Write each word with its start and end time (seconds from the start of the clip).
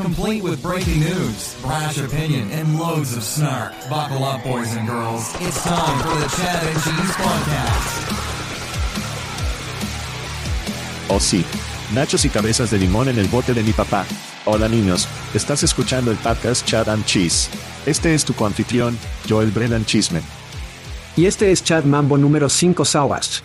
Complete 0.00 0.42
with 0.42 0.62
breaking 0.62 1.00
news, 1.00 1.54
brash 1.60 1.98
opinion, 1.98 2.50
and 2.52 2.78
loads 2.78 3.14
of 3.14 3.22
snark. 3.22 3.74
Buckle 3.90 4.24
up, 4.24 4.42
boys 4.42 4.74
and 4.74 4.88
girls. 4.88 5.30
It's 5.40 5.62
time 5.62 5.98
for 6.02 6.16
the 6.18 6.26
Chad 6.36 6.64
and 6.64 6.82
Cheese 6.82 7.16
Podcast. 7.16 8.10
Oh, 11.10 11.20
sí. 11.20 11.44
Nachos 11.92 12.24
y 12.24 12.30
cabezas 12.30 12.70
de 12.70 12.78
limón 12.78 13.08
en 13.08 13.18
el 13.18 13.28
bote 13.28 13.52
de 13.52 13.62
mi 13.62 13.72
papá. 13.72 14.06
Hola 14.46 14.70
niños, 14.70 15.06
estás 15.34 15.62
escuchando 15.64 16.10
el 16.10 16.16
podcast 16.16 16.66
Chad 16.66 16.88
and 16.88 17.04
Cheese. 17.04 17.50
Este 17.84 18.14
es 18.14 18.24
tu 18.24 18.32
coanfitrión, 18.32 18.98
Joel 19.28 19.50
Brennan 19.50 19.84
Chismen. 19.84 20.22
Y 21.14 21.26
este 21.26 21.52
es 21.52 21.62
Chad 21.62 21.84
Mambo 21.84 22.16
número 22.16 22.48
5 22.48 22.86
Sawash. 22.86 23.40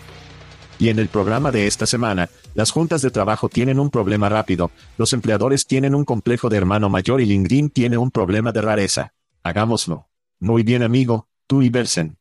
Y 0.78 0.88
en 0.88 1.00
el 1.00 1.08
programa 1.08 1.50
de 1.50 1.66
esta 1.66 1.84
semana, 1.84 2.30
las 2.56 2.70
juntas 2.70 3.02
de 3.02 3.10
trabajo 3.10 3.50
tienen 3.50 3.78
un 3.78 3.90
problema 3.90 4.30
rápido, 4.30 4.70
los 4.96 5.12
empleadores 5.12 5.66
tienen 5.66 5.94
un 5.94 6.06
complejo 6.06 6.48
de 6.48 6.56
hermano 6.56 6.88
mayor 6.88 7.20
y 7.20 7.26
LinkedIn 7.26 7.68
tiene 7.68 7.98
un 7.98 8.10
problema 8.10 8.50
de 8.50 8.62
rareza. 8.62 9.12
Hagámoslo. 9.42 10.08
Muy 10.40 10.62
bien 10.62 10.82
amigo, 10.82 11.28
tú 11.46 11.60
y 11.60 11.68
Bersen. 11.68 12.16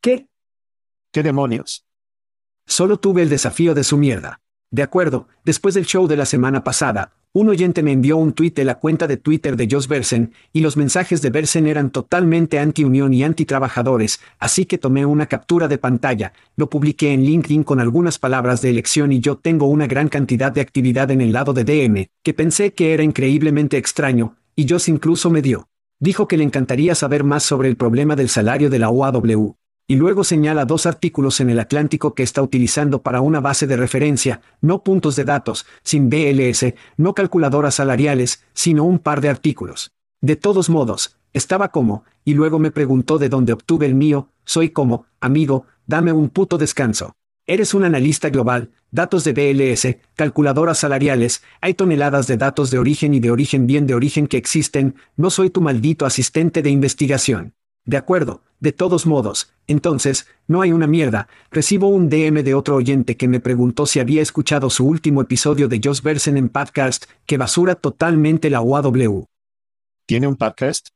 ¿Qué? 0.00 0.28
¿Qué 1.10 1.24
demonios? 1.24 1.84
Solo 2.66 3.00
tuve 3.00 3.22
el 3.22 3.28
desafío 3.28 3.74
de 3.74 3.82
su 3.82 3.96
mierda. 3.98 4.40
De 4.70 4.84
acuerdo, 4.84 5.26
después 5.44 5.74
del 5.74 5.86
show 5.86 6.06
de 6.06 6.16
la 6.16 6.24
semana 6.24 6.62
pasada, 6.62 7.16
un 7.32 7.48
oyente 7.50 7.82
me 7.82 7.92
envió 7.92 8.16
un 8.16 8.32
tuit 8.32 8.56
de 8.56 8.64
la 8.64 8.76
cuenta 8.76 9.06
de 9.06 9.18
Twitter 9.18 9.56
de 9.56 9.68
Josh 9.70 9.86
Bersen, 9.86 10.32
y 10.52 10.60
los 10.60 10.76
mensajes 10.76 11.20
de 11.20 11.30
Bersen 11.30 11.66
eran 11.66 11.90
totalmente 11.90 12.58
anti-unión 12.58 13.12
y 13.12 13.22
anti-trabajadores, 13.22 14.20
así 14.38 14.64
que 14.64 14.78
tomé 14.78 15.04
una 15.04 15.26
captura 15.26 15.68
de 15.68 15.78
pantalla, 15.78 16.32
lo 16.56 16.70
publiqué 16.70 17.12
en 17.12 17.24
LinkedIn 17.24 17.64
con 17.64 17.80
algunas 17.80 18.18
palabras 18.18 18.62
de 18.62 18.70
elección 18.70 19.12
y 19.12 19.20
yo 19.20 19.36
tengo 19.36 19.66
una 19.66 19.86
gran 19.86 20.08
cantidad 20.08 20.50
de 20.50 20.62
actividad 20.62 21.10
en 21.10 21.20
el 21.20 21.32
lado 21.32 21.52
de 21.52 21.64
DM, 21.64 22.08
que 22.22 22.34
pensé 22.34 22.72
que 22.72 22.94
era 22.94 23.02
increíblemente 23.02 23.76
extraño, 23.76 24.36
y 24.56 24.66
Josh 24.68 24.88
incluso 24.88 25.30
me 25.30 25.42
dio. 25.42 25.68
Dijo 26.00 26.28
que 26.28 26.36
le 26.36 26.44
encantaría 26.44 26.94
saber 26.94 27.24
más 27.24 27.42
sobre 27.42 27.68
el 27.68 27.76
problema 27.76 28.16
del 28.16 28.28
salario 28.28 28.70
de 28.70 28.78
la 28.78 28.88
UAW 28.90 29.56
y 29.90 29.96
luego 29.96 30.22
señala 30.22 30.66
dos 30.66 30.84
artículos 30.84 31.40
en 31.40 31.48
el 31.48 31.58
Atlántico 31.58 32.14
que 32.14 32.22
está 32.22 32.42
utilizando 32.42 33.00
para 33.02 33.22
una 33.22 33.40
base 33.40 33.66
de 33.66 33.78
referencia, 33.78 34.42
no 34.60 34.84
puntos 34.84 35.16
de 35.16 35.24
datos, 35.24 35.64
sin 35.82 36.10
BLS, 36.10 36.74
no 36.98 37.14
calculadoras 37.14 37.76
salariales, 37.76 38.44
sino 38.52 38.84
un 38.84 38.98
par 38.98 39.22
de 39.22 39.30
artículos. 39.30 39.92
De 40.20 40.36
todos 40.36 40.68
modos, 40.68 41.16
estaba 41.32 41.70
como, 41.70 42.04
y 42.22 42.34
luego 42.34 42.58
me 42.58 42.70
preguntó 42.70 43.16
de 43.16 43.30
dónde 43.30 43.54
obtuve 43.54 43.86
el 43.86 43.94
mío, 43.94 44.28
soy 44.44 44.68
como, 44.68 45.06
amigo, 45.20 45.64
dame 45.86 46.12
un 46.12 46.28
puto 46.28 46.58
descanso. 46.58 47.14
Eres 47.46 47.72
un 47.72 47.84
analista 47.84 48.28
global, 48.28 48.72
datos 48.90 49.24
de 49.24 49.32
BLS, 49.32 49.96
calculadoras 50.14 50.76
salariales, 50.76 51.42
hay 51.62 51.72
toneladas 51.72 52.26
de 52.26 52.36
datos 52.36 52.70
de 52.70 52.78
origen 52.78 53.14
y 53.14 53.20
de 53.20 53.30
origen 53.30 53.66
bien 53.66 53.86
de 53.86 53.94
origen 53.94 54.26
que 54.26 54.36
existen, 54.36 54.96
no 55.16 55.30
soy 55.30 55.48
tu 55.48 55.62
maldito 55.62 56.04
asistente 56.04 56.60
de 56.60 56.68
investigación. 56.68 57.54
De 57.88 57.96
acuerdo, 57.96 58.42
de 58.60 58.72
todos 58.72 59.06
modos, 59.06 59.50
entonces, 59.66 60.26
no 60.46 60.60
hay 60.60 60.72
una 60.72 60.86
mierda. 60.86 61.26
Recibo 61.50 61.88
un 61.88 62.10
DM 62.10 62.42
de 62.42 62.52
otro 62.52 62.76
oyente 62.76 63.16
que 63.16 63.28
me 63.28 63.40
preguntó 63.40 63.86
si 63.86 63.98
había 63.98 64.20
escuchado 64.20 64.68
su 64.68 64.86
último 64.86 65.22
episodio 65.22 65.68
de 65.68 65.80
Josh 65.82 66.02
Versen 66.02 66.36
en 66.36 66.50
podcast, 66.50 67.06
que 67.24 67.38
basura 67.38 67.76
totalmente 67.76 68.50
la 68.50 68.60
UAW. 68.60 69.24
¿Tiene 70.04 70.26
un 70.26 70.36
podcast? 70.36 70.88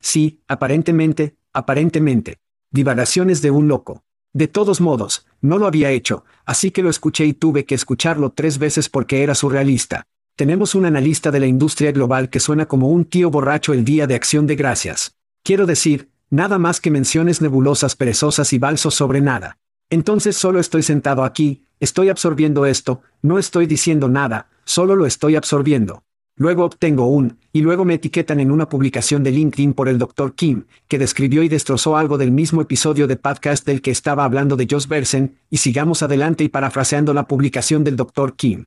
Sí, 0.00 0.42
aparentemente, 0.48 1.36
aparentemente. 1.52 2.38
Divagaciones 2.72 3.40
de 3.40 3.52
un 3.52 3.68
loco. 3.68 4.02
De 4.32 4.48
todos 4.48 4.80
modos, 4.80 5.24
no 5.40 5.58
lo 5.58 5.68
había 5.68 5.92
hecho, 5.92 6.24
así 6.44 6.72
que 6.72 6.82
lo 6.82 6.90
escuché 6.90 7.26
y 7.26 7.32
tuve 7.32 7.64
que 7.64 7.76
escucharlo 7.76 8.30
tres 8.30 8.58
veces 8.58 8.88
porque 8.88 9.22
era 9.22 9.36
surrealista. 9.36 10.08
Tenemos 10.34 10.74
un 10.74 10.84
analista 10.84 11.30
de 11.30 11.38
la 11.38 11.46
industria 11.46 11.92
global 11.92 12.28
que 12.28 12.40
suena 12.40 12.66
como 12.66 12.88
un 12.88 13.04
tío 13.04 13.30
borracho 13.30 13.72
el 13.72 13.84
día 13.84 14.08
de 14.08 14.16
acción 14.16 14.48
de 14.48 14.56
gracias. 14.56 15.17
Quiero 15.42 15.66
decir, 15.66 16.10
nada 16.30 16.58
más 16.58 16.80
que 16.80 16.90
menciones 16.90 17.40
nebulosas 17.40 17.96
perezosas 17.96 18.52
y 18.52 18.58
balsos 18.58 18.94
sobre 18.94 19.20
nada. 19.20 19.58
Entonces 19.90 20.36
solo 20.36 20.60
estoy 20.60 20.82
sentado 20.82 21.24
aquí, 21.24 21.64
estoy 21.80 22.10
absorbiendo 22.10 22.66
esto, 22.66 23.00
no 23.22 23.38
estoy 23.38 23.66
diciendo 23.66 24.08
nada, 24.08 24.48
solo 24.64 24.96
lo 24.96 25.06
estoy 25.06 25.36
absorbiendo. 25.36 26.02
Luego 26.36 26.64
obtengo 26.64 27.06
un, 27.08 27.38
y 27.52 27.62
luego 27.62 27.84
me 27.84 27.94
etiquetan 27.94 28.38
en 28.38 28.52
una 28.52 28.68
publicación 28.68 29.24
de 29.24 29.32
LinkedIn 29.32 29.74
por 29.74 29.88
el 29.88 29.98
Dr. 29.98 30.34
Kim, 30.36 30.66
que 30.86 30.98
describió 30.98 31.42
y 31.42 31.48
destrozó 31.48 31.96
algo 31.96 32.16
del 32.16 32.30
mismo 32.30 32.62
episodio 32.62 33.08
de 33.08 33.16
podcast 33.16 33.66
del 33.66 33.82
que 33.82 33.90
estaba 33.90 34.24
hablando 34.24 34.54
de 34.54 34.68
Josh 34.70 34.86
Bersen, 34.86 35.36
y 35.50 35.56
sigamos 35.56 36.04
adelante 36.04 36.44
y 36.44 36.48
parafraseando 36.48 37.12
la 37.12 37.26
publicación 37.26 37.82
del 37.82 37.96
Dr. 37.96 38.36
Kim. 38.36 38.64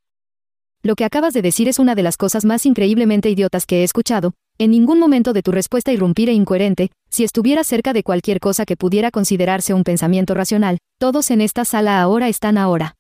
Lo 0.84 0.96
que 0.96 1.06
acabas 1.06 1.34
de 1.34 1.44
decir 1.44 1.70
es 1.70 1.80
una 1.80 1.96
de 1.96 2.04
las 2.04 2.18
cosas 2.18 2.44
más 2.44 2.66
increíblemente 2.66 3.30
idiotas 3.30 3.66
que 3.66 3.82
he 3.82 3.84
escuchado, 3.84 4.34
en 4.58 4.72
ningún 4.72 5.00
momento 5.00 5.34
de 5.34 5.42
tu 5.42 5.52
respuesta 5.52 5.92
irrumpir 5.92 6.30
e 6.30 6.34
incoherente, 6.34 6.92
si 7.10 7.24
estuvieras 7.24 7.66
cerca 7.66 7.94
de 7.94 8.04
cualquier 8.04 8.40
cosa 8.40 8.66
que 8.66 8.78
pudiera 8.78 9.10
considerarse 9.10 9.74
un 9.74 9.84
pensamiento 9.84 10.34
racional, 10.34 10.78
todos 11.00 11.32
en 11.32 11.42
esta 11.42 11.66
sala 11.66 12.02
ahora 12.02 12.30
están 12.30 12.58
ahora. 12.58 12.96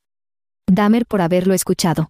Damer 0.68 1.06
por 1.06 1.21
haberlo 1.21 1.53
escuchado. 1.53 2.09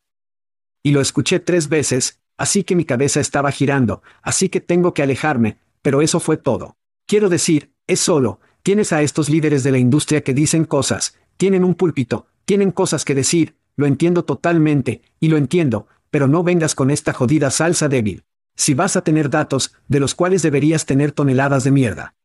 Y 0.83 0.91
lo 0.91 1.01
escuché 1.01 1.39
tres 1.39 1.67
veces, 1.67 2.21
así 2.37 2.63
que 2.63 2.75
mi 2.75 2.85
cabeza 2.85 3.19
estaba 3.19 3.51
girando, 3.51 4.01
así 4.21 4.49
que 4.49 4.61
tengo 4.61 4.93
que 4.93 5.03
alejarme, 5.03 5.57
pero 5.81 6.01
eso 6.01 6.19
fue 6.19 6.37
todo. 6.37 6.77
Quiero 7.05 7.27
decir, 7.27 7.73
es 7.87 7.99
solo, 7.99 8.39
tienes 8.63 8.93
a 8.93 9.01
estos 9.01 9.29
líderes 9.29 9.63
de 9.63 9.71
la 9.71 9.79
industria 9.79 10.21
que 10.21 10.33
dicen 10.33 10.65
cosas, 10.65 11.19
tienen 11.37 11.65
un 11.65 11.75
púlpito, 11.75 12.27
tienen 12.45 12.71
cosas 12.71 13.03
que 13.03 13.15
decir, 13.15 13.55
lo 13.75 13.85
entiendo 13.85 14.23
totalmente, 14.23 15.01
y 15.19 15.27
lo 15.27 15.37
entiendo, 15.37 15.87
pero 16.09 16.27
no 16.27 16.43
vengas 16.43 16.73
con 16.73 16.89
esta 16.89 17.13
jodida 17.13 17.51
salsa 17.51 17.89
débil 17.89 18.23
si 18.55 18.73
vas 18.73 18.95
a 18.95 19.03
tener 19.03 19.29
datos, 19.29 19.73
de 19.87 19.99
los 19.99 20.15
cuales 20.15 20.41
deberías 20.41 20.85
tener 20.85 21.11
toneladas 21.11 21.63
de 21.63 21.71
mierda. 21.71 22.15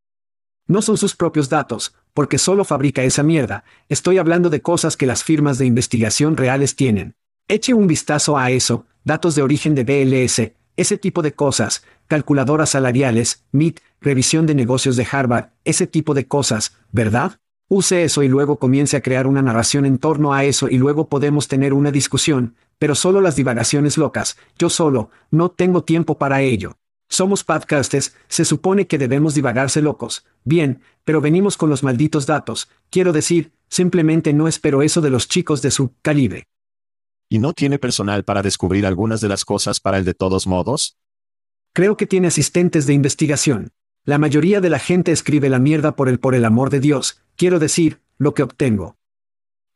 No 0.66 0.82
son 0.82 0.96
sus 0.96 1.14
propios 1.14 1.48
datos, 1.48 1.94
porque 2.12 2.38
solo 2.38 2.64
fabrica 2.64 3.02
esa 3.04 3.22
mierda, 3.22 3.64
estoy 3.88 4.18
hablando 4.18 4.50
de 4.50 4.62
cosas 4.62 4.96
que 4.96 5.06
las 5.06 5.22
firmas 5.22 5.58
de 5.58 5.66
investigación 5.66 6.36
reales 6.36 6.74
tienen. 6.74 7.14
Eche 7.48 7.74
un 7.74 7.86
vistazo 7.86 8.36
a 8.36 8.50
eso, 8.50 8.86
datos 9.04 9.34
de 9.34 9.42
origen 9.42 9.74
de 9.74 9.84
BLS, 9.84 10.52
ese 10.76 10.98
tipo 10.98 11.22
de 11.22 11.32
cosas, 11.32 11.84
calculadoras 12.08 12.70
salariales, 12.70 13.44
MIT, 13.52 13.80
revisión 14.00 14.46
de 14.46 14.54
negocios 14.54 14.96
de 14.96 15.06
Harvard, 15.10 15.50
ese 15.64 15.86
tipo 15.86 16.14
de 16.14 16.26
cosas, 16.26 16.76
¿verdad? 16.92 17.38
Use 17.68 18.04
eso 18.04 18.22
y 18.22 18.28
luego 18.28 18.58
comience 18.58 18.96
a 18.96 19.00
crear 19.00 19.26
una 19.26 19.42
narración 19.42 19.86
en 19.86 19.98
torno 19.98 20.32
a 20.32 20.44
eso 20.44 20.68
y 20.68 20.78
luego 20.78 21.08
podemos 21.08 21.48
tener 21.48 21.72
una 21.72 21.90
discusión, 21.90 22.54
pero 22.78 22.94
solo 22.94 23.20
las 23.20 23.36
divagaciones 23.36 23.98
locas, 23.98 24.36
yo 24.58 24.70
solo, 24.70 25.10
no 25.30 25.50
tengo 25.50 25.84
tiempo 25.84 26.18
para 26.18 26.42
ello. 26.42 26.76
Somos 27.08 27.44
podcasters, 27.44 28.14
se 28.28 28.44
supone 28.44 28.86
que 28.86 28.98
debemos 28.98 29.34
divagarse 29.34 29.80
locos. 29.80 30.26
Bien, 30.44 30.82
pero 31.04 31.20
venimos 31.20 31.56
con 31.56 31.70
los 31.70 31.82
malditos 31.82 32.26
datos. 32.26 32.68
Quiero 32.90 33.12
decir, 33.12 33.52
simplemente 33.68 34.32
no 34.32 34.48
espero 34.48 34.82
eso 34.82 35.00
de 35.00 35.10
los 35.10 35.28
chicos 35.28 35.62
de 35.62 35.70
su 35.70 35.94
calibre. 36.02 36.48
¿Y 37.28 37.38
no 37.38 37.52
tiene 37.52 37.78
personal 37.78 38.24
para 38.24 38.42
descubrir 38.42 38.86
algunas 38.86 39.20
de 39.20 39.28
las 39.28 39.44
cosas 39.44 39.80
para 39.80 39.98
el 39.98 40.04
de 40.04 40.14
todos 40.14 40.46
modos? 40.46 40.96
Creo 41.72 41.96
que 41.96 42.06
tiene 42.06 42.28
asistentes 42.28 42.86
de 42.86 42.94
investigación. 42.94 43.72
La 44.04 44.18
mayoría 44.18 44.60
de 44.60 44.70
la 44.70 44.78
gente 44.78 45.12
escribe 45.12 45.48
la 45.48 45.58
mierda 45.58 45.96
por 45.96 46.08
el 46.08 46.20
por 46.20 46.34
el 46.34 46.44
amor 46.44 46.70
de 46.70 46.80
Dios, 46.80 47.20
quiero 47.36 47.58
decir, 47.58 48.00
lo 48.18 48.34
que 48.34 48.42
obtengo. 48.42 48.96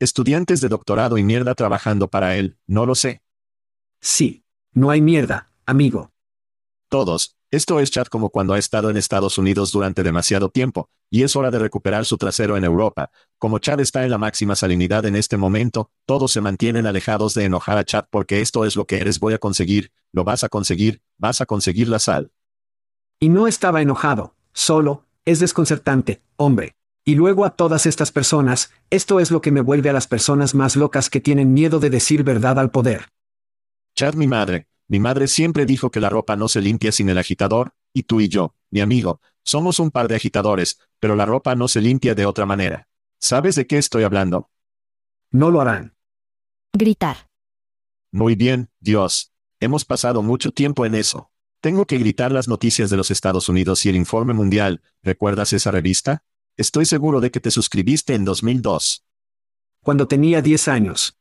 Estudiantes 0.00 0.62
de 0.62 0.70
doctorado 0.70 1.18
y 1.18 1.22
mierda 1.22 1.54
trabajando 1.54 2.08
para 2.08 2.38
él, 2.38 2.56
no 2.66 2.86
lo 2.86 2.94
sé. 2.94 3.22
Sí. 4.00 4.46
No 4.72 4.88
hay 4.88 5.02
mierda, 5.02 5.52
amigo. 5.66 6.10
Todos, 6.88 7.36
esto 7.50 7.80
es 7.80 7.90
Chad 7.90 8.06
como 8.06 8.30
cuando 8.30 8.54
ha 8.54 8.58
estado 8.58 8.88
en 8.88 8.96
Estados 8.96 9.36
Unidos 9.36 9.72
durante 9.72 10.02
demasiado 10.02 10.48
tiempo, 10.48 10.88
y 11.10 11.22
es 11.24 11.36
hora 11.36 11.50
de 11.50 11.58
recuperar 11.58 12.06
su 12.06 12.16
trasero 12.16 12.56
en 12.56 12.64
Europa. 12.64 13.10
Como 13.36 13.58
Chad 13.58 13.80
está 13.80 14.02
en 14.02 14.10
la 14.10 14.16
máxima 14.16 14.56
salinidad 14.56 15.04
en 15.04 15.16
este 15.16 15.36
momento, 15.36 15.90
todos 16.06 16.32
se 16.32 16.40
mantienen 16.40 16.86
alejados 16.86 17.34
de 17.34 17.44
enojar 17.44 17.76
a 17.76 17.84
Chad 17.84 18.06
porque 18.08 18.40
esto 18.40 18.64
es 18.64 18.76
lo 18.76 18.86
que 18.86 19.00
eres 19.00 19.20
voy 19.20 19.34
a 19.34 19.38
conseguir, 19.38 19.92
lo 20.12 20.24
vas 20.24 20.44
a 20.44 20.48
conseguir, 20.48 21.02
vas 21.18 21.42
a 21.42 21.46
conseguir 21.46 21.88
la 21.88 21.98
sal. 21.98 22.32
Y 23.18 23.28
no 23.28 23.46
estaba 23.46 23.82
enojado, 23.82 24.34
solo, 24.54 25.04
es 25.26 25.40
desconcertante, 25.40 26.22
hombre. 26.36 26.74
Y 27.04 27.14
luego 27.14 27.44
a 27.44 27.56
todas 27.56 27.86
estas 27.86 28.12
personas, 28.12 28.72
esto 28.90 29.20
es 29.20 29.30
lo 29.30 29.40
que 29.40 29.50
me 29.50 29.60
vuelve 29.60 29.90
a 29.90 29.92
las 29.92 30.06
personas 30.06 30.54
más 30.54 30.76
locas 30.76 31.10
que 31.10 31.20
tienen 31.20 31.52
miedo 31.52 31.80
de 31.80 31.90
decir 31.90 32.24
verdad 32.24 32.58
al 32.58 32.70
poder. 32.70 33.08
Chad 33.94 34.14
mi 34.14 34.26
madre, 34.26 34.68
mi 34.86 35.00
madre 35.00 35.28
siempre 35.28 35.66
dijo 35.66 35.90
que 35.90 36.00
la 36.00 36.10
ropa 36.10 36.36
no 36.36 36.48
se 36.48 36.60
limpia 36.60 36.92
sin 36.92 37.08
el 37.08 37.18
agitador, 37.18 37.72
y 37.92 38.02
tú 38.02 38.20
y 38.20 38.28
yo, 38.28 38.54
mi 38.70 38.80
amigo, 38.80 39.20
somos 39.42 39.78
un 39.78 39.90
par 39.90 40.08
de 40.08 40.16
agitadores, 40.16 40.78
pero 40.98 41.16
la 41.16 41.26
ropa 41.26 41.54
no 41.54 41.68
se 41.68 41.80
limpia 41.80 42.14
de 42.14 42.26
otra 42.26 42.44
manera. 42.46 42.88
¿Sabes 43.18 43.54
de 43.54 43.66
qué 43.66 43.78
estoy 43.78 44.04
hablando? 44.04 44.50
No 45.30 45.50
lo 45.50 45.60
harán. 45.60 45.94
Gritar. 46.72 47.28
Muy 48.12 48.34
bien, 48.34 48.70
Dios. 48.80 49.32
Hemos 49.60 49.84
pasado 49.84 50.22
mucho 50.22 50.52
tiempo 50.52 50.86
en 50.86 50.94
eso. 50.94 51.30
Tengo 51.60 51.86
que 51.86 51.98
gritar 51.98 52.32
las 52.32 52.48
noticias 52.48 52.90
de 52.90 52.96
los 52.96 53.10
Estados 53.10 53.48
Unidos 53.48 53.84
y 53.84 53.90
el 53.90 53.96
informe 53.96 54.32
mundial. 54.32 54.82
¿Recuerdas 55.02 55.52
esa 55.52 55.70
revista? 55.70 56.24
Estoy 56.56 56.84
seguro 56.84 57.20
de 57.20 57.30
que 57.30 57.40
te 57.40 57.50
suscribiste 57.50 58.14
en 58.14 58.24
2002. 58.24 59.04
Cuando 59.82 60.06
tenía 60.06 60.42
10 60.42 60.68
años. 60.68 61.16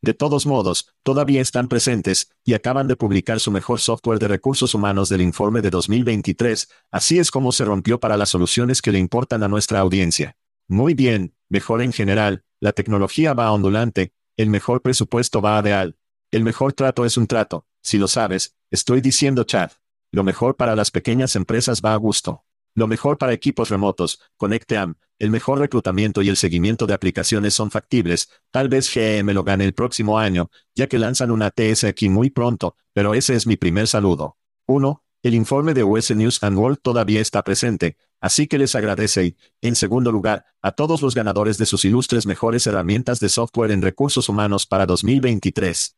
De 0.00 0.14
todos 0.14 0.46
modos, 0.46 0.94
todavía 1.02 1.40
están 1.40 1.68
presentes, 1.68 2.30
y 2.44 2.54
acaban 2.54 2.86
de 2.86 2.94
publicar 2.94 3.40
su 3.40 3.50
mejor 3.50 3.80
software 3.80 4.18
de 4.18 4.28
recursos 4.28 4.74
humanos 4.74 5.08
del 5.08 5.22
informe 5.22 5.60
de 5.60 5.70
2023, 5.70 6.68
así 6.90 7.18
es 7.18 7.30
como 7.30 7.50
se 7.50 7.64
rompió 7.64 7.98
para 7.98 8.16
las 8.16 8.28
soluciones 8.28 8.80
que 8.80 8.92
le 8.92 8.98
importan 8.98 9.42
a 9.42 9.48
nuestra 9.48 9.80
audiencia. 9.80 10.36
Muy 10.68 10.94
bien, 10.94 11.34
mejor 11.48 11.82
en 11.82 11.92
general, 11.92 12.44
la 12.60 12.72
tecnología 12.72 13.34
va 13.34 13.50
ondulante, 13.50 14.12
el 14.36 14.50
mejor 14.50 14.82
presupuesto 14.82 15.40
va 15.40 15.60
ideal. 15.60 15.96
El 16.30 16.44
mejor 16.44 16.74
trato 16.74 17.04
es 17.04 17.16
un 17.16 17.26
trato, 17.26 17.66
si 17.80 17.96
lo 17.98 18.06
sabes, 18.06 18.54
estoy 18.70 19.00
diciendo 19.00 19.44
Chad. 19.44 19.72
Lo 20.12 20.24
mejor 20.24 20.56
para 20.56 20.76
las 20.76 20.90
pequeñas 20.90 21.36
empresas 21.36 21.80
va 21.82 21.94
a 21.94 21.96
gusto. 21.96 22.44
Lo 22.74 22.86
mejor 22.86 23.18
para 23.18 23.32
equipos 23.32 23.70
remotos, 23.70 24.20
ConnectEam, 24.36 24.94
el 25.18 25.30
mejor 25.30 25.58
reclutamiento 25.58 26.22
y 26.22 26.28
el 26.28 26.36
seguimiento 26.36 26.86
de 26.86 26.94
aplicaciones 26.94 27.54
son 27.54 27.70
factibles, 27.70 28.30
tal 28.50 28.68
vez 28.68 28.92
GM 28.94 29.34
lo 29.34 29.42
gane 29.42 29.64
el 29.64 29.74
próximo 29.74 30.18
año, 30.18 30.50
ya 30.74 30.86
que 30.86 30.98
lanzan 30.98 31.30
una 31.30 31.50
TS 31.50 31.84
aquí 31.84 32.08
muy 32.08 32.30
pronto, 32.30 32.76
pero 32.92 33.14
ese 33.14 33.34
es 33.34 33.46
mi 33.46 33.56
primer 33.56 33.88
saludo. 33.88 34.36
1. 34.66 35.02
El 35.24 35.34
informe 35.34 35.74
de 35.74 35.82
US 35.82 36.14
News 36.14 36.40
and 36.44 36.56
World 36.56 36.78
todavía 36.80 37.20
está 37.20 37.42
presente, 37.42 37.96
así 38.20 38.46
que 38.46 38.58
les 38.58 38.76
agradece 38.76 39.24
y, 39.26 39.36
en 39.60 39.74
segundo 39.74 40.12
lugar, 40.12 40.44
a 40.62 40.70
todos 40.70 41.02
los 41.02 41.16
ganadores 41.16 41.58
de 41.58 41.66
sus 41.66 41.84
ilustres 41.84 42.24
mejores 42.24 42.66
herramientas 42.68 43.18
de 43.18 43.28
software 43.28 43.72
en 43.72 43.82
recursos 43.82 44.28
humanos 44.28 44.66
para 44.66 44.86
2023. 44.86 45.96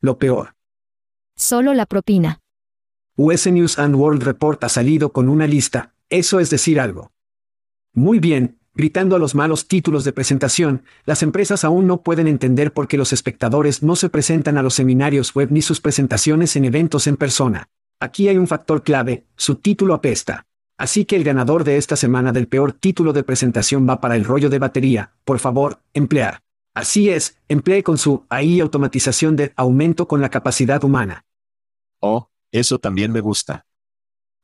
Lo 0.00 0.18
peor. 0.18 0.56
Solo 1.36 1.72
la 1.74 1.86
propina. 1.86 2.39
US 3.22 3.46
News 3.48 3.78
and 3.78 3.96
World 3.96 4.22
Report 4.22 4.64
ha 4.64 4.70
salido 4.70 5.12
con 5.12 5.28
una 5.28 5.46
lista, 5.46 5.92
eso 6.08 6.40
es 6.40 6.48
decir 6.48 6.80
algo. 6.80 7.12
Muy 7.92 8.18
bien, 8.18 8.56
gritando 8.72 9.14
a 9.14 9.18
los 9.18 9.34
malos 9.34 9.68
títulos 9.68 10.04
de 10.04 10.14
presentación, 10.14 10.84
las 11.04 11.22
empresas 11.22 11.62
aún 11.62 11.86
no 11.86 12.00
pueden 12.00 12.26
entender 12.26 12.72
por 12.72 12.88
qué 12.88 12.96
los 12.96 13.12
espectadores 13.12 13.82
no 13.82 13.94
se 13.94 14.08
presentan 14.08 14.56
a 14.56 14.62
los 14.62 14.72
seminarios 14.72 15.34
web 15.34 15.48
ni 15.50 15.60
sus 15.60 15.82
presentaciones 15.82 16.56
en 16.56 16.64
eventos 16.64 17.06
en 17.06 17.18
persona. 17.18 17.68
Aquí 18.00 18.26
hay 18.28 18.38
un 18.38 18.48
factor 18.48 18.82
clave, 18.82 19.26
su 19.36 19.56
título 19.56 19.92
apesta. 19.92 20.46
Así 20.78 21.04
que 21.04 21.16
el 21.16 21.22
ganador 21.22 21.64
de 21.64 21.76
esta 21.76 21.96
semana 21.96 22.32
del 22.32 22.48
peor 22.48 22.72
título 22.72 23.12
de 23.12 23.22
presentación 23.22 23.86
va 23.86 24.00
para 24.00 24.16
el 24.16 24.24
rollo 24.24 24.48
de 24.48 24.60
batería, 24.60 25.12
por 25.26 25.40
favor, 25.40 25.80
emplear. 25.92 26.40
Así 26.72 27.10
es, 27.10 27.36
emplee 27.50 27.82
con 27.82 27.98
su 27.98 28.24
AI 28.30 28.60
automatización 28.60 29.36
de 29.36 29.52
aumento 29.56 30.08
con 30.08 30.22
la 30.22 30.30
capacidad 30.30 30.82
humana. 30.84 31.26
Oh, 31.98 32.30
eso 32.52 32.78
también 32.78 33.12
me 33.12 33.20
gusta. 33.20 33.66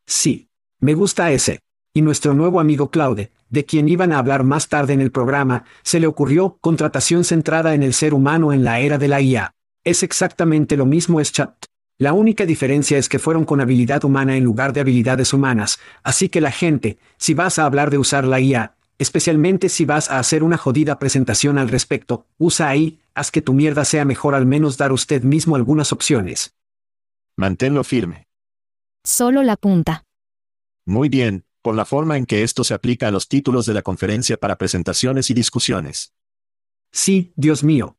Sí. 0.06 0.49
Me 0.79 0.94
gusta 0.94 1.32
ese. 1.32 1.61
Y 1.94 2.03
nuestro 2.03 2.35
nuevo 2.35 2.61
amigo 2.61 2.91
Claude, 2.91 3.32
de 3.49 3.64
quien 3.64 3.88
iban 3.88 4.12
a 4.12 4.19
hablar 4.19 4.44
más 4.44 4.69
tarde 4.69 4.93
en 4.93 5.00
el 5.00 5.11
programa, 5.11 5.64
se 5.82 6.00
le 6.00 6.06
ocurrió 6.06 6.58
contratación 6.61 7.25
centrada 7.25 7.75
en 7.75 7.82
el 7.82 7.94
ser 7.94 8.12
humano 8.12 8.53
en 8.53 8.62
la 8.62 8.81
era 8.81 8.99
de 8.99 9.08
la 9.08 9.23
IA. 9.23 9.55
Es 9.85 10.03
exactamente 10.03 10.76
lo 10.76 10.85
mismo 10.85 11.20
es 11.20 11.32
chat. 11.32 11.64
La 11.97 12.12
única 12.12 12.44
diferencia 12.44 12.99
es 12.99 13.08
que 13.08 13.19
fueron 13.19 13.47
con 13.47 13.62
habilidad 13.62 14.05
humana 14.05 14.37
en 14.37 14.44
lugar 14.44 14.75
de 14.75 14.81
habilidades 14.81 15.32
humanas, 15.32 15.79
así 16.02 16.29
que 16.29 16.43
la 16.43 16.50
gente, 16.50 16.99
si 17.17 17.32
vas 17.32 17.59
a 17.59 17.64
hablar 17.64 17.88
de 17.88 17.97
usar 17.97 18.26
la 18.26 18.38
IA, 18.38 18.75
especialmente 18.99 19.70
si 19.70 19.87
vas 19.87 20.11
a 20.11 20.19
hacer 20.19 20.43
una 20.43 20.59
jodida 20.59 20.99
presentación 20.99 21.56
al 21.56 21.70
respecto, 21.70 22.26
usa 22.37 22.69
ahí, 22.69 22.99
haz 23.14 23.31
que 23.31 23.41
tu 23.41 23.55
mierda 23.55 23.87
sea 23.87 24.05
mejor 24.05 24.35
al 24.35 24.44
menos 24.44 24.76
dar 24.76 24.93
usted 24.93 25.23
mismo 25.23 25.56
algunas 25.56 25.90
opciones. 25.92 26.56
Manténlo 27.37 27.85
firme. 27.85 28.28
Solo 29.05 29.43
la 29.43 29.57
punta. 29.57 30.05
Muy 30.87 31.11
bien, 31.11 31.45
por 31.61 31.75
la 31.75 31.85
forma 31.85 32.16
en 32.16 32.25
que 32.25 32.43
esto 32.43 32.64
se 32.64 32.73
aplica 32.73 33.09
a 33.09 33.11
los 33.11 33.28
títulos 33.28 33.66
de 33.66 33.75
la 33.75 33.83
conferencia 33.83 34.38
para 34.38 34.57
presentaciones 34.57 35.28
y 35.28 35.35
discusiones. 35.35 36.14
Sí, 36.93 37.35
Dios 37.37 37.62
mío. 37.62 37.99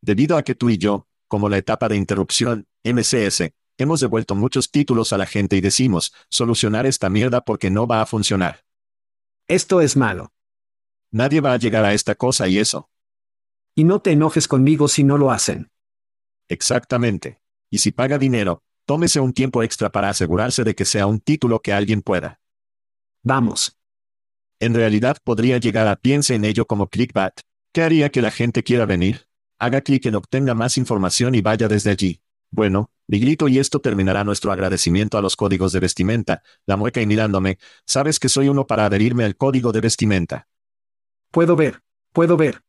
Debido 0.00 0.36
a 0.36 0.42
que 0.42 0.56
tú 0.56 0.70
y 0.70 0.78
yo, 0.78 1.06
como 1.28 1.48
la 1.48 1.58
etapa 1.58 1.88
de 1.88 1.96
interrupción, 1.96 2.66
MCS, 2.82 3.52
hemos 3.76 4.00
devuelto 4.00 4.34
muchos 4.34 4.72
títulos 4.72 5.12
a 5.12 5.18
la 5.18 5.26
gente 5.26 5.56
y 5.56 5.60
decimos, 5.60 6.12
solucionar 6.28 6.84
esta 6.84 7.08
mierda 7.08 7.42
porque 7.42 7.70
no 7.70 7.86
va 7.86 8.02
a 8.02 8.06
funcionar. 8.06 8.64
Esto 9.46 9.80
es 9.80 9.96
malo. 9.96 10.32
Nadie 11.12 11.40
va 11.40 11.52
a 11.52 11.58
llegar 11.58 11.84
a 11.84 11.94
esta 11.94 12.16
cosa 12.16 12.48
y 12.48 12.58
eso. 12.58 12.90
Y 13.76 13.84
no 13.84 14.00
te 14.00 14.10
enojes 14.10 14.48
conmigo 14.48 14.88
si 14.88 15.04
no 15.04 15.16
lo 15.16 15.30
hacen. 15.30 15.70
Exactamente. 16.48 17.40
Y 17.70 17.78
si 17.78 17.92
paga 17.92 18.18
dinero, 18.18 18.62
tómese 18.84 19.20
un 19.20 19.32
tiempo 19.32 19.62
extra 19.62 19.90
para 19.90 20.08
asegurarse 20.08 20.64
de 20.64 20.74
que 20.74 20.84
sea 20.84 21.06
un 21.06 21.20
título 21.20 21.60
que 21.60 21.72
alguien 21.72 22.02
pueda. 22.02 22.40
Vamos. 23.22 23.76
En 24.60 24.74
realidad 24.74 25.18
podría 25.22 25.58
llegar 25.58 25.86
a 25.86 25.96
piense 25.96 26.34
en 26.34 26.44
ello 26.44 26.66
como 26.66 26.88
clickbait. 26.88 27.40
¿Qué 27.72 27.82
haría 27.82 28.10
que 28.10 28.22
la 28.22 28.30
gente 28.30 28.62
quiera 28.62 28.86
venir? 28.86 29.28
Haga 29.58 29.82
clic 29.82 30.06
en 30.06 30.14
obtenga 30.14 30.54
más 30.54 30.78
información 30.78 31.34
y 31.34 31.40
vaya 31.40 31.68
desde 31.68 31.90
allí. 31.90 32.20
Bueno, 32.50 32.90
mi 33.06 33.18
grito 33.20 33.48
y 33.48 33.58
esto 33.58 33.80
terminará 33.80 34.24
nuestro 34.24 34.52
agradecimiento 34.52 35.18
a 35.18 35.22
los 35.22 35.36
códigos 35.36 35.72
de 35.72 35.80
vestimenta, 35.80 36.42
la 36.66 36.76
mueca 36.76 37.00
y 37.00 37.06
mirándome, 37.06 37.58
sabes 37.84 38.18
que 38.18 38.28
soy 38.28 38.48
uno 38.48 38.66
para 38.66 38.86
adherirme 38.86 39.24
al 39.24 39.36
código 39.36 39.72
de 39.72 39.80
vestimenta. 39.80 40.48
Puedo 41.30 41.56
ver, 41.56 41.82
puedo 42.12 42.36
ver. 42.36 42.62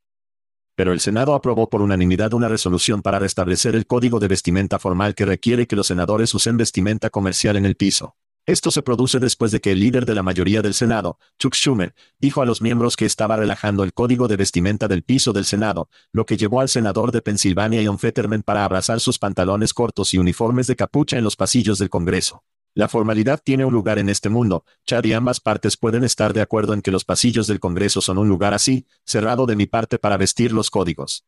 Pero 0.80 0.94
el 0.94 1.02
Senado 1.02 1.34
aprobó 1.34 1.70
por 1.70 1.82
unanimidad 1.82 2.34
una 2.34 2.48
resolución 2.48 3.02
para 3.02 3.20
restablecer 3.20 3.76
el 3.76 3.86
código 3.86 4.22
de 4.22 4.30
vestimenta 4.30 4.80
formal 4.80 5.14
que 5.14 5.26
requiere 5.26 5.68
que 5.68 5.76
los 5.76 5.88
senadores 5.88 6.34
usen 6.34 6.56
vestimenta 6.56 7.10
comercial 7.10 7.58
en 7.58 7.66
el 7.66 7.76
piso. 7.76 8.16
Esto 8.46 8.72
se 8.72 8.82
produce 8.82 9.20
después 9.20 9.52
de 9.52 9.60
que 9.60 9.74
el 9.74 9.82
líder 9.82 10.06
de 10.06 10.16
la 10.16 10.24
mayoría 10.24 10.62
del 10.62 10.74
Senado, 10.74 11.20
Chuck 11.38 11.54
Schumer, 11.54 11.94
dijo 12.18 12.42
a 12.42 12.46
los 12.46 12.62
miembros 12.62 12.96
que 12.96 13.06
estaba 13.06 13.36
relajando 13.36 13.84
el 13.84 13.92
código 13.92 14.30
de 14.30 14.38
vestimenta 14.38 14.88
del 14.88 15.04
piso 15.04 15.34
del 15.34 15.44
Senado, 15.44 15.90
lo 16.14 16.26
que 16.26 16.38
llevó 16.38 16.62
al 16.62 16.70
senador 16.70 17.12
de 17.12 17.22
Pensilvania 17.22 17.82
John 17.86 18.00
Fetterman 18.00 18.44
para 18.44 18.64
abrazar 18.64 19.02
sus 19.02 19.20
pantalones 19.20 19.74
cortos 19.74 20.14
y 20.14 20.18
uniformes 20.18 20.68
de 20.68 20.78
capucha 20.78 21.18
en 21.18 21.26
los 21.26 21.36
pasillos 21.36 21.78
del 21.80 21.90
Congreso. 21.90 22.46
La 22.76 22.88
formalidad 22.88 23.42
tiene 23.44 23.66
un 23.66 23.74
lugar 23.74 24.00
en 24.00 24.10
este 24.10 24.30
mundo, 24.30 24.64
Chad 24.86 25.04
y 25.06 25.14
ambas 25.14 25.40
partes 25.40 25.76
pueden 25.76 26.04
estar 26.04 26.34
de 26.34 26.42
acuerdo 26.42 26.74
en 26.74 26.82
que 26.82 26.92
los 26.92 27.04
pasillos 27.04 27.48
del 27.48 27.60
Congreso 27.60 28.02
son 28.02 28.18
un 28.18 28.30
lugar 28.30 28.54
así, 28.54 28.86
cerrado 29.06 29.46
de 29.46 29.56
mi 29.56 29.66
parte 29.66 29.98
para 29.98 30.18
vestir 30.18 30.52
los 30.52 30.70
códigos. 30.70 31.26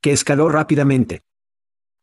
Que 0.00 0.12
escaló 0.12 0.48
rápidamente. 0.48 1.22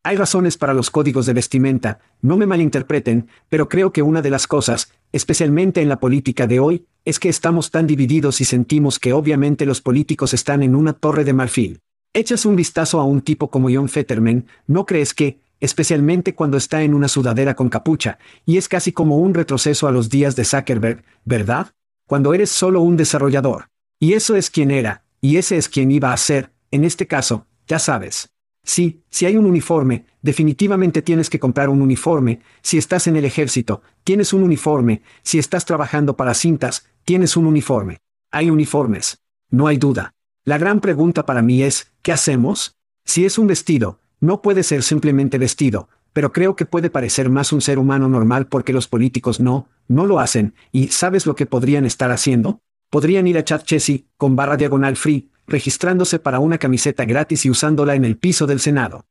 Hay 0.03 0.15
razones 0.15 0.57
para 0.57 0.73
los 0.73 0.89
códigos 0.89 1.25
de 1.25 1.33
vestimenta, 1.33 1.99
no 2.21 2.37
me 2.37 2.45
malinterpreten, 2.45 3.27
pero 3.49 3.67
creo 3.67 3.91
que 3.91 4.01
una 4.01 4.21
de 4.21 4.29
las 4.29 4.47
cosas, 4.47 4.91
especialmente 5.11 5.81
en 5.81 5.89
la 5.89 5.99
política 5.99 6.47
de 6.47 6.59
hoy, 6.59 6.85
es 7.03 7.19
que 7.19 7.27
estamos 7.27 7.71
tan 7.71 7.85
divididos 7.85 8.39
y 8.39 8.45
sentimos 8.45 8.99
que 8.99 9.13
obviamente 9.13 9.65
los 9.65 9.81
políticos 9.81 10.33
están 10.33 10.63
en 10.63 10.75
una 10.75 10.93
torre 10.93 11.25
de 11.25 11.33
marfil. 11.33 11.81
Echas 12.13 12.45
un 12.45 12.55
vistazo 12.55 12.99
a 12.99 13.03
un 13.03 13.21
tipo 13.21 13.49
como 13.49 13.69
John 13.71 13.89
Fetterman, 13.89 14.47
¿no 14.67 14.85
crees 14.85 15.13
que, 15.13 15.41
especialmente 15.59 16.35
cuando 16.35 16.57
está 16.57 16.83
en 16.83 16.93
una 16.93 17.07
sudadera 17.07 17.55
con 17.55 17.69
capucha, 17.69 18.19
y 18.45 18.57
es 18.57 18.67
casi 18.67 18.91
como 18.91 19.17
un 19.17 19.33
retroceso 19.33 19.87
a 19.87 19.91
los 19.91 20.09
días 20.09 20.35
de 20.35 20.45
Zuckerberg, 20.45 21.03
¿verdad? 21.25 21.71
Cuando 22.05 22.33
eres 22.33 22.49
solo 22.49 22.81
un 22.81 22.97
desarrollador. 22.97 23.69
Y 23.99 24.13
eso 24.13 24.35
es 24.35 24.49
quien 24.49 24.71
era, 24.71 25.03
y 25.21 25.37
ese 25.37 25.57
es 25.57 25.69
quien 25.69 25.91
iba 25.91 26.13
a 26.13 26.17
ser, 26.17 26.51
en 26.71 26.85
este 26.85 27.07
caso, 27.07 27.45
ya 27.67 27.79
sabes. 27.79 28.31
Sí, 28.63 29.03
si 29.09 29.25
hay 29.25 29.35
un 29.35 29.45
uniforme, 29.45 30.05
definitivamente 30.21 31.01
tienes 31.01 31.29
que 31.29 31.39
comprar 31.39 31.69
un 31.69 31.81
uniforme, 31.81 32.41
si 32.61 32.77
estás 32.77 33.07
en 33.07 33.15
el 33.15 33.25
ejército, 33.25 33.81
tienes 34.03 34.33
un 34.33 34.43
uniforme, 34.43 35.01
si 35.23 35.39
estás 35.39 35.65
trabajando 35.65 36.15
para 36.15 36.33
cintas, 36.33 36.85
tienes 37.03 37.35
un 37.35 37.45
uniforme. 37.45 37.99
Hay 38.31 38.49
uniformes. 38.49 39.19
No 39.49 39.67
hay 39.67 39.77
duda. 39.77 40.13
La 40.45 40.57
gran 40.57 40.79
pregunta 40.79 41.25
para 41.25 41.41
mí 41.41 41.63
es, 41.63 41.91
¿qué 42.01 42.11
hacemos? 42.11 42.77
Si 43.03 43.25
es 43.25 43.39
un 43.39 43.47
vestido, 43.47 43.99
no 44.19 44.41
puede 44.41 44.63
ser 44.63 44.83
simplemente 44.83 45.37
vestido, 45.37 45.89
pero 46.13 46.31
creo 46.31 46.55
que 46.55 46.65
puede 46.65 46.89
parecer 46.89 47.29
más 47.29 47.53
un 47.53 47.61
ser 47.61 47.79
humano 47.79 48.09
normal 48.09 48.47
porque 48.47 48.73
los 48.73 48.87
políticos 48.87 49.39
no, 49.39 49.69
no 49.87 50.05
lo 50.05 50.19
hacen, 50.19 50.53
y 50.71 50.87
¿sabes 50.87 51.25
lo 51.25 51.35
que 51.35 51.45
podrían 51.45 51.85
estar 51.85 52.11
haciendo? 52.11 52.61
Podrían 52.89 53.27
ir 53.27 53.37
a 53.37 53.43
Chat 53.43 53.63
Chessy, 53.63 54.07
con 54.17 54.35
barra 54.35 54.57
diagonal 54.57 54.95
free, 54.95 55.29
registrándose 55.47 56.19
para 56.19 56.39
una 56.39 56.57
camiseta 56.57 57.05
gratis 57.05 57.45
y 57.45 57.49
usándola 57.49 57.95
en 57.95 58.05
el 58.05 58.17
piso 58.17 58.47
del 58.47 58.59
Senado. 58.59 59.05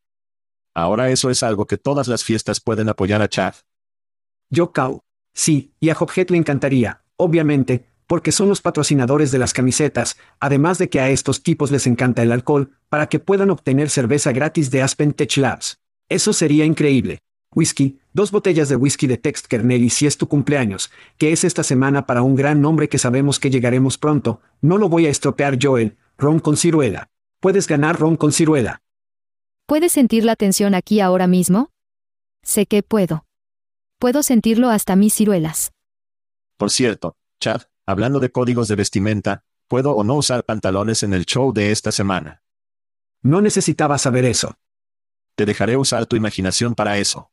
Ahora 0.74 1.10
eso 1.10 1.30
es 1.30 1.42
algo 1.42 1.66
que 1.66 1.78
todas 1.78 2.08
las 2.08 2.24
fiestas 2.24 2.60
pueden 2.60 2.88
apoyar 2.88 3.22
a 3.22 3.28
Chad. 3.28 3.54
Yo 4.50 4.72
Cow. 4.72 5.02
Sí, 5.34 5.72
y 5.78 5.90
a 5.90 5.96
Hophead 5.98 6.30
le 6.30 6.38
encantaría, 6.38 7.02
obviamente, 7.16 7.88
porque 8.08 8.32
son 8.32 8.48
los 8.48 8.60
patrocinadores 8.60 9.30
de 9.30 9.38
las 9.38 9.52
camisetas, 9.52 10.16
además 10.40 10.78
de 10.78 10.88
que 10.88 10.98
a 10.98 11.10
estos 11.10 11.44
tipos 11.44 11.70
les 11.70 11.86
encanta 11.86 12.22
el 12.22 12.32
alcohol, 12.32 12.72
para 12.88 13.08
que 13.08 13.20
puedan 13.20 13.50
obtener 13.50 13.90
cerveza 13.90 14.32
gratis 14.32 14.72
de 14.72 14.82
Aspen 14.82 15.12
Tech 15.12 15.36
Labs. 15.36 15.78
Eso 16.08 16.32
sería 16.32 16.64
increíble. 16.64 17.20
Whisky, 17.54 18.00
dos 18.12 18.30
botellas 18.30 18.68
de 18.68 18.76
whisky 18.76 19.06
de 19.06 19.18
Text 19.18 19.46
Kernel 19.46 19.84
y 19.84 19.90
si 19.90 20.06
es 20.06 20.16
tu 20.16 20.26
cumpleaños, 20.26 20.90
que 21.18 21.32
es 21.32 21.44
esta 21.44 21.62
semana 21.62 22.06
para 22.06 22.22
un 22.22 22.34
gran 22.34 22.60
nombre 22.60 22.88
que 22.88 22.98
sabemos 22.98 23.38
que 23.38 23.50
llegaremos 23.50 23.98
pronto, 23.98 24.40
no 24.62 24.78
lo 24.78 24.88
voy 24.88 25.06
a 25.06 25.10
estropear 25.10 25.58
Joel, 25.60 25.96
ron 26.16 26.40
con 26.40 26.56
ciruela. 26.56 27.10
Puedes 27.40 27.66
ganar 27.68 27.98
ron 27.98 28.16
con 28.16 28.32
ciruela. 28.32 28.82
¿Puedes 29.66 29.92
sentir 29.92 30.24
la 30.24 30.34
tensión 30.34 30.74
aquí 30.74 31.00
ahora 31.00 31.26
mismo? 31.26 31.70
Sé 32.42 32.64
que 32.64 32.82
puedo. 32.82 33.26
Puedo 33.98 34.22
sentirlo 34.22 34.70
hasta 34.70 34.96
mis 34.96 35.12
ciruelas. 35.12 35.72
Por 36.56 36.70
cierto, 36.70 37.16
Chad, 37.40 37.62
hablando 37.88 38.20
de 38.20 38.30
códigos 38.30 38.68
de 38.68 38.76
vestimenta, 38.76 39.44
¿puedo 39.66 39.92
o 39.92 40.04
no 40.04 40.16
usar 40.16 40.44
pantalones 40.44 41.02
en 41.02 41.14
el 41.14 41.24
show 41.24 41.54
de 41.54 41.72
esta 41.72 41.90
semana? 41.90 42.42
No 43.22 43.40
necesitaba 43.40 43.96
saber 43.96 44.26
eso. 44.26 44.58
Te 45.36 45.46
dejaré 45.46 45.78
usar 45.78 46.04
tu 46.04 46.14
imaginación 46.14 46.74
para 46.74 46.98
eso. 46.98 47.30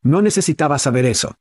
No 0.00 0.22
necesitaba 0.22 0.78
saber 0.78 1.04
eso. 1.04 1.34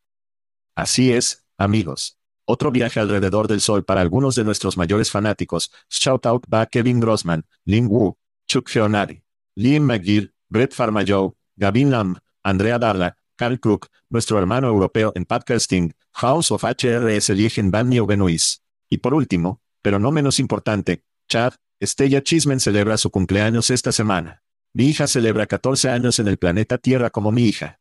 Así 0.73 1.13
es, 1.13 1.45
amigos. 1.55 2.17
Otro 2.45 2.71
viaje 2.71 2.99
alrededor 2.99 3.47
del 3.47 3.61
sol 3.61 3.85
para 3.85 4.01
algunos 4.01 4.33
de 4.33 4.43
nuestros 4.43 4.75
mayores 4.75 5.11
fanáticos. 5.11 5.71
Shout 5.87 6.25
out 6.25 6.43
a 6.51 6.65
Kevin 6.65 6.99
Grossman, 6.99 7.45
Lin 7.65 7.85
Wu, 7.85 8.17
Chuck 8.47 8.69
Feonari, 8.69 9.23
Liam 9.53 9.83
McGill, 9.83 10.33
Brett 10.49 10.73
Farmajoe, 10.73 11.35
Gavin 11.57 11.91
Lamb, 11.91 12.17
Andrea 12.41 12.79
Darla, 12.79 13.17
Carl 13.35 13.59
Cook, 13.59 13.87
nuestro 14.09 14.37
hermano 14.37 14.67
europeo 14.67 15.11
en 15.15 15.25
podcasting, 15.25 15.93
House 16.13 16.51
of 16.51 16.63
HRS 16.63 17.29
Liegen 17.29 17.71
Van 17.71 17.89
Benoist. 17.89 18.63
Y 18.89 18.97
por 18.97 19.13
último, 19.13 19.61
pero 19.81 19.99
no 19.99 20.11
menos 20.11 20.39
importante, 20.39 21.03
Chad, 21.27 21.53
Estella 21.79 22.21
Chismen 22.21 22.59
celebra 22.59 22.97
su 22.97 23.09
cumpleaños 23.09 23.69
esta 23.69 23.91
semana. 23.91 24.43
Mi 24.73 24.85
hija 24.85 25.07
celebra 25.07 25.47
14 25.47 25.89
años 25.89 26.19
en 26.19 26.27
el 26.27 26.37
planeta 26.37 26.77
Tierra 26.77 27.09
como 27.09 27.31
mi 27.31 27.43
hija. 27.45 27.79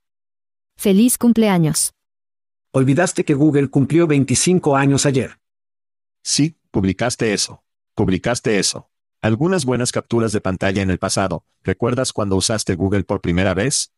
Feliz 0.76 1.18
cumpleaños. 1.18 1.92
Olvidaste 2.72 3.24
que 3.24 3.34
Google 3.34 3.68
cumplió 3.68 4.06
25 4.06 4.76
años 4.76 5.04
ayer. 5.04 5.38
Sí, 6.22 6.56
publicaste 6.70 7.32
eso. 7.32 7.62
Publicaste 7.94 8.58
eso. 8.58 8.88
Algunas 9.20 9.66
buenas 9.66 9.92
capturas 9.92 10.32
de 10.32 10.40
pantalla 10.40 10.80
en 10.80 10.90
el 10.90 10.98
pasado. 10.98 11.44
¿Recuerdas 11.62 12.12
cuando 12.12 12.36
usaste 12.36 12.74
Google 12.74 13.04
por 13.04 13.20
primera 13.20 13.52
vez? 13.52 13.92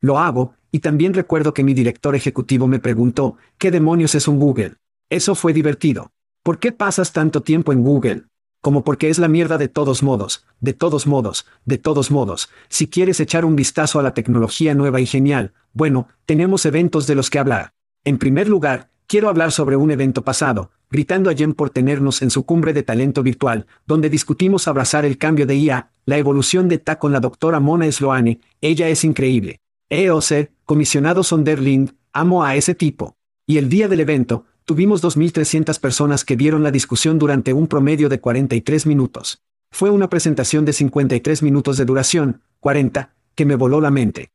Lo 0.00 0.18
hago, 0.18 0.54
y 0.74 0.80
también 0.80 1.14
recuerdo 1.14 1.54
que 1.54 1.62
mi 1.62 1.72
director 1.72 2.16
ejecutivo 2.16 2.66
me 2.66 2.80
preguntó, 2.80 3.36
¿qué 3.58 3.70
demonios 3.70 4.16
es 4.16 4.26
un 4.26 4.40
Google? 4.40 4.74
Eso 5.08 5.36
fue 5.36 5.52
divertido. 5.52 6.10
¿Por 6.42 6.58
qué 6.58 6.72
pasas 6.72 7.12
tanto 7.12 7.42
tiempo 7.44 7.72
en 7.72 7.84
Google? 7.84 8.24
Como 8.60 8.82
porque 8.82 9.08
es 9.08 9.20
la 9.20 9.28
mierda 9.28 9.56
de 9.56 9.68
todos 9.68 10.02
modos, 10.02 10.44
de 10.58 10.72
todos 10.72 11.06
modos, 11.06 11.46
de 11.64 11.78
todos 11.78 12.10
modos. 12.10 12.48
Si 12.68 12.88
quieres 12.88 13.20
echar 13.20 13.44
un 13.44 13.54
vistazo 13.54 14.00
a 14.00 14.02
la 14.02 14.14
tecnología 14.14 14.74
nueva 14.74 15.00
y 15.00 15.06
genial, 15.06 15.52
bueno, 15.74 16.08
tenemos 16.26 16.66
eventos 16.66 17.06
de 17.06 17.14
los 17.14 17.30
que 17.30 17.38
hablar. 17.38 17.72
En 18.02 18.18
primer 18.18 18.48
lugar, 18.48 18.90
quiero 19.06 19.28
hablar 19.28 19.52
sobre 19.52 19.76
un 19.76 19.92
evento 19.92 20.24
pasado, 20.24 20.72
gritando 20.90 21.30
a 21.30 21.34
Jen 21.34 21.54
por 21.54 21.70
tenernos 21.70 22.20
en 22.20 22.30
su 22.30 22.46
cumbre 22.46 22.72
de 22.72 22.82
talento 22.82 23.22
virtual, 23.22 23.68
donde 23.86 24.10
discutimos 24.10 24.66
abrazar 24.66 25.04
el 25.04 25.18
cambio 25.18 25.46
de 25.46 25.54
IA, 25.54 25.92
la 26.04 26.18
evolución 26.18 26.68
de 26.68 26.78
TA 26.78 26.98
con 26.98 27.12
la 27.12 27.20
doctora 27.20 27.60
Mona 27.60 27.92
Sloane, 27.92 28.40
ella 28.60 28.88
es 28.88 29.04
increíble. 29.04 29.60
EOC, 29.94 30.50
comisionado 30.64 31.22
Sonderling, 31.22 31.96
amo 32.12 32.44
a 32.44 32.56
ese 32.56 32.74
tipo. 32.74 33.16
Y 33.46 33.58
el 33.58 33.68
día 33.68 33.88
del 33.88 34.00
evento, 34.00 34.44
tuvimos 34.64 35.02
2.300 35.02 35.78
personas 35.78 36.24
que 36.24 36.36
vieron 36.36 36.62
la 36.62 36.70
discusión 36.70 37.18
durante 37.18 37.52
un 37.52 37.68
promedio 37.68 38.08
de 38.08 38.20
43 38.20 38.86
minutos. 38.86 39.42
Fue 39.70 39.90
una 39.90 40.08
presentación 40.08 40.64
de 40.64 40.72
53 40.72 41.42
minutos 41.42 41.76
de 41.76 41.84
duración, 41.84 42.42
40, 42.60 43.14
que 43.34 43.44
me 43.44 43.56
voló 43.56 43.80
la 43.80 43.90
mente. 43.90 44.30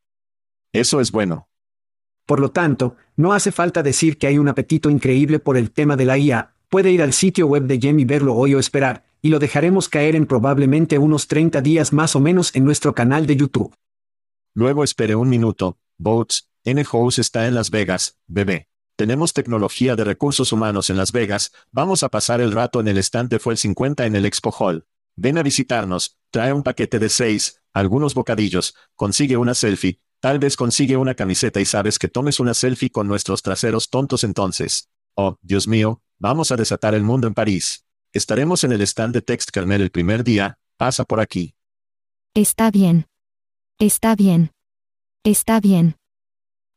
Eso 0.71 1.01
es 1.01 1.11
bueno. 1.11 1.47
Por 2.25 2.39
lo 2.39 2.51
tanto, 2.51 2.95
no 3.15 3.33
hace 3.33 3.51
falta 3.51 3.81
decir 3.81 4.17
que 4.17 4.27
hay 4.27 4.37
un 4.37 4.47
apetito 4.47 4.89
increíble 4.89 5.39
por 5.39 5.57
el 5.57 5.71
tema 5.71 5.95
de 5.95 6.05
la 6.05 6.17
IA, 6.17 6.53
puede 6.69 6.91
ir 6.91 7.01
al 7.01 7.13
sitio 7.13 7.47
web 7.47 7.63
de 7.63 7.79
Jem 7.79 7.99
y 7.99 8.05
verlo 8.05 8.35
hoy 8.35 8.53
o 8.53 8.59
esperar, 8.59 9.03
y 9.21 9.29
lo 9.29 9.39
dejaremos 9.39 9.89
caer 9.89 10.15
en 10.15 10.25
probablemente 10.25 10.97
unos 10.99 11.27
30 11.27 11.61
días 11.61 11.91
más 11.91 12.15
o 12.15 12.19
menos 12.19 12.55
en 12.55 12.65
nuestro 12.65 12.93
canal 12.93 13.25
de 13.25 13.35
YouTube. 13.35 13.73
Luego 14.53 14.83
espere 14.83 15.15
un 15.15 15.29
minuto, 15.29 15.77
Boats, 15.97 16.49
N-House 16.63 17.19
está 17.19 17.47
en 17.47 17.55
Las 17.55 17.71
Vegas, 17.71 18.17
bebé. 18.27 18.67
Tenemos 18.95 19.33
tecnología 19.33 19.95
de 19.95 20.03
recursos 20.03 20.51
humanos 20.51 20.89
en 20.89 20.97
Las 20.97 21.11
Vegas, 21.11 21.51
vamos 21.71 22.03
a 22.03 22.09
pasar 22.09 22.41
el 22.41 22.51
rato 22.51 22.79
en 22.79 22.87
el 22.87 22.97
estante 22.97 23.39
fue 23.39 23.53
el 23.53 23.57
50 23.57 24.05
en 24.05 24.15
el 24.15 24.25
Expo 24.25 24.51
Hall. 24.51 24.85
Ven 25.15 25.37
a 25.37 25.43
visitarnos, 25.43 26.17
trae 26.31 26.53
un 26.53 26.63
paquete 26.63 26.99
de 26.99 27.09
seis, 27.09 27.61
algunos 27.73 28.13
bocadillos, 28.13 28.75
consigue 28.95 29.37
una 29.37 29.53
selfie, 29.53 29.99
Tal 30.21 30.37
vez 30.37 30.57
consigue 30.57 30.97
una 30.97 31.15
camiseta 31.15 31.61
y 31.61 31.65
sabes 31.65 31.97
que 31.97 32.09
tomes 32.09 32.41
una 32.41 32.53
selfie 32.53 32.89
con 32.89 33.07
nuestros 33.07 33.41
traseros 33.41 33.89
tontos 33.89 34.25
entonces. 34.25 34.89
Oh, 35.15 35.37
Dios 35.41 35.65
mío, 35.65 36.01
vamos 36.17 36.51
a 36.51 36.57
desatar 36.57 36.93
el 36.93 37.03
mundo 37.03 37.27
en 37.27 37.33
París. 37.33 37.85
Estaremos 38.11 38.65
en 38.65 38.73
el 38.73 38.81
stand 38.81 39.13
de 39.13 39.21
Text 39.21 39.49
Kernel 39.51 39.81
el 39.81 39.91
primer 39.91 40.25
día, 40.25 40.59
pasa 40.75 41.05
por 41.05 41.21
aquí. 41.21 41.55
Está 42.33 42.69
bien. 42.69 43.07
Está 43.81 44.13
bien. 44.13 44.51
Está 45.23 45.61
bien. 45.61 45.95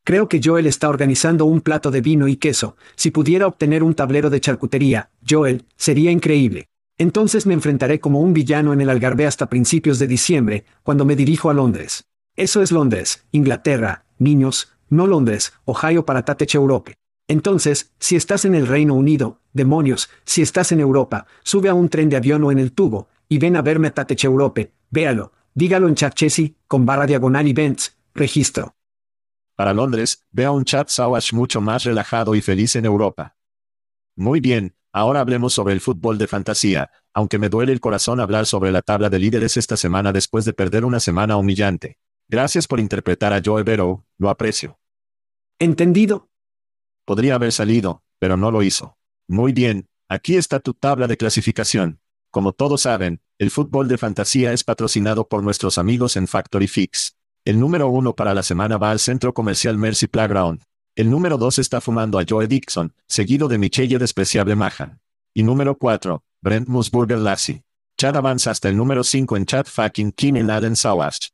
Creo 0.04 0.28
que 0.28 0.40
Joel 0.40 0.66
está 0.66 0.88
organizando 0.88 1.46
un 1.46 1.60
plato 1.60 1.90
de 1.90 2.00
vino 2.00 2.28
y 2.28 2.36
queso. 2.36 2.76
Si 2.94 3.10
pudiera 3.10 3.48
obtener 3.48 3.82
un 3.82 3.94
tablero 3.94 4.30
de 4.30 4.40
charcutería, 4.40 5.10
Joel, 5.28 5.64
sería 5.74 6.12
increíble. 6.12 6.68
Entonces 6.98 7.44
me 7.44 7.54
enfrentaré 7.54 7.98
como 7.98 8.20
un 8.20 8.32
villano 8.32 8.72
en 8.72 8.82
el 8.82 8.88
Algarve 8.88 9.26
hasta 9.26 9.48
principios 9.48 9.98
de 9.98 10.06
diciembre, 10.06 10.64
cuando 10.84 11.04
me 11.04 11.16
dirijo 11.16 11.50
a 11.50 11.54
Londres. 11.54 12.04
Eso 12.36 12.62
es 12.62 12.70
Londres, 12.70 13.24
Inglaterra, 13.32 14.04
niños, 14.18 14.72
no 14.88 15.08
Londres, 15.08 15.54
Ohio 15.64 16.06
para 16.06 16.24
Tatech 16.24 16.54
Europe. 16.54 16.94
Entonces, 17.26 17.90
si 17.98 18.14
estás 18.14 18.44
en 18.44 18.54
el 18.54 18.68
Reino 18.68 18.94
Unido, 18.94 19.40
demonios, 19.52 20.08
si 20.24 20.40
estás 20.40 20.70
en 20.70 20.78
Europa, 20.78 21.26
sube 21.42 21.68
a 21.68 21.74
un 21.74 21.88
tren 21.88 22.08
de 22.08 22.16
avión 22.16 22.44
o 22.44 22.52
en 22.52 22.60
el 22.60 22.70
tubo, 22.70 23.08
y 23.28 23.38
ven 23.38 23.56
a 23.56 23.62
verme 23.62 23.88
a 23.88 23.94
Tatech 23.94 24.22
Europe, 24.22 24.70
véalo, 24.90 25.32
dígalo 25.54 25.88
en 25.88 25.94
chat 25.94 26.14
Chessy, 26.14 26.56
con 26.66 26.84
barra 26.86 27.06
diagonal 27.06 27.46
events, 27.46 27.96
registro. 28.14 28.74
Para 29.54 29.74
Londres, 29.74 30.24
vea 30.30 30.50
un 30.50 30.64
chat 30.64 30.88
Sawash 30.88 31.32
mucho 31.32 31.60
más 31.60 31.84
relajado 31.84 32.34
y 32.34 32.40
feliz 32.40 32.74
en 32.76 32.84
Europa. 32.84 33.36
Muy 34.16 34.40
bien, 34.40 34.74
ahora 34.92 35.20
hablemos 35.20 35.52
sobre 35.52 35.72
el 35.72 35.80
fútbol 35.80 36.18
de 36.18 36.26
fantasía, 36.26 36.90
aunque 37.14 37.38
me 37.38 37.48
duele 37.48 37.72
el 37.72 37.80
corazón 37.80 38.20
hablar 38.20 38.46
sobre 38.46 38.72
la 38.72 38.82
tabla 38.82 39.08
de 39.10 39.18
líderes 39.18 39.56
esta 39.56 39.76
semana 39.76 40.12
después 40.12 40.44
de 40.44 40.52
perder 40.52 40.84
una 40.84 41.00
semana 41.00 41.36
humillante. 41.36 41.98
Gracias 42.28 42.66
por 42.66 42.80
interpretar 42.80 43.32
a 43.32 43.40
Joe 43.44 43.62
Vero, 43.62 44.06
lo 44.18 44.30
aprecio. 44.30 44.78
Entendido. 45.58 46.28
Podría 47.04 47.34
haber 47.34 47.52
salido, 47.52 48.02
pero 48.18 48.36
no 48.36 48.50
lo 48.50 48.62
hizo. 48.62 48.96
Muy 49.28 49.52
bien, 49.52 49.88
aquí 50.08 50.36
está 50.36 50.60
tu 50.60 50.74
tabla 50.74 51.06
de 51.06 51.16
clasificación. 51.16 52.01
Como 52.32 52.54
todos 52.54 52.80
saben, 52.80 53.20
el 53.36 53.50
fútbol 53.50 53.88
de 53.88 53.98
fantasía 53.98 54.54
es 54.54 54.64
patrocinado 54.64 55.28
por 55.28 55.42
nuestros 55.42 55.76
amigos 55.76 56.16
en 56.16 56.26
Factory 56.26 56.66
Fix. 56.66 57.14
El 57.44 57.60
número 57.60 57.88
uno 57.88 58.16
para 58.16 58.32
la 58.32 58.42
semana 58.42 58.78
va 58.78 58.90
al 58.90 59.00
centro 59.00 59.34
comercial 59.34 59.76
Mercy 59.76 60.06
Playground. 60.06 60.62
El 60.96 61.10
número 61.10 61.36
dos 61.36 61.58
está 61.58 61.82
fumando 61.82 62.18
a 62.18 62.24
Joe 62.26 62.46
Dixon, 62.46 62.94
seguido 63.06 63.48
de 63.48 63.58
Michelle 63.58 63.98
Despreciable 63.98 64.56
Mahan. 64.56 64.98
Y 65.34 65.42
número 65.42 65.76
cuatro, 65.76 66.24
Brent 66.40 66.68
Musburger 66.68 67.18
Lassie. 67.18 67.64
Chad 67.98 68.16
avanza 68.16 68.50
hasta 68.50 68.70
el 68.70 68.78
número 68.78 69.04
5 69.04 69.36
en 69.36 69.44
Chad 69.44 69.66
fucking 69.66 70.12
King 70.12 70.48
Aden 70.48 70.74
Sawash. 70.74 71.28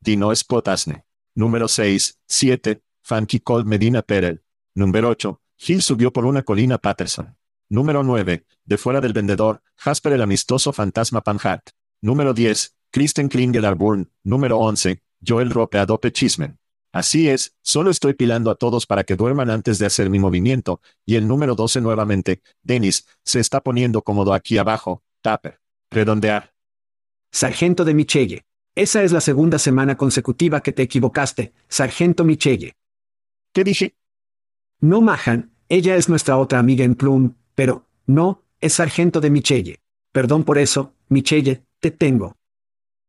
Dino 0.00 0.34
Spotasne. 0.34 1.04
Número 1.36 1.68
6, 1.68 2.18
7, 2.26 2.82
Funky 3.02 3.38
Cold 3.38 3.66
Medina 3.66 4.02
Perel. 4.02 4.42
Número 4.74 5.10
8, 5.10 5.40
Hill 5.64 5.80
subió 5.80 6.12
por 6.12 6.24
una 6.24 6.42
colina 6.42 6.76
Patterson. 6.76 7.37
Número 7.70 8.02
9, 8.02 8.46
de 8.64 8.78
fuera 8.78 9.02
del 9.02 9.12
vendedor, 9.12 9.62
Jasper 9.76 10.14
el 10.14 10.22
amistoso 10.22 10.72
fantasma 10.72 11.20
Panhat. 11.20 11.68
Número 12.00 12.32
10, 12.32 12.74
Kristen 12.90 13.28
Klinger 13.28 13.66
Arburn. 13.66 14.10
Número 14.24 14.56
11, 14.58 15.02
Joel 15.26 15.50
Rope 15.50 15.76
Adope 15.76 16.10
Chismen. 16.10 16.58
Así 16.92 17.28
es, 17.28 17.54
solo 17.60 17.90
estoy 17.90 18.14
pilando 18.14 18.50
a 18.50 18.54
todos 18.54 18.86
para 18.86 19.04
que 19.04 19.16
duerman 19.16 19.50
antes 19.50 19.78
de 19.78 19.84
hacer 19.84 20.08
mi 20.08 20.18
movimiento, 20.18 20.80
y 21.04 21.16
el 21.16 21.28
número 21.28 21.54
12 21.54 21.82
nuevamente, 21.82 22.40
Dennis, 22.62 23.06
se 23.22 23.40
está 23.40 23.60
poniendo 23.60 24.00
cómodo 24.00 24.32
aquí 24.32 24.56
abajo, 24.56 25.02
Tapper. 25.20 25.60
Redondear. 25.90 26.54
Sargento 27.30 27.84
de 27.84 27.92
Michelle. 27.92 28.44
Esa 28.74 29.02
es 29.02 29.12
la 29.12 29.20
segunda 29.20 29.58
semana 29.58 29.98
consecutiva 29.98 30.62
que 30.62 30.72
te 30.72 30.82
equivocaste, 30.82 31.52
Sargento 31.68 32.24
Michelle. 32.24 32.76
¿Qué 33.52 33.62
dije? 33.62 33.94
No 34.80 35.02
Mahan, 35.02 35.52
ella 35.68 35.96
es 35.96 36.08
nuestra 36.08 36.38
otra 36.38 36.58
amiga 36.60 36.84
en 36.84 36.94
Plum, 36.94 37.34
pero, 37.58 37.88
no, 38.06 38.44
es 38.60 38.74
Sargento 38.74 39.20
de 39.20 39.30
Michelle. 39.30 39.80
Perdón 40.12 40.44
por 40.44 40.58
eso, 40.58 40.94
Michelle, 41.08 41.64
te 41.80 41.90
tengo. 41.90 42.36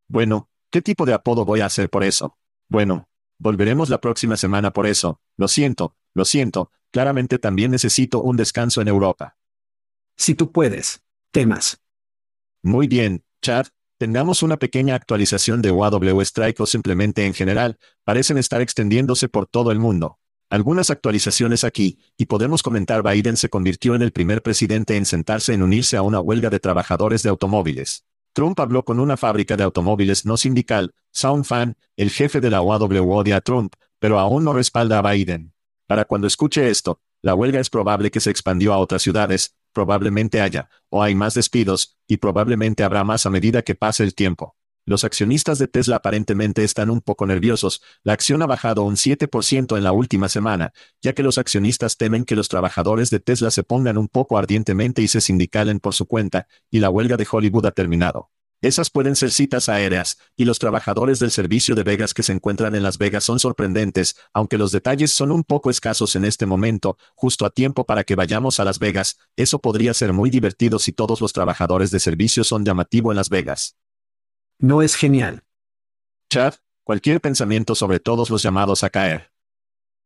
Bueno, 0.08 0.50
¿qué 0.72 0.82
tipo 0.82 1.06
de 1.06 1.14
apodo 1.14 1.46
voy 1.46 1.60
a 1.60 1.68
hacer 1.68 1.88
por 1.92 2.04
eso? 2.04 2.36
Bueno, 2.68 3.08
volveremos 3.38 3.90
la 3.90 4.02
próxima 4.02 4.38
semana 4.38 4.74
por 4.74 4.88
eso. 4.88 5.22
Lo 5.38 5.48
siento, 5.48 5.96
lo 6.16 6.26
siento, 6.26 6.72
claramente 6.90 7.38
también 7.38 7.70
necesito 7.70 8.24
un 8.24 8.38
descanso 8.38 8.82
en 8.82 8.88
Europa. 8.88 9.38
Si 10.16 10.34
tú 10.34 10.52
puedes. 10.52 11.04
Temas. 11.30 11.80
Muy 12.64 12.88
bien, 12.88 13.24
Chad, 13.44 13.68
tengamos 14.00 14.42
una 14.42 14.58
pequeña 14.58 14.96
actualización 14.96 15.62
de 15.62 15.70
WW 15.70 16.22
Strike 16.22 16.60
o 16.60 16.66
simplemente 16.66 17.28
en 17.28 17.36
general, 17.36 17.78
parecen 18.04 18.40
estar 18.40 18.62
extendiéndose 18.62 19.30
por 19.30 19.46
todo 19.46 19.72
el 19.72 19.78
mundo. 19.78 20.18
Algunas 20.50 20.90
actualizaciones 20.90 21.64
aquí, 21.64 22.00
y 22.18 22.26
podemos 22.26 22.64
comentar 22.64 23.04
Biden 23.04 23.38
se 23.38 23.50
convirtió 23.50 23.94
en 23.94 24.02
el 24.02 24.12
primer 24.12 24.42
presidente 24.42 24.98
en 24.98 25.06
sentarse 25.06 25.54
en 25.54 25.62
unirse 25.62 25.96
a 25.96 26.02
una 26.02 26.20
huelga 26.20 26.50
de 26.50 26.60
trabajadores 26.60 27.22
de 27.22 27.30
automóviles. 27.30 28.06
Trump 28.34 28.60
habló 28.60 28.84
con 28.84 29.00
una 29.00 29.16
fábrica 29.16 29.56
de 29.58 29.64
automóviles 29.64 30.26
no 30.26 30.38
sindical, 30.38 30.96
SoundFan, 31.12 31.78
el 31.98 32.10
jefe 32.10 32.42
de 32.42 32.50
la 32.50 32.62
UAW 32.62 33.12
odia 33.12 33.38
a 33.38 33.42
Trump, 33.42 33.76
pero 34.00 34.20
aún 34.20 34.44
no 34.44 34.54
respalda 34.54 34.98
a 34.98 35.12
Biden. 35.12 35.54
Para 35.86 36.06
cuando 36.06 36.26
escuche 36.26 36.68
esto, 36.70 37.00
la 37.22 37.36
huelga 37.36 37.60
es 37.60 37.70
probable 37.70 38.10
que 38.10 38.20
se 38.20 38.32
expandió 38.32 38.74
a 38.74 38.80
otras 38.80 39.04
ciudades, 39.04 39.56
probablemente 39.72 40.42
haya, 40.42 40.70
o 40.90 41.04
hay 41.04 41.14
más 41.14 41.36
despidos, 41.36 41.98
y 42.08 42.18
probablemente 42.18 42.84
habrá 42.84 43.04
más 43.04 43.28
a 43.28 43.30
medida 43.30 43.62
que 43.62 43.76
pase 43.76 44.04
el 44.04 44.16
tiempo. 44.16 44.56
Los 44.90 45.04
accionistas 45.04 45.60
de 45.60 45.68
Tesla 45.68 45.98
aparentemente 45.98 46.64
están 46.64 46.90
un 46.90 47.00
poco 47.00 47.28
nerviosos, 47.28 47.84
la 48.04 48.14
acción 48.14 48.42
ha 48.42 48.48
bajado 48.48 48.82
un 48.82 48.96
7% 48.96 49.78
en 49.78 49.84
la 49.84 49.92
última 49.92 50.30
semana, 50.30 50.74
ya 51.00 51.14
que 51.14 51.22
los 51.22 51.38
accionistas 51.38 51.96
temen 51.96 52.26
que 52.26 52.36
los 52.36 52.50
trabajadores 52.50 53.12
de 53.12 53.20
Tesla 53.20 53.52
se 53.52 53.62
pongan 53.62 54.00
un 54.00 54.08
poco 54.08 54.40
ardientemente 54.40 55.04
y 55.04 55.08
se 55.08 55.22
sindicalen 55.22 55.80
por 55.80 55.94
su 55.94 56.08
cuenta, 56.08 56.48
y 56.72 56.80
la 56.80 56.90
huelga 56.90 57.18
de 57.18 57.28
Hollywood 57.32 57.68
ha 57.68 57.72
terminado. 57.72 58.32
Esas 58.64 58.90
pueden 58.90 59.16
ser 59.16 59.30
citas 59.30 59.70
aéreas, 59.70 60.18
y 60.36 60.46
los 60.46 60.58
trabajadores 60.58 61.20
del 61.20 61.30
servicio 61.30 61.76
de 61.76 61.84
Vegas 61.84 62.16
que 62.16 62.24
se 62.24 62.34
encuentran 62.34 62.74
en 62.74 62.82
Las 62.82 62.98
Vegas 62.98 63.24
son 63.24 63.38
sorprendentes, 63.38 64.16
aunque 64.34 64.58
los 64.58 64.72
detalles 64.72 65.12
son 65.12 65.32
un 65.32 65.44
poco 65.44 65.70
escasos 65.70 66.16
en 66.16 66.26
este 66.26 66.48
momento, 66.48 66.98
justo 67.14 67.46
a 67.46 67.52
tiempo 67.52 67.86
para 67.86 68.04
que 68.04 68.16
vayamos 68.16 68.60
a 68.60 68.66
Las 68.66 68.80
Vegas, 68.80 69.20
eso 69.36 69.60
podría 69.60 69.94
ser 69.94 70.14
muy 70.14 70.32
divertido 70.32 70.80
si 70.80 70.94
todos 70.94 71.22
los 71.22 71.32
trabajadores 71.32 71.92
de 71.92 72.00
servicio 72.00 72.44
son 72.44 72.66
llamativo 72.66 73.12
en 73.12 73.18
Las 73.18 73.30
Vegas. 73.30 73.76
No 74.60 74.82
es 74.82 74.96
genial. 74.96 75.44
Chad, 76.30 76.56
cualquier 76.84 77.22
pensamiento 77.22 77.76
sobre 77.76 78.00
todos 78.00 78.30
los 78.30 78.44
llamados 78.44 78.84
a 78.84 78.90
caer. 78.90 79.32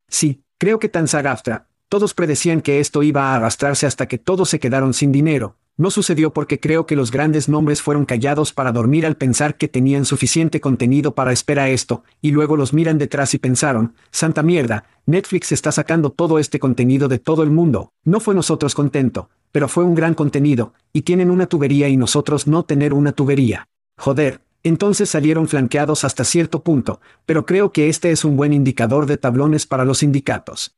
Sí, 0.07 0.43
creo 0.57 0.79
que 0.79 0.89
tan 0.89 1.07
sagafta. 1.07 1.67
Todos 1.89 2.13
predecían 2.13 2.61
que 2.61 2.79
esto 2.79 3.03
iba 3.03 3.31
a 3.31 3.35
arrastrarse 3.35 3.85
hasta 3.85 4.07
que 4.07 4.17
todos 4.17 4.49
se 4.49 4.59
quedaron 4.59 4.93
sin 4.93 5.11
dinero, 5.11 5.57
no 5.75 5.89
sucedió 5.89 6.33
porque 6.33 6.59
creo 6.59 6.85
que 6.85 6.95
los 6.95 7.09
grandes 7.09 7.49
nombres 7.49 7.81
fueron 7.81 8.05
callados 8.05 8.53
para 8.53 8.71
dormir 8.71 9.07
al 9.07 9.17
pensar 9.17 9.57
que 9.57 9.67
tenían 9.67 10.05
suficiente 10.05 10.61
contenido 10.61 11.15
para 11.15 11.31
esperar 11.31 11.69
esto, 11.69 12.03
y 12.21 12.29
luego 12.29 12.55
los 12.55 12.73
miran 12.73 12.99
detrás 12.99 13.33
y 13.33 13.39
pensaron, 13.39 13.95
santa 14.11 14.43
mierda, 14.43 14.85
Netflix 15.07 15.51
está 15.51 15.71
sacando 15.71 16.11
todo 16.11 16.37
este 16.37 16.59
contenido 16.59 17.07
de 17.07 17.17
todo 17.17 17.41
el 17.41 17.49
mundo, 17.49 17.91
no 18.03 18.19
fue 18.19 18.35
nosotros 18.35 18.75
contento, 18.75 19.31
pero 19.51 19.67
fue 19.67 19.83
un 19.83 19.95
gran 19.95 20.13
contenido, 20.13 20.73
y 20.93 21.01
tienen 21.01 21.31
una 21.31 21.47
tubería 21.47 21.89
y 21.89 21.97
nosotros 21.97 22.45
no 22.45 22.65
tener 22.65 22.93
una 22.93 23.11
tubería. 23.11 23.67
Joder, 23.97 24.41
entonces 24.63 25.09
salieron 25.09 25.47
flanqueados 25.47 26.03
hasta 26.03 26.23
cierto 26.23 26.63
punto, 26.63 27.01
pero 27.25 27.45
creo 27.45 27.71
que 27.71 27.89
este 27.89 28.11
es 28.11 28.25
un 28.25 28.37
buen 28.37 28.53
indicador 28.53 29.05
de 29.05 29.17
tablones 29.17 29.67
para 29.67 29.85
los 29.85 29.99
sindicatos. 29.99 30.75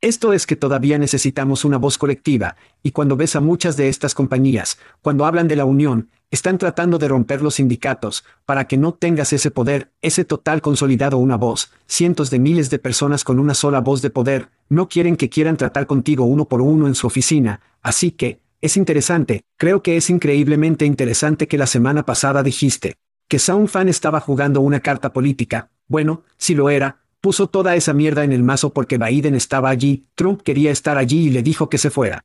Esto 0.00 0.32
es 0.32 0.46
que 0.46 0.54
todavía 0.54 0.96
necesitamos 0.96 1.64
una 1.64 1.76
voz 1.76 1.98
colectiva, 1.98 2.54
y 2.84 2.92
cuando 2.92 3.16
ves 3.16 3.34
a 3.34 3.40
muchas 3.40 3.76
de 3.76 3.88
estas 3.88 4.14
compañías, 4.14 4.78
cuando 5.02 5.26
hablan 5.26 5.48
de 5.48 5.56
la 5.56 5.64
unión, 5.64 6.10
están 6.30 6.58
tratando 6.58 6.98
de 6.98 7.08
romper 7.08 7.42
los 7.42 7.54
sindicatos, 7.54 8.24
para 8.44 8.68
que 8.68 8.76
no 8.76 8.92
tengas 8.94 9.32
ese 9.32 9.50
poder, 9.50 9.90
ese 10.00 10.24
total 10.24 10.60
consolidado 10.60 11.18
una 11.18 11.36
voz, 11.36 11.72
cientos 11.86 12.30
de 12.30 12.38
miles 12.38 12.70
de 12.70 12.78
personas 12.78 13.24
con 13.24 13.40
una 13.40 13.54
sola 13.54 13.80
voz 13.80 14.00
de 14.00 14.10
poder, 14.10 14.50
no 14.68 14.88
quieren 14.88 15.16
que 15.16 15.30
quieran 15.30 15.56
tratar 15.56 15.86
contigo 15.88 16.26
uno 16.26 16.44
por 16.44 16.60
uno 16.60 16.86
en 16.86 16.94
su 16.94 17.08
oficina, 17.08 17.60
así 17.82 18.12
que, 18.12 18.40
es 18.60 18.76
interesante, 18.76 19.44
creo 19.56 19.82
que 19.82 19.96
es 19.96 20.10
increíblemente 20.10 20.84
interesante 20.84 21.48
que 21.48 21.58
la 21.58 21.66
semana 21.66 22.04
pasada 22.04 22.42
dijiste, 22.42 22.96
que 23.28 23.38
Sound 23.38 23.68
Fan 23.68 23.88
estaba 23.88 24.20
jugando 24.20 24.60
una 24.60 24.80
carta 24.80 25.12
política, 25.12 25.70
bueno, 25.86 26.24
si 26.36 26.54
lo 26.54 26.70
era, 26.70 27.00
Puso 27.20 27.48
toda 27.48 27.74
esa 27.74 27.94
mierda 27.94 28.22
en 28.22 28.32
el 28.32 28.44
mazo 28.44 28.72
porque 28.72 28.96
Biden 28.96 29.34
estaba 29.34 29.70
allí, 29.70 30.06
Trump 30.14 30.42
quería 30.42 30.70
estar 30.70 30.96
allí 30.98 31.26
y 31.26 31.30
le 31.30 31.42
dijo 31.42 31.68
que 31.68 31.78
se 31.78 31.90
fuera. 31.90 32.24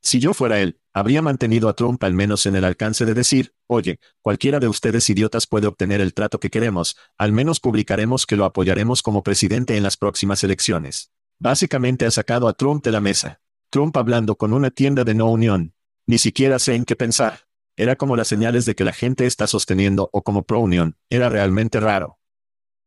Si 0.00 0.20
yo 0.20 0.32
fuera 0.32 0.60
él, 0.60 0.78
habría 0.94 1.20
mantenido 1.20 1.68
a 1.68 1.74
Trump 1.74 2.02
al 2.02 2.14
menos 2.14 2.46
en 2.46 2.56
el 2.56 2.64
alcance 2.64 3.04
de 3.04 3.12
decir, 3.12 3.52
oye, 3.66 3.98
cualquiera 4.22 4.58
de 4.58 4.68
ustedes 4.68 5.10
idiotas 5.10 5.46
puede 5.46 5.66
obtener 5.66 6.00
el 6.00 6.14
trato 6.14 6.40
que 6.40 6.48
queremos, 6.48 6.96
al 7.18 7.32
menos 7.32 7.60
publicaremos 7.60 8.24
que 8.24 8.36
lo 8.36 8.44
apoyaremos 8.44 9.02
como 9.02 9.22
presidente 9.22 9.76
en 9.76 9.82
las 9.82 9.96
próximas 9.96 10.42
elecciones. 10.44 11.10
Básicamente 11.38 12.06
ha 12.06 12.10
sacado 12.10 12.48
a 12.48 12.54
Trump 12.54 12.84
de 12.84 12.92
la 12.92 13.00
mesa. 13.00 13.40
Trump 13.70 13.96
hablando 13.96 14.36
con 14.36 14.52
una 14.52 14.70
tienda 14.70 15.04
de 15.04 15.14
no 15.14 15.30
unión. 15.30 15.74
Ni 16.06 16.18
siquiera 16.18 16.58
sé 16.58 16.74
en 16.74 16.84
qué 16.84 16.96
pensar. 16.96 17.40
Era 17.76 17.96
como 17.96 18.16
las 18.16 18.28
señales 18.28 18.64
de 18.64 18.74
que 18.74 18.84
la 18.84 18.92
gente 18.92 19.26
está 19.26 19.46
sosteniendo 19.46 20.08
o 20.12 20.22
como 20.22 20.44
pro 20.44 20.60
unión. 20.60 20.96
Era 21.10 21.28
realmente 21.28 21.80
raro. 21.80 22.18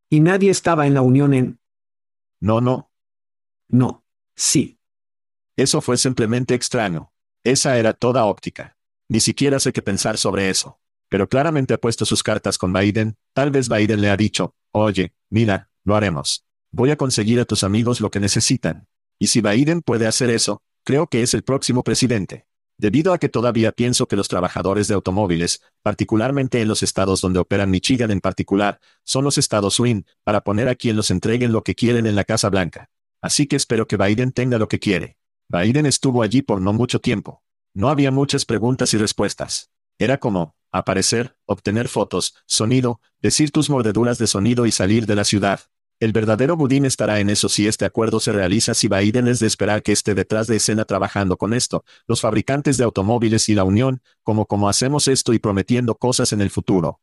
Y 0.10 0.22
nadie 0.22 0.50
estaba 0.50 0.88
en 0.88 0.94
la 0.96 1.02
unión 1.02 1.34
en... 1.34 1.60
No, 2.39 2.62
no. 2.62 2.92
No. 3.68 4.04
Sí. 4.36 4.80
Eso 5.56 5.82
fue 5.82 5.98
simplemente 5.98 6.56
extraño. 6.56 7.12
Esa 7.44 7.78
era 7.78 7.94
toda 7.94 8.26
óptica. 8.26 8.78
Ni 9.08 9.20
siquiera 9.20 9.60
sé 9.60 9.74
qué 9.74 9.82
pensar 9.82 10.18
sobre 10.18 10.50
eso. 10.50 10.80
Pero 11.10 11.28
claramente 11.28 11.74
ha 11.74 11.80
puesto 11.80 12.06
sus 12.06 12.24
cartas 12.24 12.58
con 12.58 12.72
Biden, 12.72 13.18
tal 13.34 13.52
vez 13.52 13.68
Biden 13.68 14.02
le 14.02 14.10
ha 14.10 14.18
dicho, 14.18 14.56
oye, 14.72 15.13
mira, 15.30 15.70
lo 15.84 15.96
haremos. 15.96 16.46
Voy 16.72 16.92
a 16.92 16.98
conseguir 16.98 17.39
a 17.39 17.46
tus 17.46 17.63
amigos 17.63 18.00
lo 18.00 18.12
que 18.12 18.20
necesitan. 18.20 18.88
Y 19.18 19.28
si 19.28 19.42
Biden 19.42 19.82
puede 19.82 20.06
hacer 20.06 20.30
eso, 20.30 20.62
creo 20.89 21.06
que 21.06 21.21
es 21.21 21.36
el 21.36 21.43
próximo 21.43 21.84
presidente. 21.84 22.47
Debido 22.80 23.13
a 23.13 23.19
que 23.19 23.30
todavía 23.30 23.71
pienso 23.71 24.08
que 24.08 24.15
los 24.15 24.28
trabajadores 24.28 24.88
de 24.88 24.95
automóviles, 24.95 25.62
particularmente 25.84 26.62
en 26.62 26.67
los 26.67 26.82
estados 26.82 27.21
donde 27.21 27.38
operan 27.38 27.69
Michigan 27.69 28.10
en 28.10 28.21
particular, 28.21 28.80
son 29.04 29.23
los 29.23 29.38
estados 29.38 29.75
swing, 29.75 30.02
para 30.23 30.41
poner 30.41 30.67
a 30.67 30.73
quien 30.73 30.95
los 30.95 31.12
entreguen 31.12 31.52
lo 31.52 31.62
que 31.62 31.75
quieren 31.75 32.08
en 32.08 32.15
la 32.15 32.23
Casa 32.23 32.49
Blanca. 32.49 32.89
Así 33.21 33.45
que 33.45 33.56
espero 33.56 33.88
que 33.88 33.97
Biden 33.97 34.32
tenga 34.32 34.58
lo 34.58 34.67
que 34.67 34.80
quiere. 34.80 35.17
Biden 35.47 35.86
estuvo 35.86 36.23
allí 36.23 36.41
por 36.41 36.60
no 36.60 36.73
mucho 36.73 36.99
tiempo. 36.99 37.43
No 37.75 37.89
había 37.89 38.10
muchas 38.10 38.45
preguntas 38.45 38.91
y 38.95 38.97
respuestas. 38.97 39.69
Era 39.99 40.17
como, 40.17 40.56
aparecer, 40.71 41.38
obtener 41.45 41.88
fotos, 41.88 42.34
sonido, 42.47 42.99
decir 43.21 43.52
tus 43.52 43.69
mordeduras 43.69 44.17
de 44.17 44.25
sonido 44.25 44.65
y 44.65 44.71
salir 44.71 45.06
de 45.06 45.15
la 45.15 45.23
ciudad. 45.23 45.60
El 45.99 46.13
verdadero 46.13 46.55
budín 46.55 46.85
estará 46.85 47.19
en 47.19 47.29
eso 47.29 47.49
si 47.49 47.67
este 47.67 47.83
acuerdo 47.83 48.21
se 48.21 48.31
realiza 48.31 48.73
si 48.73 48.88
Biden 48.88 49.27
es 49.27 49.39
de 49.39 49.47
esperar 49.47 49.83
que 49.83 49.91
esté 49.91 50.15
detrás 50.15 50.47
de 50.47 50.55
escena 50.55 50.85
trabajando 50.85 51.35
con 51.35 51.53
esto, 51.53 51.83
los 52.07 52.21
fabricantes 52.21 52.77
de 52.77 52.85
automóviles 52.85 53.49
y 53.49 53.55
la 53.55 53.65
Unión, 53.65 54.01
como 54.23 54.45
como 54.45 54.69
hacemos 54.69 55.09
esto 55.09 55.33
y 55.33 55.39
prometiendo 55.39 55.95
cosas 55.95 56.31
en 56.31 56.39
el 56.39 56.51
futuro. 56.51 57.01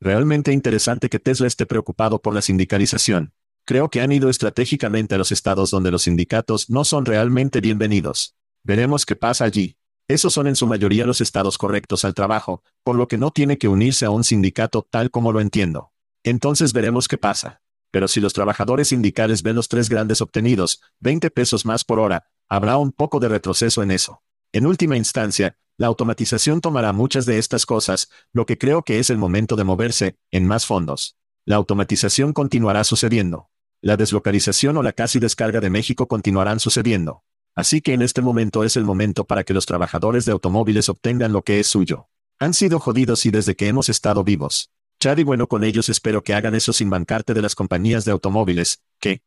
Realmente 0.00 0.52
interesante 0.52 1.08
que 1.08 1.18
Tesla 1.18 1.46
esté 1.46 1.64
preocupado 1.64 2.20
por 2.20 2.34
la 2.34 2.42
sindicalización. 2.42 3.32
Creo 3.64 3.88
que 3.88 4.02
han 4.02 4.12
ido 4.12 4.28
estratégicamente 4.28 5.14
a 5.14 5.18
los 5.18 5.32
estados 5.32 5.70
donde 5.70 5.90
los 5.90 6.02
sindicatos 6.02 6.68
no 6.68 6.84
son 6.84 7.06
realmente 7.06 7.62
bienvenidos. 7.62 8.36
Veremos 8.62 9.06
qué 9.06 9.16
pasa 9.16 9.44
allí. 9.46 9.78
Esos 10.08 10.34
son 10.34 10.46
en 10.46 10.56
su 10.56 10.66
mayoría 10.66 11.06
los 11.06 11.22
estados 11.22 11.56
correctos 11.56 12.04
al 12.04 12.12
trabajo, 12.12 12.62
por 12.82 12.96
lo 12.96 13.08
que 13.08 13.16
no 13.16 13.30
tiene 13.30 13.56
que 13.56 13.68
unirse 13.68 14.04
a 14.04 14.10
un 14.10 14.24
sindicato 14.24 14.86
tal 14.90 15.10
como 15.10 15.32
lo 15.32 15.40
entiendo. 15.40 15.92
Entonces 16.22 16.74
veremos 16.74 17.08
qué 17.08 17.16
pasa. 17.16 17.59
Pero 17.90 18.08
si 18.08 18.20
los 18.20 18.32
trabajadores 18.32 18.88
sindicales 18.88 19.42
ven 19.42 19.56
los 19.56 19.68
tres 19.68 19.88
grandes 19.88 20.20
obtenidos, 20.20 20.80
20 21.00 21.30
pesos 21.30 21.66
más 21.66 21.84
por 21.84 21.98
hora, 21.98 22.26
habrá 22.48 22.76
un 22.76 22.92
poco 22.92 23.20
de 23.20 23.28
retroceso 23.28 23.82
en 23.82 23.90
eso. 23.90 24.22
En 24.52 24.66
última 24.66 24.96
instancia, 24.96 25.56
la 25.76 25.86
automatización 25.86 26.60
tomará 26.60 26.92
muchas 26.92 27.24
de 27.26 27.38
estas 27.38 27.64
cosas, 27.66 28.10
lo 28.32 28.46
que 28.46 28.58
creo 28.58 28.82
que 28.82 28.98
es 28.98 29.10
el 29.10 29.18
momento 29.18 29.56
de 29.56 29.64
moverse, 29.64 30.18
en 30.30 30.46
más 30.46 30.66
fondos. 30.66 31.16
La 31.44 31.56
automatización 31.56 32.32
continuará 32.32 32.84
sucediendo. 32.84 33.48
La 33.80 33.96
deslocalización 33.96 34.76
o 34.76 34.82
la 34.82 34.92
casi 34.92 35.18
descarga 35.20 35.60
de 35.60 35.70
México 35.70 36.06
continuarán 36.06 36.60
sucediendo. 36.60 37.24
Así 37.54 37.80
que 37.80 37.94
en 37.94 38.02
este 38.02 38.20
momento 38.20 38.62
es 38.62 38.76
el 38.76 38.84
momento 38.84 39.24
para 39.24 39.42
que 39.42 39.54
los 39.54 39.66
trabajadores 39.66 40.24
de 40.24 40.32
automóviles 40.32 40.88
obtengan 40.88 41.32
lo 41.32 41.42
que 41.42 41.60
es 41.60 41.66
suyo. 41.66 42.08
Han 42.38 42.54
sido 42.54 42.78
jodidos 42.78 43.24
y 43.26 43.30
desde 43.30 43.56
que 43.56 43.68
hemos 43.68 43.88
estado 43.88 44.22
vivos. 44.22 44.70
Chad 45.00 45.16
y 45.16 45.22
bueno 45.22 45.48
con 45.48 45.64
ellos 45.64 45.88
espero 45.88 46.22
que 46.22 46.34
hagan 46.34 46.54
eso 46.54 46.74
sin 46.74 46.90
bancarte 46.90 47.32
de 47.32 47.40
las 47.40 47.54
compañías 47.54 48.04
de 48.04 48.12
automóviles, 48.12 48.82
que... 48.98 49.22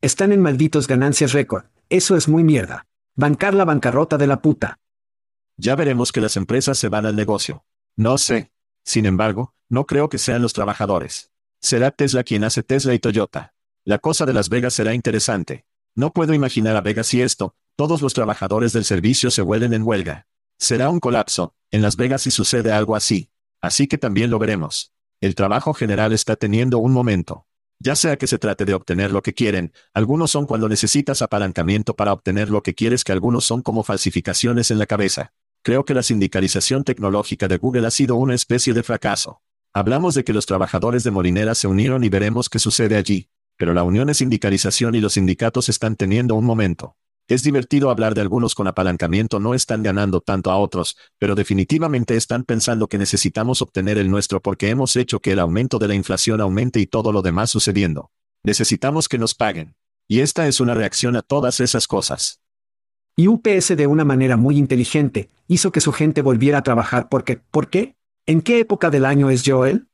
Están 0.00 0.30
en 0.30 0.40
malditos 0.40 0.86
ganancias 0.86 1.32
récord. 1.32 1.64
Eso 1.88 2.16
es 2.16 2.28
muy 2.28 2.44
mierda. 2.44 2.86
Bancar 3.16 3.52
la 3.52 3.64
bancarrota 3.64 4.16
de 4.16 4.28
la 4.28 4.40
puta. 4.40 4.78
Ya 5.56 5.74
veremos 5.74 6.12
que 6.12 6.20
las 6.20 6.36
empresas 6.36 6.78
se 6.78 6.88
van 6.88 7.04
al 7.04 7.16
negocio. 7.16 7.64
No 7.96 8.16
sé. 8.16 8.52
Sin 8.84 9.04
embargo, 9.04 9.54
no 9.68 9.86
creo 9.86 10.08
que 10.08 10.18
sean 10.18 10.40
los 10.40 10.52
trabajadores. 10.52 11.32
Será 11.60 11.90
Tesla 11.90 12.22
quien 12.22 12.44
hace 12.44 12.62
Tesla 12.62 12.94
y 12.94 13.00
Toyota. 13.00 13.54
La 13.84 13.98
cosa 13.98 14.24
de 14.24 14.34
Las 14.34 14.48
Vegas 14.48 14.74
será 14.74 14.94
interesante. 14.94 15.66
No 15.96 16.12
puedo 16.12 16.32
imaginar 16.32 16.76
a 16.76 16.80
Vegas 16.80 17.12
y 17.12 17.22
esto, 17.22 17.56
todos 17.74 18.02
los 18.02 18.14
trabajadores 18.14 18.72
del 18.72 18.84
servicio 18.84 19.32
se 19.32 19.42
vuelven 19.42 19.74
en 19.74 19.82
huelga. 19.82 20.28
Será 20.58 20.90
un 20.90 21.00
colapso, 21.00 21.56
en 21.72 21.82
Las 21.82 21.96
Vegas 21.96 22.22
si 22.22 22.30
sucede 22.30 22.70
algo 22.70 22.94
así. 22.94 23.31
Así 23.62 23.86
que 23.86 23.96
también 23.96 24.30
lo 24.30 24.38
veremos. 24.38 24.92
El 25.22 25.34
trabajo 25.34 25.72
general 25.72 26.12
está 26.12 26.36
teniendo 26.36 26.78
un 26.78 26.92
momento. 26.92 27.46
Ya 27.78 27.96
sea 27.96 28.18
que 28.18 28.26
se 28.26 28.38
trate 28.38 28.66
de 28.66 28.74
obtener 28.74 29.10
lo 29.10 29.22
que 29.22 29.32
quieren, 29.32 29.72
algunos 29.94 30.30
son 30.30 30.44
cuando 30.44 30.68
necesitas 30.68 31.22
apalancamiento 31.22 31.96
para 31.96 32.12
obtener 32.12 32.50
lo 32.50 32.62
que 32.62 32.74
quieres 32.74 33.04
que 33.04 33.12
algunos 33.12 33.44
son 33.46 33.62
como 33.62 33.82
falsificaciones 33.82 34.70
en 34.70 34.78
la 34.78 34.86
cabeza. 34.86 35.32
Creo 35.62 35.86
que 35.86 35.94
la 35.94 36.02
sindicalización 36.02 36.84
tecnológica 36.84 37.48
de 37.48 37.56
Google 37.56 37.86
ha 37.86 37.90
sido 37.90 38.16
una 38.16 38.34
especie 38.34 38.74
de 38.74 38.82
fracaso. 38.82 39.40
Hablamos 39.72 40.14
de 40.14 40.24
que 40.24 40.34
los 40.34 40.44
trabajadores 40.44 41.04
de 41.04 41.10
Molinera 41.10 41.54
se 41.54 41.68
unieron 41.68 42.04
y 42.04 42.10
veremos 42.10 42.50
qué 42.50 42.58
sucede 42.58 42.96
allí 42.96 43.30
pero 43.62 43.74
la 43.74 43.84
unión 43.84 44.10
es 44.10 44.16
sindicalización 44.16 44.96
y 44.96 45.00
los 45.00 45.12
sindicatos 45.12 45.68
están 45.68 45.94
teniendo 45.94 46.34
un 46.34 46.44
momento. 46.44 46.96
Es 47.28 47.42
divertido 47.42 47.90
hablar 47.90 48.14
de 48.14 48.20
algunos 48.20 48.54
con 48.54 48.66
apalancamiento 48.66 49.38
no 49.40 49.54
están 49.54 49.82
ganando 49.82 50.20
tanto 50.20 50.50
a 50.50 50.58
otros, 50.58 50.96
pero 51.18 51.34
definitivamente 51.34 52.16
están 52.16 52.44
pensando 52.44 52.88
que 52.88 52.98
necesitamos 52.98 53.62
obtener 53.62 53.96
el 53.96 54.10
nuestro 54.10 54.40
porque 54.40 54.70
hemos 54.70 54.96
hecho 54.96 55.20
que 55.20 55.32
el 55.32 55.38
aumento 55.38 55.78
de 55.78 55.88
la 55.88 55.94
inflación 55.94 56.40
aumente 56.40 56.80
y 56.80 56.86
todo 56.86 57.12
lo 57.12 57.22
demás 57.22 57.50
sucediendo. 57.50 58.10
Necesitamos 58.42 59.08
que 59.08 59.18
nos 59.18 59.34
paguen. 59.34 59.76
Y 60.08 60.20
esta 60.20 60.46
es 60.46 60.60
una 60.60 60.74
reacción 60.74 61.16
a 61.16 61.22
todas 61.22 61.60
esas 61.60 61.86
cosas. 61.86 62.40
Y 63.16 63.28
UPS 63.28 63.76
de 63.76 63.86
una 63.86 64.04
manera 64.04 64.36
muy 64.36 64.58
inteligente, 64.58 65.30
hizo 65.46 65.72
que 65.72 65.80
su 65.80 65.92
gente 65.92 66.22
volviera 66.22 66.58
a 66.58 66.62
trabajar 66.62 67.08
porque, 67.08 67.36
¿por 67.36 67.70
qué? 67.70 67.96
¿En 68.26 68.42
qué 68.42 68.58
época 68.60 68.90
del 68.90 69.04
año 69.04 69.30
es 69.30 69.42
Joel? 69.44 69.88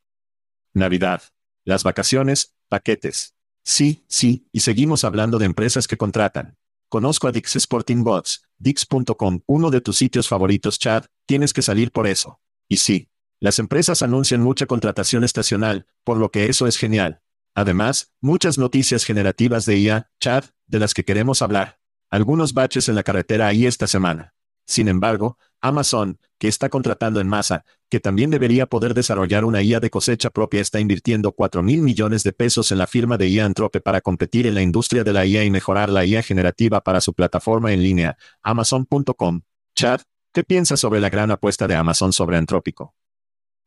Navidad. 0.73 1.23
Las 1.65 1.85
vacaciones, 1.85 2.55
paquetes. 2.69 3.35
Sí, 3.63 4.05
sí, 4.09 4.49
y 4.51 4.61
seguimos 4.61 5.05
hablando 5.05 5.39
de 5.39 5.47
empresas 5.47 5.87
que 5.87 5.97
contratan. 5.97 6.58
Conozco 6.89 7.29
a 7.29 7.33
Dix 7.33 7.55
Sporting 7.57 8.03
Bots, 8.03 8.49
Dix.com, 8.57 9.41
uno 9.47 9.71
de 9.71 9.83
tus 9.83 9.99
sitios 9.99 10.27
favoritos, 10.27 10.79
Chad, 10.79 11.05
tienes 11.27 11.53
que 11.53 11.61
salir 11.61 11.93
por 11.93 12.07
eso. 12.07 12.41
Y 12.67 12.79
sí, 12.79 13.11
las 13.41 13.59
empresas 13.59 14.01
anuncian 14.01 14.43
mucha 14.43 14.65
contratación 14.65 15.23
estacional, 15.23 15.87
por 16.03 16.17
lo 16.17 16.31
que 16.31 16.47
eso 16.47 16.67
es 16.67 16.79
genial. 16.79 17.21
Además, 17.55 18.13
muchas 18.23 18.57
noticias 18.57 19.05
generativas 19.05 19.67
de 19.67 19.79
IA, 19.79 20.11
Chad, 20.19 20.45
de 20.67 20.79
las 20.79 20.95
que 20.95 21.05
queremos 21.05 21.43
hablar. 21.43 21.79
Algunos 22.09 22.55
baches 22.55 22.89
en 22.89 22.95
la 22.95 23.03
carretera 23.03 23.49
ahí 23.49 23.67
esta 23.67 23.87
semana. 23.87 24.35
Sin 24.65 24.89
embargo, 24.89 25.39
Amazon, 25.61 26.19
que 26.39 26.49
está 26.49 26.69
contratando 26.69 27.21
en 27.21 27.29
masa, 27.29 27.65
que 27.89 28.01
también 28.01 28.31
debería 28.31 28.67
poder 28.67 28.95
desarrollar 28.95 29.45
una 29.45 29.63
IA 29.63 29.81
de 29.81 29.91
cosecha 29.91 30.31
propia, 30.31 30.61
está 30.61 30.81
invirtiendo 30.81 31.33
4 31.33 31.63
mil 31.63 31.83
millones 31.83 32.23
de 32.23 32.33
pesos 32.33 32.71
en 32.73 32.79
la 32.79 32.87
firma 32.87 33.17
de 33.17 33.29
IA 33.29 33.45
Antrope 33.45 33.81
para 33.81 34.01
competir 34.01 34.47
en 34.47 34.55
la 34.55 34.63
industria 34.63 35.05
de 35.05 35.13
la 35.13 35.27
IA 35.27 35.45
y 35.45 35.51
mejorar 35.51 35.89
la 35.89 36.05
IA 36.05 36.23
generativa 36.23 36.81
para 36.81 37.01
su 37.01 37.15
plataforma 37.15 37.73
en 37.73 37.83
línea, 37.83 38.17
Amazon.com. 38.43 39.41
Chad, 39.75 40.01
¿qué 40.33 40.45
piensas 40.45 40.81
sobre 40.81 41.01
la 41.01 41.11
gran 41.11 41.31
apuesta 41.31 41.67
de 41.67 41.75
Amazon 41.75 42.13
sobre 42.13 42.37
Antrópico? 42.37 42.95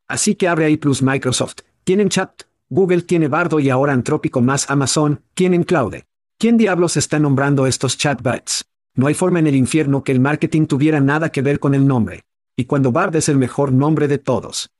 Así 0.08 0.36
que 0.36 0.48
abre 0.48 0.66
ahí 0.66 0.78
plus 0.78 1.02
Microsoft. 1.02 1.60
Tienen 1.84 2.10
chat, 2.10 2.44
Google 2.70 3.02
tiene 3.02 3.28
Bardo 3.28 3.60
y 3.60 3.70
ahora 3.70 3.94
Antrópico 3.94 4.42
más 4.42 4.70
Amazon, 4.70 5.24
tienen 5.34 5.64
Cloud. 5.64 5.96
¿Quién 6.38 6.58
diablos 6.58 6.98
está 6.98 7.20
nombrando 7.20 7.68
estos 7.68 7.98
chatbots? 7.98 8.71
No 8.94 9.08
hay 9.08 9.14
forma 9.14 9.40
en 9.40 9.48
el 9.48 9.56
infierno 9.56 10.04
que 10.04 10.12
el 10.12 10.20
marketing 10.20 10.66
tuviera 10.66 11.00
nada 11.00 11.32
que 11.32 11.42
ver 11.42 11.60
con 11.60 11.74
el 11.74 11.88
nombre. 11.88 12.26
Y 12.56 12.66
cuando 12.66 12.92
Bard 12.92 13.16
es 13.16 13.30
el 13.30 13.38
mejor 13.38 13.72
nombre 13.72 14.08
de 14.08 14.18
todos. 14.18 14.72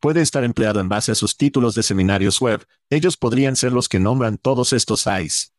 Puede 0.00 0.22
estar 0.22 0.44
empleado 0.44 0.80
en 0.80 0.88
base 0.88 1.12
a 1.12 1.14
sus 1.14 1.36
títulos 1.36 1.74
de 1.74 1.82
seminarios 1.82 2.40
web, 2.40 2.64
ellos 2.88 3.16
podrían 3.16 3.56
ser 3.56 3.72
los 3.72 3.88
que 3.88 4.00
nombran 4.00 4.38
todos 4.38 4.72
estos 4.72 5.06
AIs. 5.06 5.52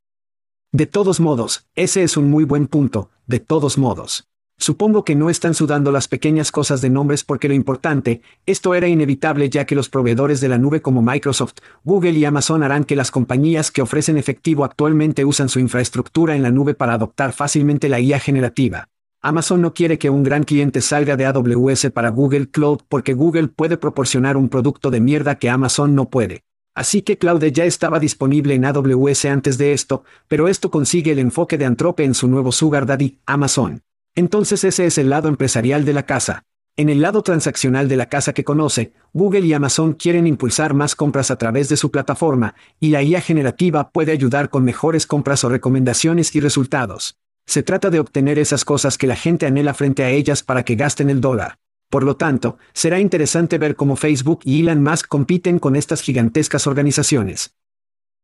De 0.72 0.86
todos 0.86 1.20
modos, 1.20 1.67
ese 1.76 2.02
es 2.02 2.17
un 2.17 2.30
muy 2.30 2.44
buen 2.44 2.67
punto, 2.67 3.12
de 3.28 3.39
todos 3.39 3.78
modos. 3.78 4.31
Supongo 4.62 5.04
que 5.04 5.15
no 5.15 5.32
están 5.32 5.56
sudando 5.56 5.91
las 5.91 6.08
pequeñas 6.08 6.52
cosas 6.52 6.82
de 6.82 6.91
nombres 6.91 7.24
porque 7.24 7.47
lo 7.47 7.56
importante, 7.56 8.21
esto 8.45 8.76
era 8.76 8.88
inevitable 8.88 9.50
ya 9.50 9.65
que 9.65 9.74
los 9.74 9.89
proveedores 9.89 10.39
de 10.39 10.50
la 10.50 10.60
nube 10.60 10.84
como 10.84 11.02
Microsoft, 11.02 11.56
Google 11.84 12.12
y 12.12 12.26
Amazon 12.26 12.62
harán 12.62 12.84
que 12.84 12.95
las 12.95 13.10
compañías 13.10 13.71
que 13.71 13.82
ofrecen 13.82 14.19
efectivo 14.19 14.63
actualmente 14.63 15.26
usan 15.26 15.50
su 15.50 15.60
infraestructura 15.60 16.36
en 16.36 16.43
la 16.43 16.52
nube 16.52 16.76
para 16.76 16.93
adoptar 16.93 17.34
fácilmente 17.34 17.89
la 17.89 18.00
IA 18.00 18.19
generativa. 18.19 18.88
Amazon 19.24 19.62
no 19.62 19.74
quiere 19.74 19.97
que 19.97 20.12
un 20.12 20.21
gran 20.21 20.43
cliente 20.43 20.82
salga 20.82 21.17
de 21.17 21.26
AWS 21.26 21.89
para 21.91 22.10
Google 22.10 22.52
Cloud 22.52 22.82
porque 22.88 23.15
Google 23.15 23.47
puede 23.47 23.78
proporcionar 23.78 24.38
un 24.38 24.47
producto 24.47 24.91
de 24.91 25.00
mierda 25.00 25.39
que 25.39 25.50
Amazon 25.50 25.95
no 25.95 26.12
puede. 26.12 26.43
Así 26.76 27.02
que 27.02 27.17
Cloud 27.17 27.43
ya 27.45 27.65
estaba 27.65 28.00
disponible 28.00 28.54
en 28.54 28.65
AWS 28.65 29.26
antes 29.26 29.58
de 29.58 29.74
esto, 29.74 30.04
pero 30.28 30.47
esto 30.47 30.69
consigue 30.69 31.13
el 31.13 31.17
enfoque 31.17 31.58
de 31.58 31.65
Anthrope 31.65 32.04
en 32.04 32.13
su 32.13 32.28
nuevo 32.28 32.52
Sugar 32.52 32.86
Daddy, 32.86 33.17
Amazon. 33.26 33.82
Entonces 34.15 34.63
ese 34.63 34.86
es 34.86 34.97
el 34.97 35.10
lado 35.10 35.30
empresarial 35.30 35.86
de 35.86 35.93
la 35.93 36.06
casa. 36.06 36.43
En 36.78 36.89
el 36.89 37.02
lado 37.02 37.21
transaccional 37.21 37.88
de 37.88 37.97
la 37.97 38.08
casa 38.08 38.34
que 38.34 38.43
conoce, 38.43 38.93
Google 39.13 39.41
y 39.41 39.54
Amazon 39.54 39.93
quieren 39.93 40.28
impulsar 40.28 40.74
más 40.74 40.95
compras 40.95 41.32
a 41.32 41.38
través 41.38 41.69
de 41.69 41.78
su 41.78 41.91
plataforma, 41.91 42.56
y 42.80 42.89
la 42.89 43.04
IA 43.04 43.21
generativa 43.21 43.91
puede 43.91 44.12
ayudar 44.12 44.50
con 44.50 44.63
mejores 44.63 45.06
compras 45.06 45.43
o 45.43 45.50
recomendaciones 45.50 46.34
y 46.36 46.39
resultados. 46.39 47.17
Se 47.45 47.63
trata 47.63 47.89
de 47.89 48.00
obtener 48.00 48.39
esas 48.39 48.65
cosas 48.65 48.97
que 48.97 49.08
la 49.08 49.15
gente 49.15 49.45
anhela 49.45 49.74
frente 49.74 50.04
a 50.04 50.10
ellas 50.10 50.43
para 50.43 50.63
que 50.63 50.76
gasten 50.76 51.10
el 51.10 51.21
dólar. 51.21 51.58
Por 51.89 52.04
lo 52.04 52.15
tanto, 52.15 52.58
será 52.74 53.00
interesante 53.00 53.58
ver 53.58 53.76
cómo 53.76 53.97
Facebook 53.97 54.39
y 54.45 54.62
Elon 54.62 54.82
Musk 54.82 55.08
compiten 55.08 55.60
con 55.60 55.76
estas 55.76 56.02
gigantescas 56.02 56.67
organizaciones. 56.67 57.54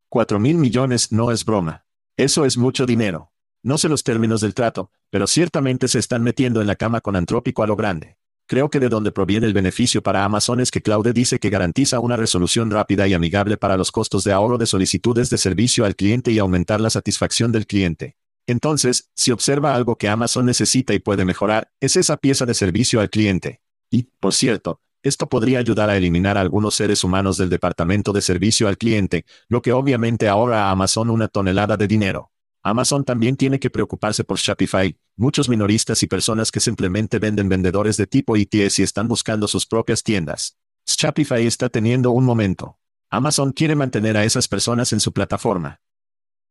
Cuatro 0.10 0.40
mil 0.40 0.58
millones 0.58 1.12
no 1.12 1.32
es 1.32 1.44
broma. 1.44 1.86
Eso 2.16 2.46
es 2.46 2.58
mucho 2.58 2.86
dinero. 2.86 3.32
No 3.64 3.78
sé 3.78 3.90
los 3.90 4.04
términos 4.04 4.42
del 4.42 4.54
trato, 4.54 4.92
pero 5.10 5.28
ciertamente 5.28 5.88
se 5.88 6.00
están 6.00 6.24
metiendo 6.24 6.62
en 6.62 6.68
la 6.68 6.76
cama 6.76 7.02
con 7.02 7.16
Antrópico 7.16 7.64
a 7.64 7.68
lo 7.68 7.76
grande. 7.76 8.18
Creo 8.46 8.70
que 8.70 8.80
de 8.80 8.88
donde 8.88 9.12
proviene 9.12 9.46
el 9.46 9.54
beneficio 9.54 10.02
para 10.02 10.24
Amazon 10.24 10.62
es 10.62 10.72
que 10.72 10.82
Claude 10.82 11.12
dice 11.12 11.38
que 11.38 11.50
garantiza 11.50 12.00
una 12.00 12.16
resolución 12.16 12.72
rápida 12.72 13.06
y 13.06 13.14
amigable 13.14 13.58
para 13.58 13.76
los 13.76 13.92
costos 13.92 14.24
de 14.24 14.32
ahorro 14.32 14.58
de 14.58 14.66
solicitudes 14.66 15.30
de 15.30 15.38
servicio 15.38 15.84
al 15.84 15.98
cliente 15.98 16.32
y 16.32 16.40
aumentar 16.40 16.80
la 16.80 16.90
satisfacción 16.90 17.52
del 17.52 17.68
cliente. 17.68 18.16
Entonces, 18.46 19.10
si 19.14 19.32
observa 19.32 19.76
algo 19.76 19.98
que 19.98 20.08
Amazon 20.08 20.46
necesita 20.46 20.94
y 20.94 21.00
puede 21.00 21.26
mejorar, 21.26 21.72
es 21.82 21.98
esa 21.98 22.16
pieza 22.16 22.46
de 22.46 22.54
servicio 22.54 23.02
al 23.02 23.10
cliente. 23.10 23.62
Y, 23.90 24.04
por 24.22 24.34
cierto, 24.34 24.80
esto 25.04 25.28
podría 25.28 25.60
ayudar 25.60 25.90
a 25.90 25.98
eliminar 25.98 26.38
a 26.38 26.42
algunos 26.42 26.76
seres 26.76 27.04
humanos 27.04 27.38
del 27.38 27.50
departamento 27.50 28.14
de 28.14 28.22
servicio 28.22 28.70
al 28.70 28.78
cliente, 28.78 29.26
lo 29.50 29.62
que 29.62 29.74
obviamente 29.74 30.30
ahorra 30.30 30.64
a 30.64 30.72
Amazon 30.72 31.10
una 31.10 31.28
tonelada 31.28 31.76
de 31.76 31.88
dinero. 31.88 32.32
Amazon 32.68 33.06
también 33.06 33.38
tiene 33.38 33.62
que 33.62 33.70
preocuparse 33.70 34.26
por 34.26 34.40
Shopify, 34.40 34.94
muchos 35.16 35.48
minoristas 35.48 36.04
y 36.04 36.08
personas 36.08 36.52
que 36.52 36.60
simplemente 36.60 37.18
venden 37.18 37.48
vendedores 37.48 37.96
de 37.96 38.08
tipo 38.08 38.36
ITS 38.36 38.80
y 38.80 38.84
están 38.84 39.08
buscando 39.08 39.48
sus 39.48 39.66
propias 39.66 40.04
tiendas. 40.04 40.58
Shopify 40.86 41.48
está 41.48 41.70
teniendo 41.70 42.12
un 42.12 42.26
momento. 42.26 42.78
Amazon 43.10 43.54
quiere 43.54 43.76
mantener 43.76 44.18
a 44.18 44.26
esas 44.26 44.50
personas 44.50 44.92
en 44.92 45.00
su 45.00 45.14
plataforma. 45.14 45.80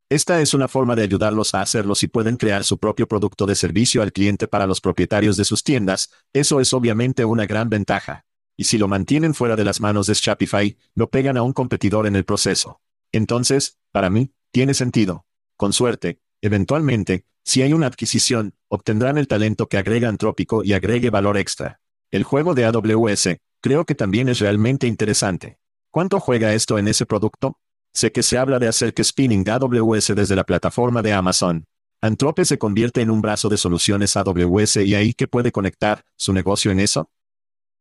Esta 0.08 0.40
es 0.40 0.54
una 0.54 0.68
forma 0.68 0.96
de 0.96 1.02
ayudarlos 1.02 1.54
a 1.54 1.60
hacerlo 1.60 1.94
si 1.94 2.08
pueden 2.08 2.38
crear 2.38 2.64
su 2.64 2.78
propio 2.78 3.06
producto 3.06 3.44
de 3.44 3.54
servicio 3.54 4.00
al 4.00 4.14
cliente 4.14 4.48
para 4.48 4.66
los 4.66 4.80
propietarios 4.80 5.36
de 5.36 5.44
sus 5.44 5.62
tiendas, 5.62 6.10
eso 6.32 6.62
es 6.62 6.72
obviamente 6.72 7.26
una 7.26 7.44
gran 7.44 7.68
ventaja. 7.68 8.24
Y 8.56 8.64
si 8.64 8.78
lo 8.78 8.88
mantienen 8.88 9.34
fuera 9.34 9.54
de 9.54 9.64
las 9.64 9.82
manos 9.82 10.06
de 10.06 10.14
Shopify, 10.14 10.78
lo 10.94 11.10
pegan 11.10 11.36
a 11.36 11.42
un 11.42 11.52
competidor 11.52 12.06
en 12.06 12.16
el 12.16 12.24
proceso. 12.24 12.80
Entonces, 13.12 13.76
para 13.92 14.08
mí, 14.08 14.32
tiene 14.50 14.72
sentido. 14.72 15.26
Con 15.56 15.72
suerte, 15.72 16.20
eventualmente, 16.42 17.24
si 17.42 17.62
hay 17.62 17.72
una 17.72 17.86
adquisición, 17.86 18.54
obtendrán 18.68 19.18
el 19.18 19.28
talento 19.28 19.68
que 19.68 19.78
agrega 19.78 20.08
Antrópico 20.08 20.64
y 20.64 20.72
agregue 20.72 21.10
valor 21.10 21.38
extra. 21.38 21.80
El 22.10 22.24
juego 22.24 22.54
de 22.54 22.64
AWS, 22.64 23.38
creo 23.60 23.84
que 23.84 23.94
también 23.94 24.28
es 24.28 24.40
realmente 24.40 24.86
interesante. 24.86 25.58
¿Cuánto 25.90 26.20
juega 26.20 26.52
esto 26.52 26.78
en 26.78 26.88
ese 26.88 27.06
producto? 27.06 27.58
Sé 27.92 28.12
que 28.12 28.22
se 28.22 28.36
habla 28.36 28.58
de 28.58 28.68
hacer 28.68 28.92
que 28.92 29.02
spinning 29.02 29.48
AWS 29.48 30.14
desde 30.14 30.36
la 30.36 30.44
plataforma 30.44 31.00
de 31.00 31.12
Amazon. 31.12 31.64
Antrope 32.02 32.44
se 32.44 32.58
convierte 32.58 33.00
en 33.00 33.10
un 33.10 33.22
brazo 33.22 33.48
de 33.48 33.56
soluciones 33.56 34.16
AWS 34.16 34.76
y 34.76 34.94
ahí 34.94 35.14
que 35.14 35.26
puede 35.26 35.52
conectar 35.52 36.04
su 36.16 36.34
negocio 36.34 36.70
en 36.70 36.80
eso. 36.80 37.10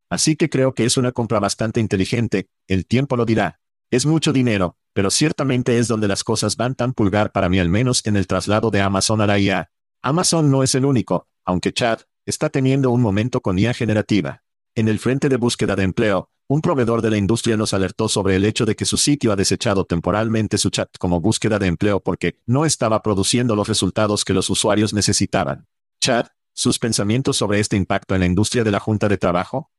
Así 0.08 0.36
que 0.36 0.48
creo 0.48 0.72
que 0.72 0.84
es 0.84 0.96
una 0.96 1.12
compra 1.12 1.40
bastante 1.40 1.80
inteligente, 1.80 2.48
el 2.68 2.86
tiempo 2.86 3.16
lo 3.16 3.26
dirá. 3.26 3.60
Es 3.90 4.06
mucho 4.06 4.32
dinero, 4.32 4.76
pero 4.96 5.10
ciertamente 5.10 5.78
es 5.78 5.88
donde 5.88 6.08
las 6.08 6.24
cosas 6.24 6.56
van 6.56 6.74
tan 6.74 6.94
pulgar 6.94 7.30
para 7.30 7.50
mí 7.50 7.58
al 7.58 7.68
menos 7.68 8.00
en 8.06 8.16
el 8.16 8.26
traslado 8.26 8.70
de 8.70 8.80
Amazon 8.80 9.20
a 9.20 9.26
la 9.26 9.38
IA. 9.38 9.70
Amazon 10.00 10.50
no 10.50 10.62
es 10.62 10.74
el 10.74 10.86
único, 10.86 11.28
aunque 11.44 11.74
Chad 11.74 11.98
está 12.24 12.48
teniendo 12.48 12.90
un 12.90 13.02
momento 13.02 13.42
con 13.42 13.58
IA 13.58 13.74
generativa. 13.74 14.42
En 14.74 14.88
el 14.88 14.98
frente 14.98 15.28
de 15.28 15.36
búsqueda 15.36 15.76
de 15.76 15.82
empleo, 15.82 16.30
un 16.46 16.62
proveedor 16.62 17.02
de 17.02 17.10
la 17.10 17.18
industria 17.18 17.58
nos 17.58 17.74
alertó 17.74 18.08
sobre 18.08 18.36
el 18.36 18.46
hecho 18.46 18.64
de 18.64 18.74
que 18.74 18.86
su 18.86 18.96
sitio 18.96 19.32
ha 19.32 19.36
desechado 19.36 19.84
temporalmente 19.84 20.56
su 20.56 20.70
chat 20.70 20.88
como 20.98 21.20
búsqueda 21.20 21.58
de 21.58 21.66
empleo 21.66 22.00
porque 22.00 22.40
no 22.46 22.64
estaba 22.64 23.02
produciendo 23.02 23.54
los 23.54 23.68
resultados 23.68 24.24
que 24.24 24.32
los 24.32 24.48
usuarios 24.48 24.94
necesitaban. 24.94 25.66
Chad, 26.00 26.28
¿sus 26.54 26.78
pensamientos 26.78 27.36
sobre 27.36 27.60
este 27.60 27.76
impacto 27.76 28.14
en 28.14 28.20
la 28.20 28.26
industria 28.26 28.64
de 28.64 28.70
la 28.70 28.80
Junta 28.80 29.10
de 29.10 29.18
Trabajo? 29.18 29.70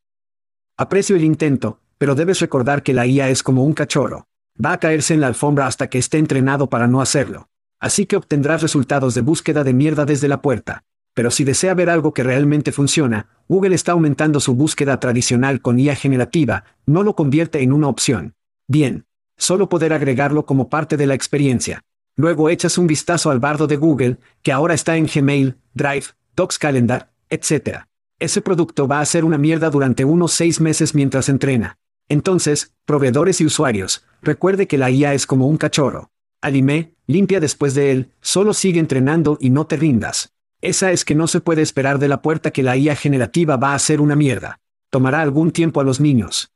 Aprecio 0.77 1.15
el 1.15 1.23
intento, 1.23 1.79
pero 1.97 2.13
debes 2.13 2.39
recordar 2.39 2.83
que 2.83 2.93
la 2.93 3.07
IA 3.07 3.31
es 3.31 3.41
como 3.41 3.63
un 3.63 3.73
cachorro. 3.73 4.27
Va 4.63 4.73
a 4.73 4.79
caerse 4.79 5.13
en 5.13 5.21
la 5.21 5.27
alfombra 5.27 5.67
hasta 5.67 5.87
que 5.87 5.99
esté 5.99 6.17
entrenado 6.17 6.69
para 6.69 6.87
no 6.87 7.01
hacerlo. 7.01 7.49
Así 7.79 8.05
que 8.05 8.15
obtendrás 8.15 8.61
resultados 8.61 9.13
de 9.13 9.21
búsqueda 9.21 9.63
de 9.63 9.73
mierda 9.73 10.05
desde 10.05 10.27
la 10.27 10.41
puerta. 10.41 10.83
Pero 11.13 11.31
si 11.31 11.43
desea 11.43 11.73
ver 11.73 11.89
algo 11.89 12.13
que 12.13 12.23
realmente 12.23 12.71
funciona, 12.71 13.27
Google 13.47 13.75
está 13.75 13.91
aumentando 13.91 14.39
su 14.39 14.55
búsqueda 14.55 14.99
tradicional 14.99 15.61
con 15.61 15.79
IA 15.79 15.95
generativa, 15.95 16.63
no 16.85 17.03
lo 17.03 17.15
convierte 17.15 17.61
en 17.61 17.73
una 17.73 17.87
opción. 17.87 18.35
Bien. 18.67 19.05
Solo 19.35 19.69
poder 19.69 19.93
agregarlo 19.93 20.47
como 20.47 20.69
parte 20.69 20.97
de 20.97 21.05
la 21.05 21.13
experiencia. 21.13 21.83
Luego 22.15 22.49
echas 22.49 22.79
un 22.79 22.87
vistazo 22.87 23.29
al 23.29 23.39
bardo 23.39 23.67
de 23.67 23.77
Google, 23.77 24.17
que 24.41 24.51
ahora 24.51 24.73
está 24.73 24.97
en 24.97 25.05
Gmail, 25.05 25.57
Drive, 25.75 26.05
Docs 26.35 26.57
Calendar, 26.57 27.11
etc. 27.29 27.85
Ese 28.17 28.41
producto 28.41 28.87
va 28.87 28.99
a 28.99 29.05
ser 29.05 29.23
una 29.23 29.37
mierda 29.37 29.69
durante 29.69 30.05
unos 30.05 30.33
seis 30.33 30.59
meses 30.59 30.95
mientras 30.95 31.29
entrena. 31.29 31.77
Entonces, 32.09 32.73
proveedores 32.85 33.41
y 33.41 33.45
usuarios, 33.45 34.05
recuerde 34.21 34.67
que 34.67 34.77
la 34.77 34.89
IA 34.89 35.13
es 35.13 35.25
como 35.27 35.47
un 35.47 35.57
cachorro. 35.57 36.11
Alime, 36.41 36.93
limpia 37.05 37.39
después 37.39 37.73
de 37.73 37.91
él, 37.91 38.11
solo 38.21 38.53
sigue 38.53 38.79
entrenando 38.79 39.37
y 39.41 39.49
no 39.49 39.67
te 39.67 39.77
rindas. 39.77 40.33
Esa 40.61 40.91
es 40.91 41.05
que 41.05 41.15
no 41.15 41.27
se 41.27 41.41
puede 41.41 41.61
esperar 41.61 41.99
de 41.99 42.07
la 42.07 42.21
puerta 42.21 42.51
que 42.51 42.63
la 42.63 42.77
IA 42.77 42.95
generativa 42.95 43.57
va 43.57 43.73
a 43.73 43.79
ser 43.79 44.01
una 44.01 44.15
mierda. 44.15 44.59
Tomará 44.89 45.21
algún 45.21 45.51
tiempo 45.51 45.81
a 45.81 45.83
los 45.83 45.99
niños. 45.99 46.51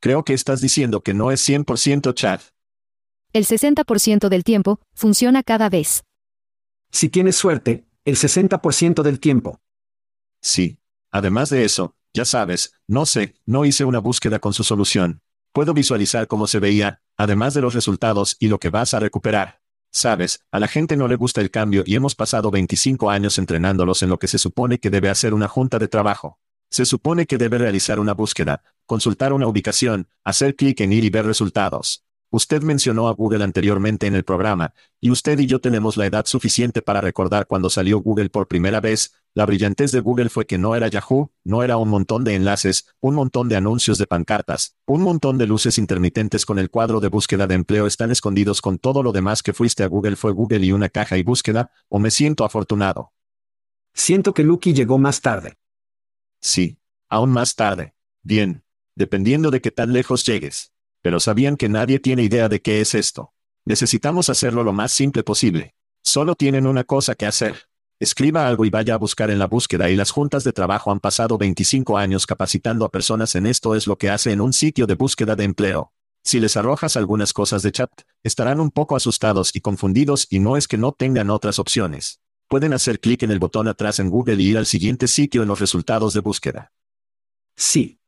Creo 0.00 0.24
que 0.24 0.32
estás 0.32 0.60
diciendo 0.60 1.02
que 1.02 1.14
no 1.14 1.30
es 1.30 1.46
100% 1.46 2.14
chat. 2.14 2.40
El 3.32 3.44
60% 3.44 4.28
del 4.28 4.44
tiempo, 4.44 4.80
funciona 4.94 5.42
cada 5.42 5.68
vez. 5.68 6.02
Si 6.90 7.08
tienes 7.08 7.36
suerte, 7.36 7.84
el 8.04 8.16
60% 8.16 9.02
del 9.02 9.20
tiempo. 9.20 9.60
Sí. 10.40 10.78
Además 11.12 11.50
de 11.50 11.64
eso, 11.64 11.94
ya 12.12 12.24
sabes, 12.24 12.72
no 12.88 13.06
sé, 13.06 13.36
no 13.46 13.64
hice 13.64 13.84
una 13.84 14.00
búsqueda 14.00 14.40
con 14.40 14.52
su 14.52 14.64
solución. 14.64 15.22
Puedo 15.52 15.74
visualizar 15.74 16.26
cómo 16.26 16.46
se 16.46 16.58
veía, 16.58 17.02
además 17.16 17.54
de 17.54 17.60
los 17.60 17.74
resultados 17.74 18.36
y 18.38 18.48
lo 18.48 18.58
que 18.58 18.70
vas 18.70 18.94
a 18.94 19.00
recuperar. 19.00 19.60
Sabes, 19.92 20.44
a 20.52 20.60
la 20.60 20.68
gente 20.68 20.96
no 20.96 21.08
le 21.08 21.16
gusta 21.16 21.40
el 21.40 21.50
cambio 21.50 21.82
y 21.84 21.96
hemos 21.96 22.14
pasado 22.14 22.50
25 22.50 23.10
años 23.10 23.38
entrenándolos 23.38 24.02
en 24.02 24.08
lo 24.08 24.18
que 24.18 24.28
se 24.28 24.38
supone 24.38 24.78
que 24.78 24.90
debe 24.90 25.08
hacer 25.08 25.34
una 25.34 25.48
junta 25.48 25.78
de 25.78 25.88
trabajo. 25.88 26.38
Se 26.68 26.84
supone 26.84 27.26
que 27.26 27.38
debe 27.38 27.58
realizar 27.58 27.98
una 27.98 28.14
búsqueda, 28.14 28.62
consultar 28.86 29.32
una 29.32 29.48
ubicación, 29.48 30.08
hacer 30.22 30.54
clic 30.54 30.80
en 30.80 30.92
ir 30.92 31.04
y 31.04 31.10
ver 31.10 31.26
resultados. 31.26 32.04
Usted 32.32 32.62
mencionó 32.62 33.08
a 33.08 33.12
Google 33.12 33.42
anteriormente 33.42 34.06
en 34.06 34.14
el 34.14 34.22
programa, 34.22 34.72
y 35.00 35.10
usted 35.10 35.36
y 35.40 35.46
yo 35.46 35.60
tenemos 35.60 35.96
la 35.96 36.06
edad 36.06 36.26
suficiente 36.26 36.80
para 36.80 37.00
recordar 37.00 37.48
cuando 37.48 37.70
salió 37.70 37.98
Google 37.98 38.30
por 38.30 38.46
primera 38.46 38.80
vez, 38.80 39.14
la 39.34 39.46
brillantez 39.46 39.92
de 39.92 40.00
Google 40.00 40.28
fue 40.28 40.46
que 40.46 40.58
no 40.58 40.74
era 40.74 40.88
Yahoo, 40.88 41.30
no 41.44 41.62
era 41.62 41.76
un 41.76 41.88
montón 41.88 42.24
de 42.24 42.34
enlaces, 42.34 42.86
un 43.00 43.14
montón 43.14 43.48
de 43.48 43.56
anuncios 43.56 43.98
de 43.98 44.06
pancartas, 44.06 44.76
un 44.86 45.02
montón 45.02 45.38
de 45.38 45.46
luces 45.46 45.78
intermitentes 45.78 46.44
con 46.44 46.58
el 46.58 46.70
cuadro 46.70 47.00
de 47.00 47.08
búsqueda 47.08 47.46
de 47.46 47.54
empleo 47.54 47.86
están 47.86 48.10
escondidos 48.10 48.60
con 48.60 48.78
todo 48.78 49.02
lo 49.02 49.12
demás 49.12 49.42
que 49.42 49.52
fuiste 49.52 49.82
a 49.82 49.86
Google 49.86 50.16
fue 50.16 50.32
Google 50.32 50.64
y 50.64 50.72
una 50.72 50.88
caja 50.88 51.16
y 51.16 51.22
búsqueda, 51.22 51.70
o 51.88 51.98
me 51.98 52.10
siento 52.10 52.44
afortunado. 52.44 53.12
Siento 53.94 54.34
que 54.34 54.44
Lucky 54.44 54.72
llegó 54.72 54.98
más 54.98 55.20
tarde. 55.20 55.58
Sí, 56.40 56.78
aún 57.08 57.30
más 57.30 57.54
tarde. 57.54 57.94
Bien, 58.22 58.64
dependiendo 58.94 59.50
de 59.50 59.60
qué 59.60 59.70
tan 59.70 59.92
lejos 59.92 60.24
llegues 60.24 60.72
pero 61.02 61.20
sabían 61.20 61.56
que 61.56 61.68
nadie 61.68 61.98
tiene 61.98 62.22
idea 62.22 62.48
de 62.48 62.60
qué 62.60 62.80
es 62.80 62.94
esto. 62.94 63.32
Necesitamos 63.64 64.28
hacerlo 64.28 64.64
lo 64.64 64.72
más 64.72 64.92
simple 64.92 65.22
posible. 65.22 65.74
Solo 66.02 66.34
tienen 66.34 66.66
una 66.66 66.84
cosa 66.84 67.14
que 67.14 67.26
hacer. 67.26 67.68
Escriba 68.00 68.48
algo 68.48 68.64
y 68.64 68.70
vaya 68.70 68.94
a 68.94 68.96
buscar 68.96 69.30
en 69.30 69.38
la 69.38 69.46
búsqueda 69.46 69.90
y 69.90 69.94
las 69.94 70.10
juntas 70.10 70.42
de 70.42 70.54
trabajo 70.54 70.90
han 70.90 71.00
pasado 71.00 71.36
25 71.36 71.98
años 71.98 72.24
capacitando 72.24 72.86
a 72.86 72.90
personas 72.90 73.34
en 73.34 73.44
esto 73.44 73.74
es 73.74 73.86
lo 73.86 73.98
que 73.98 74.08
hace 74.08 74.32
en 74.32 74.40
un 74.40 74.54
sitio 74.54 74.86
de 74.86 74.94
búsqueda 74.94 75.36
de 75.36 75.44
empleo. 75.44 75.92
Si 76.24 76.40
les 76.40 76.56
arrojas 76.56 76.96
algunas 76.96 77.34
cosas 77.34 77.62
de 77.62 77.72
chat, 77.72 77.90
estarán 78.22 78.58
un 78.58 78.70
poco 78.70 78.96
asustados 78.96 79.54
y 79.54 79.60
confundidos 79.60 80.26
y 80.30 80.38
no 80.38 80.56
es 80.56 80.66
que 80.66 80.78
no 80.78 80.92
tengan 80.92 81.28
otras 81.28 81.58
opciones. 81.58 82.22
Pueden 82.48 82.72
hacer 82.72 83.00
clic 83.00 83.22
en 83.22 83.32
el 83.32 83.38
botón 83.38 83.68
atrás 83.68 83.98
en 83.98 84.08
Google 84.08 84.42
y 84.42 84.48
ir 84.48 84.56
al 84.56 84.64
siguiente 84.64 85.06
sitio 85.06 85.42
en 85.42 85.48
los 85.48 85.60
resultados 85.60 86.14
de 86.14 86.20
búsqueda. 86.20 86.72
Sí, 87.54 88.00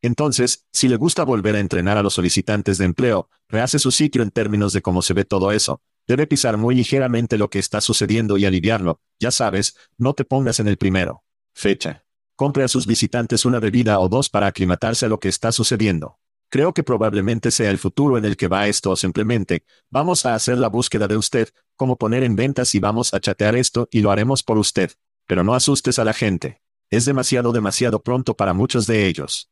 entonces, 0.00 0.64
si 0.72 0.86
le 0.86 0.94
gusta 0.94 1.24
volver 1.24 1.56
a 1.56 1.60
entrenar 1.60 1.98
a 1.98 2.04
los 2.04 2.14
solicitantes 2.14 2.78
de 2.78 2.84
empleo, 2.84 3.28
rehace 3.48 3.80
su 3.80 3.90
sitio 3.90 4.22
en 4.22 4.30
términos 4.30 4.72
de 4.72 4.80
cómo 4.80 5.02
se 5.02 5.12
ve 5.12 5.24
todo 5.24 5.50
eso. 5.50 5.82
Debe 6.08 6.26
pisar 6.26 6.56
muy 6.56 6.74
ligeramente 6.74 7.36
lo 7.36 7.50
que 7.50 7.58
está 7.58 7.82
sucediendo 7.82 8.38
y 8.38 8.46
aliviarlo. 8.46 9.02
Ya 9.20 9.30
sabes, 9.30 9.76
no 9.98 10.14
te 10.14 10.24
pongas 10.24 10.58
en 10.58 10.66
el 10.66 10.78
primero. 10.78 11.22
Fecha. 11.52 12.06
Compre 12.34 12.64
a 12.64 12.68
sus 12.68 12.86
visitantes 12.86 13.44
una 13.44 13.60
bebida 13.60 14.00
o 14.00 14.08
dos 14.08 14.30
para 14.30 14.46
aclimatarse 14.46 15.04
a 15.04 15.10
lo 15.10 15.20
que 15.20 15.28
está 15.28 15.52
sucediendo. 15.52 16.18
Creo 16.48 16.72
que 16.72 16.82
probablemente 16.82 17.50
sea 17.50 17.70
el 17.70 17.76
futuro 17.76 18.16
en 18.16 18.24
el 18.24 18.38
que 18.38 18.48
va 18.48 18.68
esto 18.68 18.92
o 18.92 18.96
simplemente, 18.96 19.64
vamos 19.90 20.24
a 20.24 20.34
hacer 20.34 20.56
la 20.56 20.68
búsqueda 20.68 21.08
de 21.08 21.18
usted, 21.18 21.50
como 21.76 21.98
poner 21.98 22.22
en 22.22 22.36
ventas 22.36 22.74
y 22.74 22.78
vamos 22.78 23.12
a 23.12 23.20
chatear 23.20 23.54
esto 23.54 23.86
y 23.90 24.00
lo 24.00 24.10
haremos 24.10 24.42
por 24.42 24.56
usted. 24.56 24.92
Pero 25.26 25.44
no 25.44 25.52
asustes 25.52 25.98
a 25.98 26.04
la 26.04 26.14
gente. 26.14 26.62
Es 26.88 27.04
demasiado 27.04 27.52
demasiado 27.52 28.02
pronto 28.02 28.34
para 28.34 28.54
muchos 28.54 28.86
de 28.86 29.08
ellos. 29.08 29.50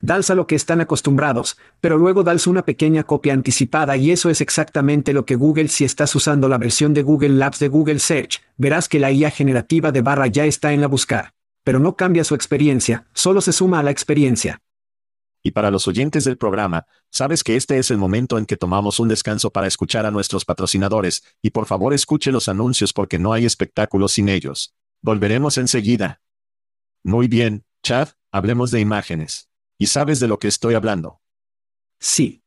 Dals 0.00 0.28
a 0.28 0.34
lo 0.34 0.46
que 0.46 0.54
están 0.54 0.82
acostumbrados, 0.82 1.56
pero 1.80 1.96
luego 1.96 2.22
dals 2.22 2.46
una 2.46 2.64
pequeña 2.66 3.04
copia 3.04 3.32
anticipada 3.32 3.96
y 3.96 4.10
eso 4.10 4.28
es 4.28 4.42
exactamente 4.42 5.14
lo 5.14 5.24
que 5.24 5.36
Google 5.36 5.68
si 5.68 5.84
estás 5.84 6.14
usando 6.14 6.48
la 6.48 6.58
versión 6.58 6.92
de 6.92 7.02
Google 7.02 7.30
Labs 7.30 7.58
de 7.60 7.68
Google 7.68 7.98
Search, 7.98 8.42
verás 8.58 8.88
que 8.88 8.98
la 8.98 9.10
IA 9.10 9.30
generativa 9.30 9.92
de 9.92 10.02
barra 10.02 10.26
ya 10.26 10.44
está 10.44 10.74
en 10.74 10.82
la 10.82 10.86
buscar. 10.86 11.32
Pero 11.64 11.78
no 11.78 11.96
cambia 11.96 12.24
su 12.24 12.34
experiencia, 12.34 13.06
solo 13.14 13.40
se 13.40 13.52
suma 13.52 13.80
a 13.80 13.82
la 13.82 13.90
experiencia. 13.90 14.60
Y 15.42 15.52
para 15.52 15.70
los 15.70 15.88
oyentes 15.88 16.24
del 16.24 16.36
programa, 16.36 16.86
sabes 17.08 17.42
que 17.42 17.56
este 17.56 17.78
es 17.78 17.90
el 17.90 17.98
momento 17.98 18.36
en 18.36 18.46
que 18.46 18.56
tomamos 18.56 19.00
un 19.00 19.08
descanso 19.08 19.50
para 19.50 19.66
escuchar 19.66 20.04
a 20.04 20.10
nuestros 20.10 20.44
patrocinadores, 20.44 21.22
y 21.40 21.50
por 21.50 21.66
favor 21.66 21.94
escuche 21.94 22.32
los 22.32 22.48
anuncios 22.48 22.92
porque 22.92 23.18
no 23.18 23.32
hay 23.32 23.46
espectáculos 23.46 24.12
sin 24.12 24.28
ellos. 24.28 24.74
Volveremos 25.00 25.56
enseguida. 25.56 26.20
Muy 27.02 27.28
bien, 27.28 27.64
Chad, 27.82 28.08
hablemos 28.32 28.70
de 28.72 28.80
imágenes. 28.80 29.48
¿Y 29.78 29.86
sabes 29.86 30.20
de 30.20 30.28
lo 30.28 30.38
que 30.38 30.48
estoy 30.48 30.74
hablando? 30.74 31.20
Sí. 31.98 32.42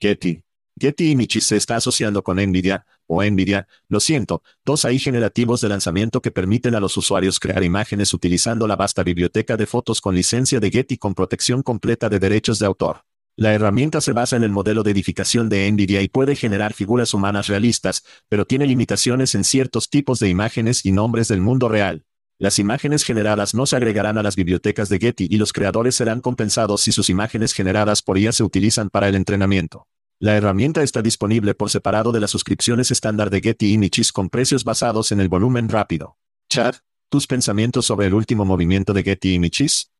Getty. 0.00 0.42
Getty 0.80 1.10
Images 1.10 1.44
se 1.44 1.56
está 1.56 1.76
asociando 1.76 2.22
con 2.22 2.36
Nvidia, 2.36 2.86
o 3.06 3.22
Nvidia, 3.22 3.66
lo 3.88 3.98
siento, 3.98 4.42
dos 4.64 4.84
AI 4.84 4.98
generativos 4.98 5.60
de 5.60 5.68
lanzamiento 5.68 6.22
que 6.22 6.30
permiten 6.30 6.74
a 6.76 6.80
los 6.80 6.96
usuarios 6.96 7.40
crear 7.40 7.64
imágenes 7.64 8.14
utilizando 8.14 8.66
la 8.68 8.76
vasta 8.76 9.02
biblioteca 9.02 9.56
de 9.56 9.66
fotos 9.66 10.00
con 10.00 10.14
licencia 10.14 10.60
de 10.60 10.70
Getty 10.70 10.96
con 10.96 11.14
protección 11.14 11.62
completa 11.62 12.08
de 12.08 12.20
derechos 12.20 12.60
de 12.60 12.66
autor. 12.66 13.02
La 13.36 13.52
herramienta 13.54 14.00
se 14.00 14.12
basa 14.12 14.36
en 14.36 14.44
el 14.44 14.50
modelo 14.50 14.82
de 14.82 14.92
edificación 14.92 15.48
de 15.48 15.70
Nvidia 15.70 16.00
y 16.00 16.08
puede 16.08 16.36
generar 16.36 16.74
figuras 16.74 17.12
humanas 17.12 17.48
realistas, 17.48 18.04
pero 18.28 18.46
tiene 18.46 18.66
limitaciones 18.66 19.34
en 19.34 19.44
ciertos 19.44 19.90
tipos 19.90 20.18
de 20.20 20.28
imágenes 20.28 20.84
y 20.86 20.92
nombres 20.92 21.28
del 21.28 21.40
mundo 21.40 21.68
real. 21.68 22.04
Las 22.40 22.60
imágenes 22.60 23.02
generadas 23.02 23.52
no 23.52 23.66
se 23.66 23.74
agregarán 23.74 24.16
a 24.16 24.22
las 24.22 24.36
bibliotecas 24.36 24.88
de 24.88 25.00
Getty 25.00 25.26
y 25.28 25.38
los 25.38 25.52
creadores 25.52 25.96
serán 25.96 26.20
compensados 26.20 26.82
si 26.82 26.92
sus 26.92 27.10
imágenes 27.10 27.52
generadas 27.52 28.00
por 28.00 28.16
IA 28.16 28.30
se 28.30 28.44
utilizan 28.44 28.90
para 28.90 29.08
el 29.08 29.16
entrenamiento. 29.16 29.88
La 30.20 30.36
herramienta 30.36 30.84
está 30.84 31.02
disponible 31.02 31.54
por 31.54 31.68
separado 31.68 32.12
de 32.12 32.20
las 32.20 32.30
suscripciones 32.30 32.92
estándar 32.92 33.30
de 33.30 33.40
Getty 33.40 33.72
Images 33.72 34.12
con 34.12 34.30
precios 34.30 34.62
basados 34.62 35.10
en 35.10 35.18
el 35.18 35.28
volumen 35.28 35.68
rápido. 35.68 36.16
Chad, 36.48 36.76
¿tus 37.08 37.26
pensamientos 37.26 37.86
sobre 37.86 38.06
el 38.06 38.14
último 38.14 38.44
movimiento 38.44 38.92
de 38.92 39.02
Getty 39.02 39.34
Images? 39.34 39.90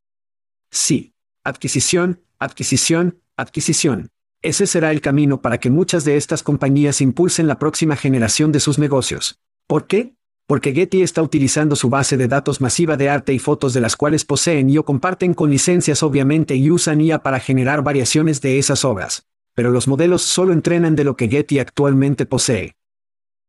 Sí. 0.71 1.13
Adquisición, 1.43 2.21
adquisición, 2.37 3.19
adquisición. 3.35 4.11
Ese 4.41 4.65
será 4.65 4.91
el 4.91 5.01
camino 5.01 5.41
para 5.41 5.59
que 5.59 5.69
muchas 5.69 6.05
de 6.05 6.15
estas 6.15 6.43
compañías 6.43 7.01
impulsen 7.01 7.47
la 7.47 7.59
próxima 7.59 7.97
generación 7.97 8.53
de 8.53 8.61
sus 8.61 8.79
negocios. 8.79 9.41
¿Por 9.67 9.87
qué? 9.87 10.15
Porque 10.49 10.73
Getty 10.73 11.03
está 11.03 11.21
utilizando 11.21 11.75
su 11.75 11.91
base 11.91 12.17
de 12.17 12.27
datos 12.27 12.59
masiva 12.59 12.97
de 12.97 13.07
arte 13.07 13.33
y 13.33 13.37
fotos 13.37 13.71
de 13.75 13.81
las 13.81 13.95
cuales 13.95 14.25
poseen 14.25 14.67
y 14.71 14.79
o 14.79 14.83
comparten 14.83 15.35
con 15.35 15.51
licencias 15.51 16.01
obviamente 16.01 16.55
y 16.55 16.71
usan 16.71 17.01
IA 17.01 17.21
para 17.21 17.39
generar 17.39 17.83
variaciones 17.83 18.41
de 18.41 18.57
esas 18.57 18.83
obras. 18.83 19.27
Pero 19.53 19.69
los 19.69 19.87
modelos 19.87 20.23
solo 20.23 20.51
entrenan 20.51 20.95
de 20.95 21.03
lo 21.03 21.15
que 21.15 21.27
Getty 21.27 21.59
actualmente 21.59 22.25
posee. 22.25 22.75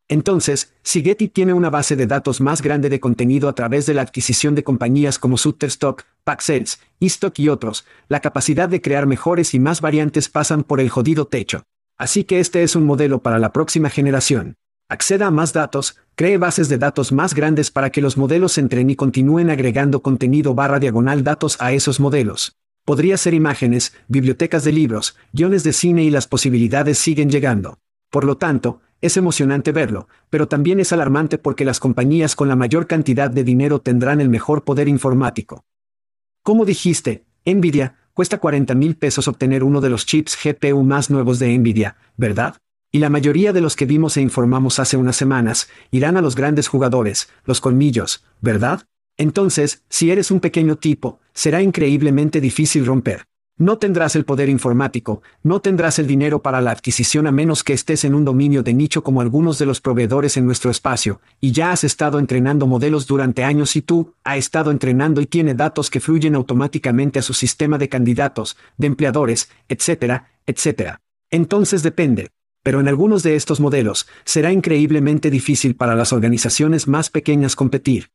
Entonces, 0.09 0.75
si 0.83 1.03
Getty 1.03 1.29
tiene 1.29 1.55
una 1.55 1.71
base 1.71 1.97
de 1.97 2.07
datos 2.07 2.43
más 2.43 2.61
grande 2.61 2.91
de 2.91 3.01
contenido 3.01 3.49
a 3.49 3.55
través 3.55 3.87
de 3.87 3.95
la 3.95 4.03
adquisición 4.03 4.55
de 4.55 4.63
compañías 4.63 5.19
como 5.19 5.39
Shutterstock, 5.39 6.03
Paxels, 6.23 6.81
eStock 7.01 7.39
y 7.39 7.49
otros, 7.49 7.87
la 8.11 8.21
capacidad 8.21 8.69
de 8.69 8.83
crear 8.83 9.07
mejores 9.07 9.55
y 9.55 9.59
más 9.59 9.81
variantes 9.81 10.29
pasan 10.29 10.65
por 10.65 10.81
el 10.81 10.91
jodido 10.91 11.27
techo. 11.27 11.63
Así 11.97 12.25
que 12.25 12.41
este 12.41 12.63
es 12.63 12.77
un 12.77 12.85
modelo 12.85 13.23
para 13.23 13.39
la 13.39 13.55
próxima 13.55 13.89
generación. 13.89 14.57
Acceda 14.91 15.29
a 15.29 15.31
más 15.31 15.53
datos, 15.53 15.97
cree 16.21 16.37
bases 16.37 16.69
de 16.69 16.77
datos 16.77 17.13
más 17.13 17.33
grandes 17.33 17.71
para 17.71 17.89
que 17.89 18.03
los 18.03 18.19
modelos 18.19 18.59
entren 18.59 18.91
y 18.91 18.95
continúen 18.95 19.49
agregando 19.49 20.03
contenido 20.03 20.55
barra 20.55 20.79
diagonal 20.79 21.25
datos 21.25 21.57
a 21.63 21.73
esos 21.73 21.99
modelos. 21.99 22.59
Podría 22.85 23.17
ser 23.17 23.33
imágenes, 23.33 23.95
bibliotecas 24.07 24.63
de 24.63 24.71
libros, 24.71 25.17
guiones 25.33 25.65
de 25.65 25.73
cine 25.73 26.05
y 26.05 26.11
las 26.11 26.27
posibilidades 26.27 26.99
siguen 26.99 27.31
llegando. 27.31 27.79
Por 28.11 28.25
lo 28.25 28.37
tanto, 28.37 28.83
es 29.01 29.17
emocionante 29.17 29.73
verlo, 29.73 30.09
pero 30.29 30.47
también 30.47 30.79
es 30.79 30.93
alarmante 30.93 31.39
porque 31.39 31.65
las 31.65 31.81
compañías 31.81 32.37
con 32.37 32.49
la 32.49 32.55
mayor 32.55 32.87
cantidad 32.87 33.31
de 33.31 33.43
dinero 33.43 33.79
tendrán 33.79 34.21
el 34.21 34.29
mejor 34.29 34.63
poder 34.63 34.89
informático. 34.89 35.65
Como 36.43 36.67
dijiste, 36.67 37.25
Nvidia, 37.47 37.97
cuesta 38.13 38.37
40 38.37 38.75
mil 38.75 38.95
pesos 38.95 39.27
obtener 39.27 39.65
uno 39.65 39.81
de 39.81 39.89
los 39.89 40.05
chips 40.05 40.37
GPU 40.37 40.83
más 40.83 41.09
nuevos 41.09 41.39
de 41.39 41.57
Nvidia, 41.57 41.97
¿verdad? 42.19 42.57
Y 42.93 42.99
la 42.99 43.09
mayoría 43.09 43.53
de 43.53 43.61
los 43.61 43.77
que 43.77 43.87
vimos 43.87 44.17
e 44.17 44.21
informamos 44.21 44.81
hace 44.81 44.97
unas 44.97 45.15
semanas, 45.15 45.69
irán 45.93 46.17
a 46.17 46.21
los 46.21 46.35
grandes 46.35 46.67
jugadores, 46.67 47.29
los 47.45 47.61
colmillos, 47.61 48.25
¿verdad? 48.41 48.83
Entonces, 49.17 49.85
si 49.89 50.11
eres 50.11 50.33
un 50.33 50.41
pequeño 50.41 50.77
tipo, 50.77 51.21
será 51.33 51.63
increíblemente 51.63 52.41
difícil 52.41 52.85
romper. 52.85 53.27
No 53.59 53.79
tendrás 53.79 54.17
el 54.17 54.25
poder 54.25 54.49
informático, 54.49 55.23
no 55.43 55.61
tendrás 55.61 55.99
el 56.01 56.09
dinero 56.09 56.43
para 56.43 56.61
la 56.63 56.73
adquisición 56.73 57.27
a 57.29 57.31
menos 57.31 57.63
que 57.63 57.75
estés 57.75 58.05
en 58.05 58.15
un 58.15 58.25
dominio 58.25 58.63
de 58.65 58.75
nicho 58.75 59.05
como 59.05 59.21
algunos 59.21 59.59
de 59.59 59.67
los 59.67 59.81
proveedores 59.81 60.37
en 60.37 60.47
nuestro 60.47 60.71
espacio, 60.71 61.21
y 61.41 61.53
ya 61.53 61.71
has 61.71 61.85
estado 61.85 62.19
entrenando 62.19 62.67
modelos 62.67 63.07
durante 63.07 63.45
años 63.45 63.77
y 63.77 63.83
tú, 63.83 64.15
ha 64.25 64.37
estado 64.37 64.71
entrenando 64.73 65.21
y 65.21 65.27
tiene 65.27 65.55
datos 65.55 65.91
que 65.91 66.01
fluyen 66.01 66.35
automáticamente 66.35 67.19
a 67.19 67.23
su 67.23 67.35
sistema 67.35 67.79
de 67.79 67.89
candidatos, 67.89 68.57
de 68.79 68.87
empleadores, 68.87 69.51
etcétera, 69.69 70.31
etcétera. 70.47 71.03
Entonces 71.31 71.83
depende. 71.83 72.31
Pero 72.63 72.81
en 72.81 72.89
algunos 72.89 73.23
de 73.23 73.37
estos 73.37 73.61
modelos, 73.61 74.07
será 74.25 74.53
increíblemente 74.53 75.31
difícil 75.31 75.77
para 75.77 75.95
las 75.95 76.13
organizaciones 76.13 76.89
más 76.89 77.11
pequeñas 77.11 77.57
competir. 77.57 78.11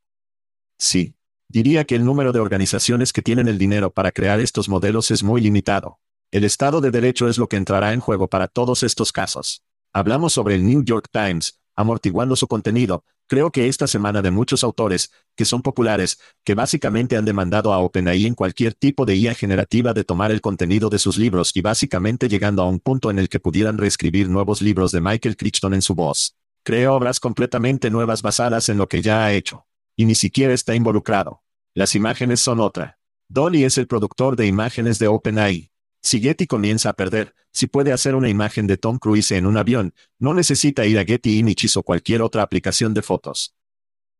Sí, 0.77 1.15
Diría 1.47 1.85
que 1.85 1.95
el 1.95 2.03
número 2.03 2.33
de 2.33 2.39
organizaciones 2.39 3.13
que 3.13 3.21
tienen 3.21 3.47
el 3.47 3.57
dinero 3.57 3.91
para 3.91 4.11
crear 4.11 4.39
estos 4.39 4.67
modelos 4.67 5.11
es 5.11 5.23
muy 5.23 5.41
limitado. 5.41 5.99
El 6.31 6.43
Estado 6.43 6.81
de 6.81 6.91
Derecho 6.91 7.29
es 7.29 7.37
lo 7.37 7.47
que 7.47 7.55
entrará 7.55 7.93
en 7.93 7.99
juego 7.99 8.27
para 8.27 8.47
todos 8.47 8.83
estos 8.83 9.11
casos. 9.11 9.63
Hablamos 9.93 10.33
sobre 10.33 10.55
el 10.55 10.65
New 10.65 10.83
York 10.83 11.07
Times, 11.11 11.61
amortiguando 11.75 12.35
su 12.35 12.47
contenido, 12.47 13.05
creo 13.27 13.51
que 13.51 13.67
esta 13.67 13.87
semana 13.87 14.21
de 14.21 14.31
muchos 14.31 14.63
autores, 14.63 15.11
que 15.35 15.45
son 15.45 15.61
populares, 15.61 16.19
que 16.43 16.55
básicamente 16.55 17.17
han 17.17 17.25
demandado 17.25 17.73
a 17.73 17.79
OpenAI 17.79 18.25
en 18.25 18.35
cualquier 18.35 18.73
tipo 18.73 19.05
de 19.05 19.15
IA 19.15 19.35
generativa 19.35 19.93
de 19.93 20.03
tomar 20.03 20.31
el 20.31 20.41
contenido 20.41 20.89
de 20.89 20.99
sus 20.99 21.17
libros 21.17 21.51
y 21.55 21.61
básicamente 21.61 22.27
llegando 22.27 22.61
a 22.61 22.69
un 22.69 22.79
punto 22.79 23.09
en 23.09 23.19
el 23.19 23.29
que 23.29 23.39
pudieran 23.39 23.77
reescribir 23.77 24.29
nuevos 24.29 24.61
libros 24.61 24.91
de 24.91 25.01
Michael 25.01 25.37
Crichton 25.37 25.73
en 25.73 25.81
su 25.81 25.95
voz. 25.95 26.35
Creo 26.63 26.95
obras 26.95 27.19
completamente 27.19 27.89
nuevas 27.89 28.21
basadas 28.21 28.69
en 28.69 28.77
lo 28.77 28.87
que 28.87 29.01
ya 29.01 29.25
ha 29.25 29.33
hecho 29.33 29.65
y 29.95 30.05
ni 30.05 30.15
siquiera 30.15 30.53
está 30.53 30.75
involucrado. 30.75 31.41
Las 31.73 31.95
imágenes 31.95 32.39
son 32.41 32.59
otra. 32.59 32.97
Dolly 33.27 33.63
es 33.63 33.77
el 33.77 33.87
productor 33.87 34.35
de 34.35 34.47
imágenes 34.47 34.99
de 34.99 35.07
OpenAI. 35.07 35.71
Si 36.05 36.21
Getty 36.21 36.45
comienza 36.45 36.89
a 36.89 36.93
perder, 36.93 37.33
si 37.51 37.65
puede 37.65 37.91
hacer 37.91 38.13
una 38.13 38.29
imagen 38.29 38.67
de 38.67 38.77
Tom 38.77 38.99
Cruise 38.99 39.31
en 39.31 39.47
un 39.47 39.57
avión, 39.57 39.95
no 40.19 40.35
necesita 40.35 40.85
ir 40.85 40.99
a 40.99 41.03
Getty 41.03 41.39
Images 41.39 41.77
o 41.77 41.81
cualquier 41.81 42.21
otra 42.21 42.43
aplicación 42.43 42.93
de 42.93 43.01
fotos. 43.01 43.55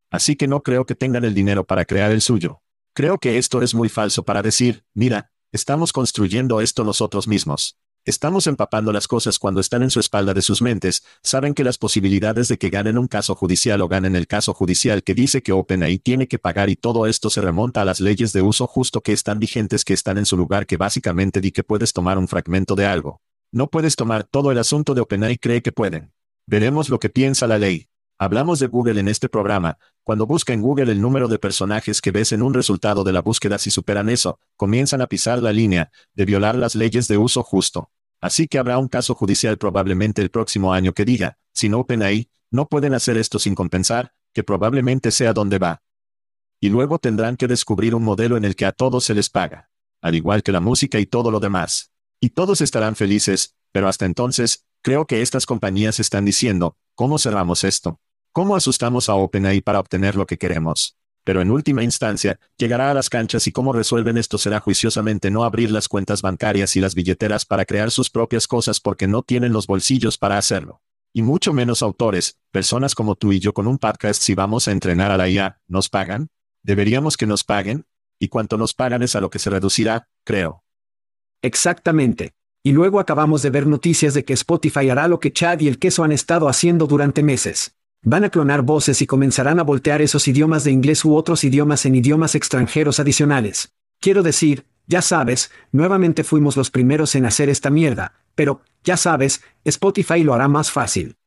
Así 0.10 0.36
que 0.36 0.48
no 0.48 0.64
creo 0.64 0.88
que 0.88 0.96
tengan 0.96 1.26
el 1.26 1.36
dinero 1.36 1.64
para 1.64 1.86
crear 1.86 2.12
el 2.12 2.22
suyo. 2.22 2.64
Creo 2.94 3.20
que 3.20 3.38
esto 3.38 3.62
es 3.62 3.76
muy 3.76 3.88
falso 3.88 4.26
para 4.26 4.42
decir, 4.42 4.84
mira, 4.96 5.32
estamos 5.52 5.94
construyendo 5.94 6.60
esto 6.60 6.84
nosotros 6.84 7.28
mismos. 7.28 7.78
Estamos 8.08 8.46
empapando 8.46 8.94
las 8.94 9.08
cosas 9.08 9.40
cuando 9.40 9.60
están 9.60 9.82
en 9.82 9.90
su 9.90 10.00
espalda 10.00 10.36
de 10.36 10.44
sus 10.44 10.62
mentes, 10.62 11.04
saben 11.24 11.56
que 11.56 11.64
las 11.64 11.80
posibilidades 11.80 12.48
de 12.48 12.60
que 12.60 12.70
ganen 12.70 13.00
un 13.00 13.08
caso 13.08 13.34
judicial 13.34 13.82
o 13.82 13.88
ganen 13.88 14.16
el 14.16 14.28
caso 14.28 14.54
judicial 14.54 15.02
que 15.02 15.16
dice 15.16 15.42
que 15.42 15.52
OpenAI 15.52 15.98
tiene 15.98 16.28
que 16.28 16.38
pagar 16.38 16.70
y 16.70 16.76
todo 16.76 17.08
esto 17.08 17.32
se 17.32 17.42
remonta 17.42 17.82
a 17.82 17.86
las 17.86 18.00
leyes 18.00 18.32
de 18.32 18.44
uso 18.44 18.68
justo 18.68 19.02
que 19.02 19.12
están 19.12 19.40
vigentes 19.40 19.84
que 19.84 19.96
están 19.96 20.20
en 20.20 20.28
su 20.28 20.38
lugar 20.38 20.68
que 20.68 20.78
básicamente 20.78 21.42
di 21.42 21.52
que 21.52 21.64
puedes 21.64 21.94
tomar 21.94 22.20
un 22.20 22.28
fragmento 22.28 22.76
de 22.76 22.86
algo. 22.86 23.22
No 23.52 23.72
puedes 23.72 23.96
tomar 23.96 24.24
todo 24.24 24.52
el 24.52 24.60
asunto 24.60 24.94
de 24.94 25.02
OpenAI 25.02 25.40
cree 25.40 25.64
que 25.64 25.72
pueden. 25.72 26.14
Veremos 26.46 26.90
lo 26.90 27.00
que 27.00 27.10
piensa 27.10 27.48
la 27.48 27.58
ley. 27.58 27.88
Hablamos 28.18 28.60
de 28.60 28.68
Google 28.68 29.02
en 29.02 29.10
este 29.10 29.28
programa, 29.28 29.78
cuando 30.04 30.26
busca 30.26 30.54
en 30.54 30.62
Google 30.62 30.90
el 30.90 31.02
número 31.02 31.28
de 31.28 31.38
personajes 31.38 32.00
que 32.00 32.12
ves 32.12 32.32
en 32.32 32.42
un 32.44 32.54
resultado 32.54 33.04
de 33.04 33.12
la 33.12 33.22
búsqueda 33.22 33.58
si 33.58 33.72
superan 33.72 34.08
eso, 34.08 34.40
comienzan 34.56 35.02
a 35.02 35.08
pisar 35.08 35.44
la 35.44 35.52
línea, 35.52 35.92
de 36.14 36.24
violar 36.24 36.56
las 36.56 36.76
leyes 36.76 37.10
de 37.10 37.18
uso 37.18 37.44
justo. 37.44 37.92
Así 38.22 38.48
que 38.48 38.58
habrá 38.58 38.78
un 38.78 38.88
caso 38.88 39.16
judicial 39.16 39.58
probablemente 39.58 40.22
el 40.22 40.30
próximo 40.30 40.72
año 40.72 40.94
que 40.94 41.04
diga, 41.04 41.38
si 41.54 41.68
no 41.68 41.80
OpenAI, 41.80 42.30
no 42.52 42.70
pueden 42.70 42.94
hacer 42.94 43.18
esto 43.18 43.38
sin 43.38 43.54
compensar, 43.54 44.14
que 44.32 44.46
probablemente 44.46 45.12
sea 45.12 45.34
donde 45.34 45.60
va. 45.60 45.84
Y 46.62 46.70
luego 46.70 47.00
tendrán 47.00 47.36
que 47.36 47.48
descubrir 47.48 47.96
un 47.96 48.04
modelo 48.04 48.38
en 48.38 48.46
el 48.46 48.56
que 48.56 48.66
a 48.66 48.72
todos 48.72 49.04
se 49.04 49.14
les 49.14 49.30
paga. 49.30 49.70
Al 50.02 50.16
igual 50.16 50.42
que 50.42 50.54
la 50.54 50.62
música 50.62 51.00
y 51.00 51.06
todo 51.06 51.32
lo 51.32 51.42
demás. 51.42 51.92
Y 52.22 52.30
todos 52.30 52.62
estarán 52.62 52.96
felices, 52.96 53.56
pero 53.74 53.90
hasta 53.90 54.06
entonces, 54.06 54.66
creo 54.82 55.06
que 55.06 55.22
estas 55.22 55.46
compañías 55.46 56.00
están 56.00 56.24
diciendo, 56.24 56.78
¿cómo 56.96 57.20
cerramos 57.20 57.66
esto? 57.66 58.00
¿Cómo 58.36 58.58
asustamos 58.58 59.08
a 59.08 59.16
OpenAI 59.16 59.62
para 59.62 59.80
obtener 59.80 60.18
lo 60.18 60.26
que 60.26 60.38
queremos? 60.38 60.98
Pero 61.24 61.40
en 61.40 61.52
última 61.52 61.84
instancia, 61.84 62.38
llegará 62.58 62.92
a 62.92 62.94
las 62.94 63.10
canchas 63.10 63.48
y 63.48 63.54
cómo 63.54 63.72
resuelven 63.72 64.18
esto 64.18 64.38
será 64.38 64.60
juiciosamente 64.60 65.32
no 65.32 65.46
abrir 65.46 65.72
las 65.72 65.88
cuentas 65.88 66.22
bancarias 66.22 66.76
y 66.76 66.82
las 66.82 66.96
billeteras 66.96 67.46
para 67.46 67.64
crear 67.64 67.92
sus 67.92 68.10
propias 68.10 68.46
cosas 68.46 68.82
porque 68.82 69.08
no 69.08 69.22
tienen 69.22 69.54
los 69.54 69.68
bolsillos 69.68 70.18
para 70.18 70.38
hacerlo. 70.38 70.82
Y 71.14 71.22
mucho 71.22 71.54
menos 71.54 71.82
autores, 71.82 72.38
personas 72.52 72.94
como 72.94 73.16
tú 73.16 73.32
y 73.32 73.40
yo 73.40 73.54
con 73.54 73.68
un 73.68 73.78
podcast 73.78 74.22
si 74.22 74.36
vamos 74.36 74.68
a 74.68 74.74
entrenar 74.74 75.12
a 75.12 75.18
la 75.18 75.30
IA, 75.30 75.62
¿nos 75.70 75.88
pagan? 75.88 76.28
¿Deberíamos 76.62 77.16
que 77.16 77.28
nos 77.28 77.46
paguen? 77.46 77.86
Y 78.20 78.28
cuanto 78.28 78.58
nos 78.58 78.74
pagan 78.74 79.02
es 79.02 79.16
a 79.16 79.22
lo 79.22 79.30
que 79.30 79.40
se 79.40 79.50
reducirá, 79.50 80.10
creo. 80.26 80.66
Exactamente. 81.42 82.34
Y 82.64 82.74
luego 82.74 83.00
acabamos 83.00 83.44
de 83.44 83.50
ver 83.52 83.66
noticias 83.66 84.14
de 84.14 84.26
que 84.26 84.34
Spotify 84.34 84.90
hará 84.90 85.08
lo 85.08 85.22
que 85.22 85.32
Chad 85.32 85.62
y 85.62 85.70
el 85.70 85.80
queso 85.80 86.04
han 86.04 86.12
estado 86.12 86.50
haciendo 86.50 86.86
durante 86.86 87.24
meses. 87.24 87.76
Van 88.08 88.24
a 88.24 88.30
clonar 88.30 88.62
voces 88.62 89.02
y 89.02 89.08
comenzarán 89.08 89.60
a 89.60 89.64
voltear 89.64 90.00
esos 90.00 90.28
idiomas 90.28 90.64
de 90.64 90.70
inglés 90.70 91.04
u 91.06 91.16
otros 91.16 91.44
idiomas 91.44 91.88
en 91.88 91.96
idiomas 91.96 92.36
extranjeros 92.36 93.00
adicionales. 93.00 93.74
Quiero 94.00 94.22
decir, 94.22 94.68
ya 94.86 95.02
sabes, 95.02 95.50
nuevamente 95.72 96.24
fuimos 96.24 96.56
los 96.56 96.70
primeros 96.70 97.16
en 97.16 97.26
hacer 97.26 97.50
esta 97.50 97.72
mierda, 97.72 98.14
pero, 98.36 98.62
ya 98.84 98.96
sabes, 98.96 99.42
Spotify 99.64 100.24
lo 100.24 100.36
hará 100.36 100.48
más 100.48 100.70
fácil. 100.70 101.18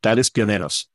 Tales 0.00 0.30
pioneros. 0.30 0.90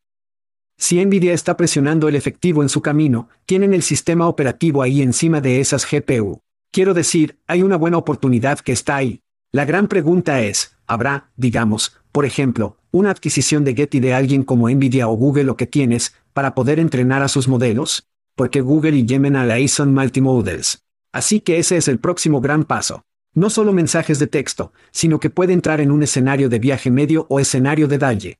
Si 0.80 1.04
Nvidia 1.06 1.34
está 1.34 1.56
presionando 1.58 2.08
el 2.08 2.16
efectivo 2.16 2.64
en 2.64 2.70
su 2.70 2.82
camino, 2.82 3.30
tienen 3.46 3.76
el 3.76 3.84
sistema 3.84 4.28
operativo 4.28 4.82
ahí 4.82 5.04
encima 5.04 5.42
de 5.42 5.60
esas 5.60 5.86
GPU. 5.86 6.42
Quiero 6.72 6.96
decir, 6.96 7.38
hay 7.46 7.62
una 7.62 7.76
buena 7.76 8.00
oportunidad 8.00 8.58
que 8.62 8.72
está 8.72 8.96
ahí. 8.96 9.22
La 9.52 9.66
gran 9.66 9.88
pregunta 9.88 10.42
es, 10.42 10.76
¿habrá, 10.88 11.30
digamos, 11.36 12.02
por 12.12 12.26
ejemplo, 12.26 12.80
una 12.94 13.10
adquisición 13.10 13.66
de 13.66 13.74
Getty 13.74 14.00
de 14.00 14.14
alguien 14.14 14.44
como 14.44 14.70
Nvidia 14.70 15.08
o 15.08 15.16
Google 15.16 15.46
lo 15.46 15.58
que 15.58 15.66
tienes, 15.66 16.16
para 16.32 16.54
poder 16.54 16.80
entrenar 16.80 17.24
a 17.24 17.28
sus 17.28 17.48
modelos? 17.48 18.08
Porque 18.36 18.62
Google 18.62 18.96
y 18.96 19.08
Gemini 19.08 19.68
son 19.68 19.94
multimodels. 19.94 20.86
Así 21.12 21.42
que 21.42 21.58
ese 21.58 21.76
es 21.78 21.88
el 21.88 22.00
próximo 22.00 22.40
gran 22.40 22.66
paso. 22.66 23.04
No 23.34 23.50
solo 23.50 23.74
mensajes 23.74 24.20
de 24.20 24.28
texto, 24.28 24.74
sino 24.92 25.20
que 25.20 25.32
puede 25.32 25.54
entrar 25.54 25.82
en 25.82 25.92
un 25.92 26.04
escenario 26.04 26.50
de 26.50 26.60
viaje 26.60 26.92
medio 26.92 27.26
o 27.30 27.40
escenario 27.40 27.88
de 27.88 27.98
dalle. 27.98 28.40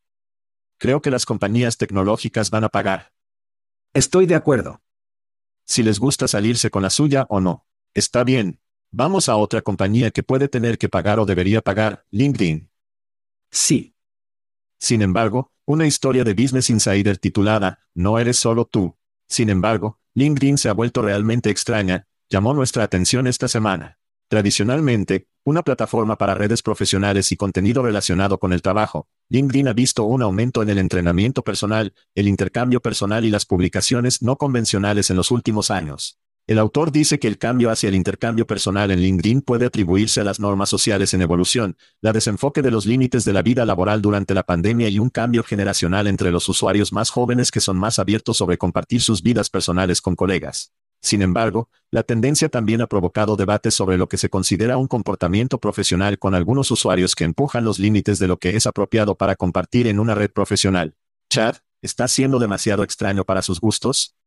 Creo 0.78 1.02
que 1.02 1.10
las 1.10 1.26
compañías 1.26 1.78
tecnológicas 1.78 2.52
van 2.52 2.64
a 2.64 2.70
pagar. 2.70 3.12
Estoy 3.94 4.28
de 4.28 4.36
acuerdo. 4.36 4.82
Si 5.66 5.82
les 5.82 6.00
gusta 6.00 6.28
salirse 6.28 6.70
con 6.70 6.84
la 6.84 6.92
suya 6.92 7.26
o 7.30 7.40
no. 7.40 7.66
Está 7.96 8.24
bien. 8.24 8.60
Vamos 8.92 9.30
a 9.30 9.36
otra 9.36 9.64
compañía 9.64 10.12
que 10.12 10.22
puede 10.22 10.48
tener 10.48 10.78
que 10.78 10.90
pagar 10.90 11.20
o 11.20 11.26
debería 11.26 11.62
pagar, 11.62 12.06
LinkedIn. 12.12 12.70
Sí. 13.50 13.93
Sin 14.84 15.02
embargo, 15.02 15.54
una 15.64 15.88
historia 15.88 16.26
de 16.26 16.34
Business 16.34 16.70
Insider 16.70 17.18
titulada, 17.18 17.80
No 17.96 18.20
eres 18.20 18.36
solo 18.36 18.66
tú. 18.66 18.98
Sin 19.30 19.50
embargo, 19.50 20.02
LinkedIn 20.14 20.58
se 20.58 20.68
ha 20.68 20.74
vuelto 20.74 21.02
realmente 21.02 21.50
extraña, 21.50 22.06
llamó 22.30 22.54
nuestra 22.54 22.84
atención 22.84 23.26
esta 23.26 23.48
semana. 23.48 23.98
Tradicionalmente, 24.28 25.30
una 25.46 25.62
plataforma 25.62 26.18
para 26.18 26.36
redes 26.36 26.62
profesionales 26.62 27.32
y 27.32 27.38
contenido 27.38 27.82
relacionado 27.82 28.40
con 28.40 28.52
el 28.52 28.62
trabajo, 28.62 29.08
LinkedIn 29.30 29.70
ha 29.70 29.74
visto 29.74 30.04
un 30.04 30.22
aumento 30.22 30.62
en 30.62 30.70
el 30.70 30.80
entrenamiento 30.80 31.46
personal, 31.46 31.94
el 32.14 32.28
intercambio 32.28 32.82
personal 32.82 33.24
y 33.24 33.30
las 33.30 33.46
publicaciones 33.46 34.22
no 34.22 34.36
convencionales 34.36 35.10
en 35.10 35.16
los 35.16 35.32
últimos 35.32 35.72
años. 35.72 36.20
El 36.46 36.60
autor 36.60 36.92
dice 36.92 37.20
que 37.20 37.30
el 37.30 37.38
cambio 37.38 37.70
hacia 37.70 37.88
el 37.88 37.96
intercambio 37.96 38.46
personal 38.46 38.92
en 38.92 39.00
LinkedIn 39.00 39.44
puede 39.44 39.66
atribuirse 39.66 40.20
a 40.20 40.26
las 40.26 40.42
normas 40.42 40.68
sociales 40.68 41.14
en 41.14 41.22
evolución, 41.22 41.78
la 42.02 42.12
desenfoque 42.12 42.62
de 42.62 42.70
los 42.70 42.86
límites 42.86 43.24
de 43.24 43.32
la 43.32 43.42
vida 43.42 43.66
laboral 43.66 44.02
durante 44.02 44.34
la 44.34 44.44
pandemia 44.44 44.90
y 44.90 45.00
un 45.00 45.10
cambio 45.10 45.44
generacional 45.44 46.06
entre 46.06 46.32
los 46.32 46.50
usuarios 46.50 46.92
más 46.92 47.12
jóvenes 47.12 47.50
que 47.50 47.62
son 47.62 47.78
más 47.78 47.98
abiertos 47.98 48.36
sobre 48.36 48.58
compartir 48.58 49.00
sus 49.00 49.24
vidas 49.24 49.50
personales 49.50 50.02
con 50.02 50.18
colegas. 50.18 50.74
Sin 51.02 51.22
embargo, 51.22 51.70
la 51.92 52.04
tendencia 52.04 52.50
también 52.50 52.82
ha 52.82 52.88
provocado 52.88 53.38
debates 53.38 53.74
sobre 53.74 53.98
lo 53.98 54.10
que 54.10 54.18
se 54.18 54.30
considera 54.30 54.76
un 54.76 54.88
comportamiento 54.88 55.60
profesional 55.60 56.20
con 56.20 56.36
algunos 56.36 56.70
usuarios 56.72 57.16
que 57.16 57.24
empujan 57.24 57.64
los 57.64 57.80
límites 57.80 58.20
de 58.20 58.28
lo 58.28 58.36
que 58.38 58.58
es 58.58 58.68
apropiado 58.68 59.16
para 59.16 59.38
compartir 59.38 59.88
en 59.88 59.98
una 59.98 60.14
red 60.14 60.32
profesional. 60.32 60.96
Chad, 61.30 61.56
¿está 61.82 62.10
siendo 62.10 62.38
demasiado 62.38 62.84
extraño 62.84 63.24
para 63.24 63.42
sus 63.42 63.62
gustos? 63.62 64.18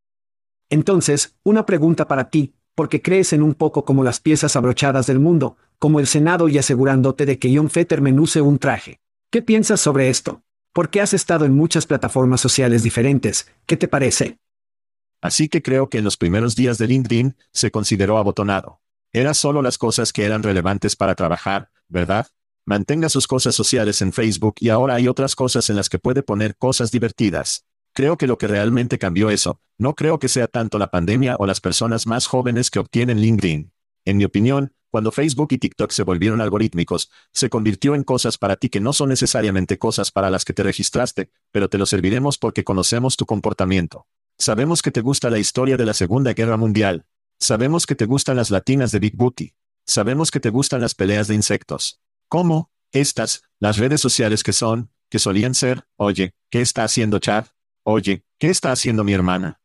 Entonces, 0.69 1.35
una 1.43 1.65
pregunta 1.65 2.07
para 2.07 2.29
ti, 2.29 2.53
porque 2.75 3.01
crees 3.01 3.33
en 3.33 3.41
un 3.41 3.53
poco 3.53 3.85
como 3.85 4.03
las 4.03 4.19
piezas 4.19 4.55
abrochadas 4.55 5.07
del 5.07 5.19
mundo, 5.19 5.57
como 5.79 5.99
el 5.99 6.07
Senado 6.07 6.47
y 6.49 6.57
asegurándote 6.57 7.25
de 7.25 7.39
que 7.39 7.55
John 7.55 7.69
Fetterman 7.69 8.19
use 8.19 8.41
un 8.41 8.59
traje. 8.59 8.99
¿Qué 9.29 9.41
piensas 9.41 9.81
sobre 9.81 10.09
esto? 10.09 10.43
Porque 10.73 11.01
has 11.01 11.13
estado 11.13 11.45
en 11.45 11.55
muchas 11.55 11.85
plataformas 11.85 12.41
sociales 12.41 12.83
diferentes, 12.83 13.47
¿qué 13.65 13.77
te 13.77 13.87
parece? 13.87 14.39
Así 15.21 15.49
que 15.49 15.61
creo 15.61 15.89
que 15.89 15.97
en 15.97 16.03
los 16.03 16.17
primeros 16.17 16.55
días 16.55 16.77
de 16.77 16.87
LinkedIn, 16.87 17.35
se 17.51 17.71
consideró 17.71 18.17
abotonado. 18.17 18.81
Era 19.11 19.33
solo 19.33 19.61
las 19.61 19.77
cosas 19.77 20.13
que 20.13 20.25
eran 20.25 20.43
relevantes 20.43 20.95
para 20.95 21.15
trabajar, 21.15 21.71
¿verdad? 21.87 22.27
Mantenga 22.65 23.09
sus 23.09 23.27
cosas 23.27 23.55
sociales 23.55 24.01
en 24.01 24.13
Facebook 24.13 24.55
y 24.59 24.69
ahora 24.69 24.95
hay 24.95 25.07
otras 25.07 25.35
cosas 25.35 25.69
en 25.69 25.77
las 25.77 25.89
que 25.89 25.99
puede 25.99 26.21
poner 26.21 26.57
cosas 26.57 26.91
divertidas. 26.91 27.65
Creo 27.97 28.15
que 28.15 28.27
lo 28.27 28.37
que 28.37 28.45
realmente 28.45 28.99
cambió 28.99 29.31
eso, 29.31 29.59
no 29.79 29.95
creo 29.95 30.19
que 30.19 30.29
sea 30.29 30.47
tanto 30.47 30.77
la 30.77 30.91
pandemia 30.91 31.35
o 31.39 31.47
las 31.47 31.59
personas 31.59 32.05
más 32.05 32.27
jóvenes 32.27 32.69
que 32.69 32.77
obtienen 32.77 33.19
LinkedIn. 33.19 33.71
En 34.05 34.17
mi 34.17 34.23
opinión, 34.23 34.71
cuando 34.91 35.11
Facebook 35.11 35.47
y 35.49 35.57
TikTok 35.57 35.89
se 35.89 36.03
volvieron 36.03 36.39
algorítmicos, 36.39 37.09
se 37.33 37.49
convirtió 37.49 37.95
en 37.95 38.03
cosas 38.03 38.37
para 38.37 38.55
ti 38.55 38.69
que 38.69 38.81
no 38.81 38.93
son 38.93 39.09
necesariamente 39.09 39.79
cosas 39.79 40.11
para 40.11 40.29
las 40.29 40.45
que 40.45 40.53
te 40.53 40.61
registraste, 40.61 41.31
pero 41.51 41.69
te 41.69 41.79
lo 41.79 41.87
serviremos 41.87 42.37
porque 42.37 42.63
conocemos 42.63 43.17
tu 43.17 43.25
comportamiento. 43.25 44.05
Sabemos 44.37 44.83
que 44.83 44.91
te 44.91 45.01
gusta 45.01 45.31
la 45.31 45.39
historia 45.39 45.75
de 45.75 45.87
la 45.87 45.95
Segunda 45.95 46.33
Guerra 46.33 46.55
Mundial. 46.55 47.07
Sabemos 47.39 47.87
que 47.87 47.95
te 47.95 48.05
gustan 48.05 48.37
las 48.37 48.51
latinas 48.51 48.91
de 48.91 48.99
Big 48.99 49.15
Booty. 49.15 49.55
Sabemos 49.87 50.29
que 50.29 50.39
te 50.39 50.51
gustan 50.51 50.81
las 50.81 50.93
peleas 50.93 51.27
de 51.27 51.33
insectos. 51.33 51.99
¿Cómo? 52.27 52.69
Estas, 52.91 53.41
las 53.59 53.79
redes 53.79 54.01
sociales 54.01 54.43
que 54.43 54.53
son, 54.53 54.91
que 55.09 55.17
solían 55.17 55.55
ser, 55.55 55.87
oye, 55.95 56.35
¿qué 56.51 56.61
está 56.61 56.83
haciendo 56.83 57.17
Chad? 57.17 57.47
Oye, 57.89 58.25
¿qué 58.37 58.49
está 58.49 58.73
haciendo 58.73 59.05
mi 59.05 59.13
hermana? 59.13 59.61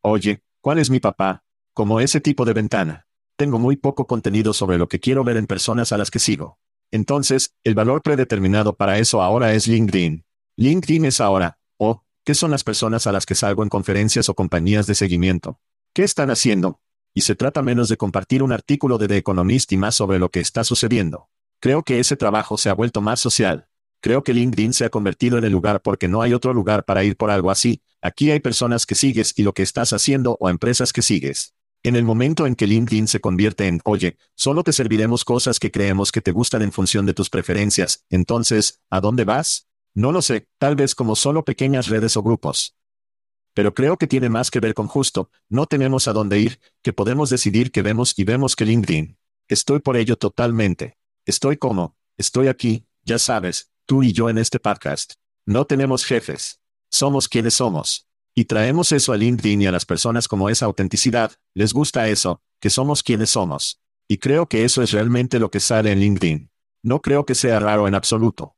Oye, 0.00 0.42
¿cuál 0.60 0.80
es 0.80 0.90
mi 0.90 0.98
papá? 0.98 1.44
Como 1.74 2.00
ese 2.00 2.20
tipo 2.20 2.44
de 2.44 2.52
ventana. 2.52 3.06
Tengo 3.36 3.60
muy 3.60 3.76
poco 3.76 4.08
contenido 4.08 4.52
sobre 4.52 4.78
lo 4.78 4.88
que 4.88 4.98
quiero 4.98 5.22
ver 5.22 5.36
en 5.36 5.46
personas 5.46 5.92
a 5.92 5.96
las 5.96 6.10
que 6.10 6.18
sigo. 6.18 6.58
Entonces, 6.90 7.54
el 7.62 7.76
valor 7.76 8.02
predeterminado 8.02 8.74
para 8.74 8.98
eso 8.98 9.22
ahora 9.22 9.52
es 9.54 9.68
LinkedIn. 9.68 10.24
LinkedIn 10.56 11.04
es 11.04 11.20
ahora, 11.20 11.60
oh, 11.76 12.02
¿Qué 12.24 12.34
son 12.34 12.50
las 12.50 12.64
personas 12.64 13.06
a 13.06 13.12
las 13.12 13.26
que 13.26 13.36
salgo 13.36 13.62
en 13.62 13.68
conferencias 13.68 14.28
o 14.28 14.34
compañías 14.34 14.88
de 14.88 14.96
seguimiento? 14.96 15.60
¿Qué 15.92 16.02
están 16.02 16.32
haciendo? 16.32 16.80
Y 17.14 17.20
se 17.20 17.36
trata 17.36 17.62
menos 17.62 17.88
de 17.88 17.96
compartir 17.96 18.42
un 18.42 18.50
artículo 18.50 18.98
de 18.98 19.06
The 19.06 19.18
Economist 19.18 19.70
y 19.70 19.76
más 19.76 19.94
sobre 19.94 20.18
lo 20.18 20.30
que 20.30 20.40
está 20.40 20.64
sucediendo. 20.64 21.28
Creo 21.60 21.84
que 21.84 22.00
ese 22.00 22.16
trabajo 22.16 22.58
se 22.58 22.70
ha 22.70 22.74
vuelto 22.74 23.00
más 23.02 23.20
social. 23.20 23.68
Creo 24.00 24.22
que 24.22 24.34
LinkedIn 24.34 24.72
se 24.72 24.84
ha 24.84 24.90
convertido 24.90 25.38
en 25.38 25.44
el 25.44 25.52
lugar 25.52 25.82
porque 25.82 26.08
no 26.08 26.22
hay 26.22 26.32
otro 26.32 26.52
lugar 26.52 26.84
para 26.84 27.04
ir 27.04 27.16
por 27.16 27.30
algo 27.30 27.50
así. 27.50 27.82
Aquí 28.00 28.30
hay 28.30 28.40
personas 28.40 28.86
que 28.86 28.94
sigues 28.94 29.32
y 29.36 29.42
lo 29.42 29.52
que 29.52 29.62
estás 29.62 29.92
haciendo 29.92 30.36
o 30.40 30.48
empresas 30.48 30.92
que 30.92 31.02
sigues. 31.02 31.54
En 31.82 31.96
el 31.96 32.04
momento 32.04 32.46
en 32.46 32.56
que 32.56 32.66
LinkedIn 32.66 33.06
se 33.06 33.20
convierte 33.20 33.68
en, 33.68 33.80
oye, 33.84 34.16
solo 34.34 34.64
te 34.64 34.72
serviremos 34.72 35.24
cosas 35.24 35.58
que 35.60 35.70
creemos 35.70 36.10
que 36.10 36.20
te 36.20 36.32
gustan 36.32 36.62
en 36.62 36.72
función 36.72 37.06
de 37.06 37.14
tus 37.14 37.30
preferencias, 37.30 38.04
entonces, 38.10 38.80
¿a 38.90 39.00
dónde 39.00 39.24
vas? 39.24 39.68
No 39.94 40.12
lo 40.12 40.20
sé, 40.20 40.48
tal 40.58 40.74
vez 40.74 40.94
como 40.94 41.16
solo 41.16 41.44
pequeñas 41.44 41.86
redes 41.86 42.16
o 42.16 42.22
grupos. 42.22 42.76
Pero 43.54 43.72
creo 43.72 43.96
que 43.96 44.06
tiene 44.06 44.28
más 44.28 44.50
que 44.50 44.60
ver 44.60 44.74
con 44.74 44.88
justo, 44.88 45.30
no 45.48 45.66
tenemos 45.66 46.08
a 46.08 46.12
dónde 46.12 46.38
ir, 46.38 46.60
que 46.82 46.92
podemos 46.92 47.30
decidir 47.30 47.70
que 47.70 47.82
vemos 47.82 48.18
y 48.18 48.24
vemos 48.24 48.56
que 48.56 48.66
LinkedIn. 48.66 49.16
Estoy 49.48 49.78
por 49.78 49.96
ello 49.96 50.16
totalmente. 50.16 50.98
Estoy 51.24 51.56
como, 51.56 51.96
estoy 52.16 52.48
aquí, 52.48 52.84
ya 53.04 53.18
sabes, 53.18 53.70
tú 53.86 54.02
y 54.02 54.12
yo 54.12 54.28
en 54.28 54.36
este 54.36 54.58
podcast. 54.58 55.14
No 55.46 55.64
tenemos 55.64 56.04
jefes. 56.04 56.60
Somos 56.90 57.28
quienes 57.28 57.54
somos. 57.54 58.08
Y 58.34 58.44
traemos 58.44 58.92
eso 58.92 59.12
a 59.12 59.16
LinkedIn 59.16 59.62
y 59.62 59.66
a 59.66 59.72
las 59.72 59.86
personas 59.86 60.28
como 60.28 60.50
esa 60.50 60.66
autenticidad, 60.66 61.32
les 61.54 61.72
gusta 61.72 62.08
eso, 62.08 62.42
que 62.60 62.68
somos 62.68 63.02
quienes 63.02 63.30
somos. 63.30 63.80
Y 64.08 64.18
creo 64.18 64.46
que 64.48 64.64
eso 64.64 64.82
es 64.82 64.90
realmente 64.90 65.38
lo 65.38 65.50
que 65.50 65.60
sale 65.60 65.92
en 65.92 66.00
LinkedIn. 66.00 66.50
No 66.82 67.00
creo 67.00 67.24
que 67.24 67.34
sea 67.34 67.60
raro 67.60 67.88
en 67.88 67.94
absoluto. 67.94 68.56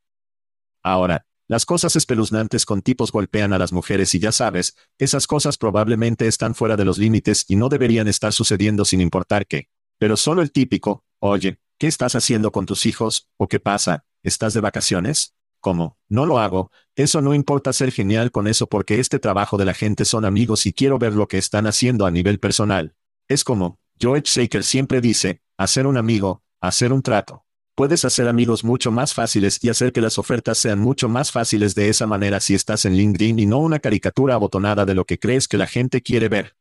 Ahora, 0.83 1.25
las 1.47 1.65
cosas 1.65 1.95
espeluznantes 1.95 2.65
con 2.65 2.81
tipos 2.81 3.11
golpean 3.11 3.53
a 3.53 3.57
las 3.57 3.71
mujeres 3.71 4.13
y 4.15 4.19
ya 4.19 4.31
sabes, 4.31 4.75
esas 4.97 5.27
cosas 5.27 5.57
probablemente 5.57 6.27
están 6.27 6.55
fuera 6.55 6.75
de 6.75 6.85
los 6.85 6.97
límites 6.97 7.45
y 7.47 7.55
no 7.55 7.69
deberían 7.69 8.07
estar 8.07 8.33
sucediendo 8.33 8.83
sin 8.83 8.99
importar 8.99 9.47
qué. 9.47 9.69
Pero 9.97 10.17
solo 10.17 10.41
el 10.41 10.51
típico, 10.51 11.05
oye, 11.19 11.59
¿qué 11.77 11.87
estás 11.87 12.15
haciendo 12.15 12.51
con 12.51 12.65
tus 12.65 12.85
hijos? 12.85 13.29
¿O 13.37 13.47
qué 13.47 13.59
pasa? 13.59 14.05
¿Estás 14.23 14.53
de 14.53 14.59
vacaciones? 14.59 15.33
¿Cómo? 15.61 15.97
No 16.09 16.25
lo 16.25 16.39
hago. 16.39 16.71
Eso 16.95 17.21
no 17.21 17.33
importa 17.33 17.71
ser 17.71 17.91
genial 17.91 18.31
con 18.31 18.47
eso 18.47 18.67
porque 18.67 18.99
este 18.99 19.19
trabajo 19.19 19.57
de 19.57 19.65
la 19.65 19.73
gente 19.73 20.03
son 20.03 20.25
amigos 20.25 20.65
y 20.65 20.73
quiero 20.73 20.99
ver 20.99 21.13
lo 21.13 21.27
que 21.27 21.37
están 21.37 21.67
haciendo 21.67 22.05
a 22.05 22.11
nivel 22.11 22.39
personal. 22.39 22.95
Es 23.29 23.43
como, 23.43 23.79
George 23.97 24.23
Saker 24.25 24.63
siempre 24.63 24.99
dice, 24.99 25.41
hacer 25.57 25.87
un 25.87 25.97
amigo, 25.97 26.43
hacer 26.59 26.91
un 26.91 27.01
trato. 27.01 27.45
Puedes 27.75 28.03
hacer 28.03 28.27
amigos 28.27 28.65
mucho 28.65 28.91
más 28.91 29.13
fáciles 29.13 29.63
y 29.63 29.69
hacer 29.69 29.93
que 29.93 30.01
las 30.01 30.17
ofertas 30.17 30.57
sean 30.57 30.79
mucho 30.79 31.07
más 31.07 31.31
fáciles 31.31 31.75
de 31.75 31.87
esa 31.87 32.05
manera 32.05 32.41
si 32.41 32.55
estás 32.55 32.83
en 32.83 32.95
LinkedIn 32.95 33.39
y 33.39 33.45
no 33.45 33.59
una 33.59 33.79
caricatura 33.79 34.35
abotonada 34.35 34.85
de 34.85 34.95
lo 34.95 35.05
que 35.05 35.17
crees 35.17 35.47
que 35.47 35.57
la 35.57 35.67
gente 35.67 36.01
quiere 36.01 36.27
ver. 36.27 36.55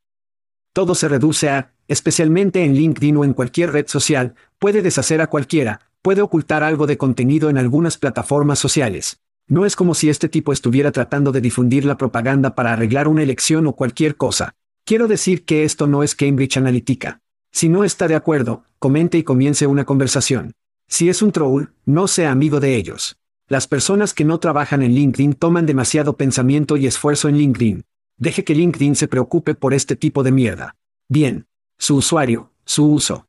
Todo 0.72 0.94
se 0.94 1.08
reduce 1.08 1.48
a, 1.48 1.72
especialmente 1.88 2.62
en 2.62 2.74
LinkedIn 2.74 3.16
o 3.16 3.24
en 3.24 3.32
cualquier 3.32 3.72
red 3.72 3.88
social, 3.88 4.36
puede 4.60 4.80
deshacer 4.80 5.20
a 5.20 5.26
cualquiera, 5.26 5.87
puede 6.02 6.22
ocultar 6.22 6.62
algo 6.62 6.86
de 6.86 6.96
contenido 6.96 7.50
en 7.50 7.58
algunas 7.58 7.98
plataformas 7.98 8.58
sociales. 8.58 9.20
No 9.46 9.64
es 9.64 9.76
como 9.76 9.94
si 9.94 10.10
este 10.10 10.28
tipo 10.28 10.52
estuviera 10.52 10.92
tratando 10.92 11.32
de 11.32 11.40
difundir 11.40 11.84
la 11.84 11.96
propaganda 11.96 12.54
para 12.54 12.72
arreglar 12.72 13.08
una 13.08 13.22
elección 13.22 13.66
o 13.66 13.74
cualquier 13.74 14.16
cosa. 14.16 14.54
Quiero 14.84 15.08
decir 15.08 15.44
que 15.44 15.64
esto 15.64 15.86
no 15.86 16.02
es 16.02 16.14
Cambridge 16.14 16.56
Analytica. 16.56 17.20
Si 17.50 17.68
no 17.68 17.84
está 17.84 18.08
de 18.08 18.14
acuerdo, 18.14 18.64
comente 18.78 19.18
y 19.18 19.22
comience 19.22 19.66
una 19.66 19.84
conversación. 19.84 20.52
Si 20.86 21.08
es 21.08 21.22
un 21.22 21.32
troll, 21.32 21.68
no 21.84 22.08
sea 22.08 22.30
amigo 22.30 22.60
de 22.60 22.76
ellos. 22.76 23.18
Las 23.48 23.66
personas 23.66 24.12
que 24.12 24.24
no 24.24 24.38
trabajan 24.38 24.82
en 24.82 24.92
LinkedIn 24.92 25.34
toman 25.34 25.64
demasiado 25.64 26.16
pensamiento 26.16 26.76
y 26.76 26.86
esfuerzo 26.86 27.28
en 27.28 27.38
LinkedIn. 27.38 27.84
Deje 28.18 28.44
que 28.44 28.54
LinkedIn 28.54 28.96
se 28.96 29.08
preocupe 29.08 29.54
por 29.54 29.72
este 29.72 29.96
tipo 29.96 30.22
de 30.22 30.32
mierda. 30.32 30.76
Bien. 31.08 31.46
Su 31.78 31.96
usuario, 31.96 32.50
su 32.64 32.90
uso. 32.90 33.27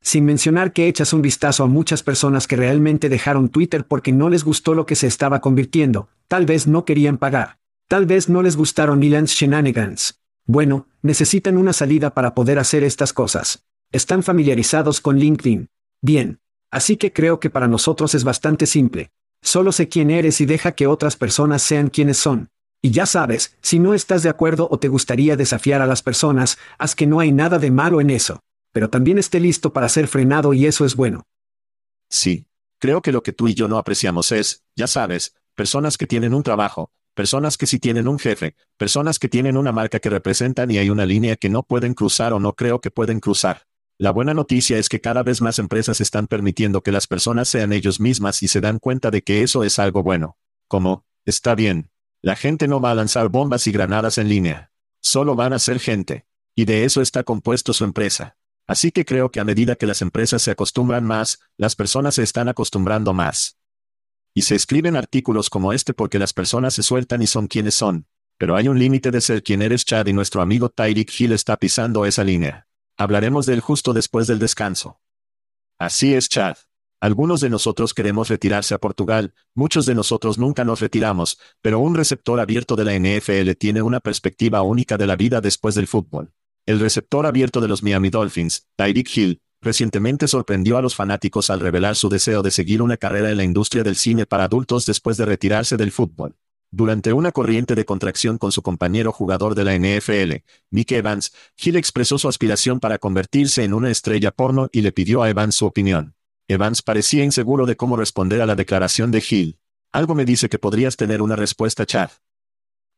Sin 0.00 0.24
mencionar 0.24 0.72
que 0.72 0.86
echas 0.88 1.12
un 1.12 1.22
vistazo 1.22 1.64
a 1.64 1.66
muchas 1.66 2.02
personas 2.02 2.46
que 2.46 2.56
realmente 2.56 3.08
dejaron 3.08 3.48
Twitter 3.48 3.84
porque 3.86 4.12
no 4.12 4.28
les 4.28 4.44
gustó 4.44 4.74
lo 4.74 4.86
que 4.86 4.94
se 4.96 5.06
estaba 5.06 5.40
convirtiendo, 5.40 6.08
tal 6.28 6.46
vez 6.46 6.66
no 6.66 6.84
querían 6.84 7.18
pagar. 7.18 7.58
Tal 7.88 8.04
vez 8.04 8.28
no 8.28 8.42
les 8.42 8.56
gustaron 8.56 9.02
Elon's 9.02 9.32
shenanigans. 9.32 10.20
Bueno, 10.44 10.86
necesitan 11.02 11.56
una 11.56 11.72
salida 11.72 12.10
para 12.14 12.34
poder 12.34 12.58
hacer 12.58 12.84
estas 12.84 13.12
cosas. 13.12 13.64
Están 13.92 14.22
familiarizados 14.22 15.00
con 15.00 15.18
LinkedIn. 15.18 15.70
Bien. 16.02 16.40
Así 16.70 16.98
que 16.98 17.14
creo 17.14 17.40
que 17.40 17.48
para 17.48 17.66
nosotros 17.66 18.14
es 18.14 18.24
bastante 18.24 18.66
simple. 18.66 19.10
Solo 19.40 19.72
sé 19.72 19.88
quién 19.88 20.10
eres 20.10 20.40
y 20.42 20.46
deja 20.46 20.72
que 20.72 20.86
otras 20.86 21.16
personas 21.16 21.62
sean 21.62 21.88
quienes 21.88 22.18
son. 22.18 22.50
Y 22.82 22.90
ya 22.90 23.06
sabes, 23.06 23.56
si 23.62 23.78
no 23.78 23.94
estás 23.94 24.22
de 24.22 24.28
acuerdo 24.28 24.68
o 24.70 24.78
te 24.78 24.88
gustaría 24.88 25.36
desafiar 25.36 25.80
a 25.80 25.86
las 25.86 26.02
personas, 26.02 26.58
haz 26.78 26.94
que 26.94 27.06
no 27.06 27.20
hay 27.20 27.32
nada 27.32 27.58
de 27.58 27.70
malo 27.70 28.00
en 28.00 28.10
eso. 28.10 28.40
Pero 28.72 28.90
también 28.90 29.18
esté 29.18 29.40
listo 29.40 29.72
para 29.72 29.88
ser 29.88 30.08
frenado 30.08 30.52
y 30.54 30.66
eso 30.66 30.84
es 30.84 30.96
bueno. 30.96 31.26
Sí. 32.08 32.46
Creo 32.80 33.02
que 33.02 33.12
lo 33.12 33.22
que 33.22 33.32
tú 33.32 33.48
y 33.48 33.54
yo 33.54 33.66
no 33.66 33.78
apreciamos 33.78 34.30
es, 34.30 34.62
ya 34.76 34.86
sabes, 34.86 35.34
personas 35.56 35.98
que 35.98 36.06
tienen 36.06 36.32
un 36.32 36.44
trabajo, 36.44 36.92
personas 37.14 37.58
que 37.58 37.66
sí 37.66 37.80
tienen 37.80 38.06
un 38.06 38.20
jefe, 38.20 38.54
personas 38.76 39.18
que 39.18 39.28
tienen 39.28 39.56
una 39.56 39.72
marca 39.72 39.98
que 39.98 40.08
representan 40.08 40.70
y 40.70 40.78
hay 40.78 40.88
una 40.88 41.04
línea 41.04 41.34
que 41.34 41.48
no 41.48 41.64
pueden 41.64 41.94
cruzar 41.94 42.32
o 42.32 42.38
no 42.38 42.52
creo 42.52 42.80
que 42.80 42.92
pueden 42.92 43.18
cruzar. 43.18 43.62
La 43.98 44.12
buena 44.12 44.32
noticia 44.32 44.78
es 44.78 44.88
que 44.88 45.00
cada 45.00 45.24
vez 45.24 45.42
más 45.42 45.58
empresas 45.58 46.00
están 46.00 46.28
permitiendo 46.28 46.84
que 46.84 46.92
las 46.92 47.08
personas 47.08 47.48
sean 47.48 47.72
ellos 47.72 47.98
mismas 47.98 48.44
y 48.44 48.46
se 48.46 48.60
dan 48.60 48.78
cuenta 48.78 49.10
de 49.10 49.22
que 49.22 49.42
eso 49.42 49.64
es 49.64 49.80
algo 49.80 50.04
bueno. 50.04 50.36
Como, 50.68 51.04
está 51.24 51.56
bien. 51.56 51.90
La 52.22 52.36
gente 52.36 52.68
no 52.68 52.80
va 52.80 52.92
a 52.92 52.94
lanzar 52.94 53.28
bombas 53.28 53.66
y 53.66 53.72
granadas 53.72 54.18
en 54.18 54.28
línea. 54.28 54.70
Solo 55.00 55.34
van 55.34 55.52
a 55.52 55.58
ser 55.58 55.80
gente. 55.80 56.26
Y 56.54 56.64
de 56.64 56.84
eso 56.84 57.02
está 57.02 57.24
compuesto 57.24 57.72
su 57.72 57.82
empresa. 57.82 58.37
Así 58.68 58.92
que 58.92 59.06
creo 59.06 59.30
que 59.30 59.40
a 59.40 59.44
medida 59.44 59.76
que 59.76 59.86
las 59.86 60.02
empresas 60.02 60.42
se 60.42 60.50
acostumbran 60.50 61.02
más, 61.02 61.40
las 61.56 61.74
personas 61.74 62.16
se 62.16 62.22
están 62.22 62.48
acostumbrando 62.48 63.14
más. 63.14 63.58
Y 64.34 64.42
se 64.42 64.54
escriben 64.54 64.94
artículos 64.94 65.48
como 65.48 65.72
este 65.72 65.94
porque 65.94 66.18
las 66.18 66.34
personas 66.34 66.74
se 66.74 66.82
sueltan 66.82 67.22
y 67.22 67.26
son 67.26 67.46
quienes 67.48 67.74
son. 67.74 68.06
Pero 68.36 68.56
hay 68.56 68.68
un 68.68 68.78
límite 68.78 69.10
de 69.10 69.22
ser 69.22 69.42
quien 69.42 69.62
eres 69.62 69.86
Chad 69.86 70.06
y 70.06 70.12
nuestro 70.12 70.42
amigo 70.42 70.68
Tyreek 70.68 71.10
Hill 71.18 71.32
está 71.32 71.56
pisando 71.56 72.04
esa 72.04 72.22
línea. 72.24 72.68
Hablaremos 72.98 73.46
de 73.46 73.54
él 73.54 73.60
justo 73.60 73.94
después 73.94 74.26
del 74.26 74.38
descanso. 74.38 75.00
Así 75.78 76.14
es 76.14 76.28
Chad. 76.28 76.58
Algunos 77.00 77.40
de 77.40 77.48
nosotros 77.48 77.94
queremos 77.94 78.28
retirarse 78.28 78.74
a 78.74 78.78
Portugal, 78.78 79.32
muchos 79.54 79.86
de 79.86 79.94
nosotros 79.94 80.36
nunca 80.36 80.64
nos 80.64 80.80
retiramos, 80.80 81.38
pero 81.62 81.78
un 81.78 81.94
receptor 81.94 82.38
abierto 82.38 82.76
de 82.76 82.84
la 82.84 82.94
NFL 82.94 83.52
tiene 83.52 83.80
una 83.80 84.00
perspectiva 84.00 84.60
única 84.60 84.98
de 84.98 85.06
la 85.06 85.16
vida 85.16 85.40
después 85.40 85.74
del 85.74 85.86
fútbol. 85.86 86.32
El 86.68 86.80
receptor 86.80 87.24
abierto 87.24 87.62
de 87.62 87.68
los 87.68 87.82
Miami 87.82 88.10
Dolphins, 88.10 88.68
Tyreek 88.76 89.16
Hill, 89.16 89.40
recientemente 89.62 90.28
sorprendió 90.28 90.76
a 90.76 90.82
los 90.82 90.94
fanáticos 90.94 91.48
al 91.48 91.60
revelar 91.60 91.96
su 91.96 92.10
deseo 92.10 92.42
de 92.42 92.50
seguir 92.50 92.82
una 92.82 92.98
carrera 92.98 93.30
en 93.30 93.38
la 93.38 93.44
industria 93.44 93.82
del 93.82 93.96
cine 93.96 94.26
para 94.26 94.44
adultos 94.44 94.84
después 94.84 95.16
de 95.16 95.24
retirarse 95.24 95.78
del 95.78 95.92
fútbol. 95.92 96.36
Durante 96.70 97.14
una 97.14 97.32
corriente 97.32 97.74
de 97.74 97.86
contracción 97.86 98.36
con 98.36 98.52
su 98.52 98.60
compañero 98.60 99.12
jugador 99.12 99.54
de 99.54 99.64
la 99.64 99.78
NFL, 99.78 100.44
Nick 100.70 100.92
Evans, 100.92 101.32
Hill 101.56 101.76
expresó 101.76 102.18
su 102.18 102.28
aspiración 102.28 102.80
para 102.80 102.98
convertirse 102.98 103.64
en 103.64 103.72
una 103.72 103.90
estrella 103.90 104.30
porno 104.30 104.68
y 104.70 104.82
le 104.82 104.92
pidió 104.92 105.22
a 105.22 105.30
Evans 105.30 105.54
su 105.54 105.64
opinión. 105.64 106.16
Evans 106.48 106.82
parecía 106.82 107.24
inseguro 107.24 107.64
de 107.64 107.76
cómo 107.76 107.96
responder 107.96 108.42
a 108.42 108.46
la 108.46 108.56
declaración 108.56 109.10
de 109.10 109.24
Hill. 109.26 109.58
Algo 109.90 110.14
me 110.14 110.26
dice 110.26 110.50
que 110.50 110.58
podrías 110.58 110.98
tener 110.98 111.22
una 111.22 111.34
respuesta, 111.34 111.86
Chad. 111.86 112.10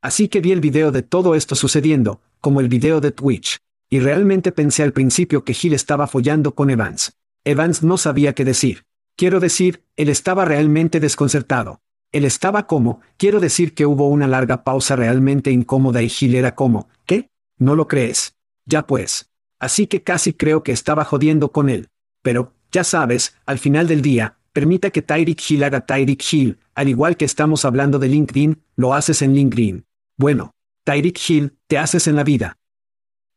Así 0.03 0.28
que 0.28 0.40
vi 0.40 0.53
el 0.53 0.61
video 0.61 0.92
de 0.92 1.03
todo 1.03 1.34
esto 1.34 1.55
sucediendo, 1.55 2.22
como 2.40 2.61
el 2.61 2.68
video 2.68 3.01
de 3.01 3.12
Twitch. 3.12 3.59
Y 3.90 4.01
realmente 4.01 4.51
pensé 4.51 4.82
al 4.82 4.92
principio 4.92 5.44
que 5.44 5.55
Hill 5.61 5.74
estaba 5.74 6.07
follando 6.07 6.55
con 6.55 6.70
Evans. 6.70 7.12
Evans 7.44 7.82
no 7.82 7.98
sabía 7.98 8.32
qué 8.34 8.44
decir. 8.44 8.84
Quiero 9.16 9.40
decir, 9.40 9.82
él 9.96 10.09
estaba 10.09 10.44
realmente 10.44 11.01
desconcertado. 11.01 11.80
Él 12.12 12.24
estaba 12.24 12.66
como, 12.66 13.01
quiero 13.18 13.40
decir 13.40 13.74
que 13.74 13.84
hubo 13.84 14.09
una 14.09 14.26
larga 14.26 14.64
pausa 14.64 14.96
realmente 14.96 15.51
incómoda 15.51 16.03
y 16.03 16.11
Hill 16.11 16.34
era 16.34 16.55
como, 16.55 16.88
¿qué? 17.05 17.28
¿No 17.59 17.74
lo 17.74 17.86
crees? 17.86 18.36
Ya 18.64 18.86
pues. 18.86 19.28
Así 19.59 19.86
que 19.86 20.03
casi 20.03 20.32
creo 20.32 20.62
que 20.62 20.72
estaba 20.72 21.05
jodiendo 21.05 21.53
con 21.53 21.68
él. 21.68 21.88
Pero, 22.22 22.55
ya 22.72 22.84
sabes, 22.84 23.36
al 23.44 23.59
final 23.59 23.86
del 23.86 24.01
día, 24.01 24.38
permita 24.53 24.90
que 24.90 25.03
Tyreek 25.03 25.51
Hill 25.51 25.64
haga 25.64 25.84
Tyreek 25.84 26.24
Hill, 26.32 26.59
al 26.74 26.88
igual 26.88 27.16
que 27.16 27.26
estamos 27.26 27.64
hablando 27.66 27.98
de 27.98 28.09
LinkedIn, 28.09 28.62
lo 28.76 28.94
haces 28.94 29.20
en 29.20 29.34
LinkedIn. 29.34 29.84
Bueno, 30.21 30.55
Tyreek 30.85 31.18
Hill, 31.31 31.57
te 31.66 31.79
haces 31.79 32.07
en 32.07 32.14
la 32.14 32.25
vida. 32.25 32.59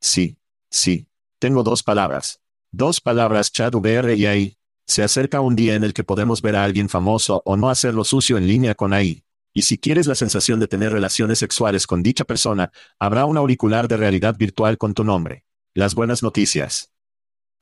Sí, 0.02 0.36
sí. 0.70 1.08
Tengo 1.40 1.64
dos 1.64 1.82
palabras. 1.82 2.42
Dos 2.72 3.00
palabras 3.00 3.54
Chad 3.54 3.74
VR 3.76 4.14
y 4.16 4.26
AI. 4.26 4.58
Se 4.86 5.02
acerca 5.02 5.40
un 5.40 5.56
día 5.56 5.76
en 5.76 5.86
el 5.86 5.94
que 5.94 6.04
podemos 6.04 6.42
ver 6.42 6.58
a 6.58 6.66
alguien 6.66 6.90
famoso 6.90 7.42
o 7.46 7.56
no 7.56 7.70
hacerlo 7.70 8.04
sucio 8.04 8.38
en 8.38 8.48
línea 8.48 8.76
con 8.76 8.92
AI. 8.92 9.24
Y 9.54 9.62
si 9.62 9.78
quieres 9.78 10.08
la 10.08 10.16
sensación 10.16 10.60
de 10.60 10.68
tener 10.68 10.92
relaciones 10.92 11.40
sexuales 11.40 11.88
con 11.88 12.04
dicha 12.04 12.26
persona, 12.26 12.70
habrá 13.00 13.24
un 13.24 13.38
auricular 13.38 13.88
de 13.88 13.96
realidad 13.96 14.36
virtual 14.38 14.78
con 14.78 14.94
tu 14.94 15.06
nombre. 15.06 15.46
Las 15.74 15.96
buenas 15.96 16.22
noticias. 16.22 16.92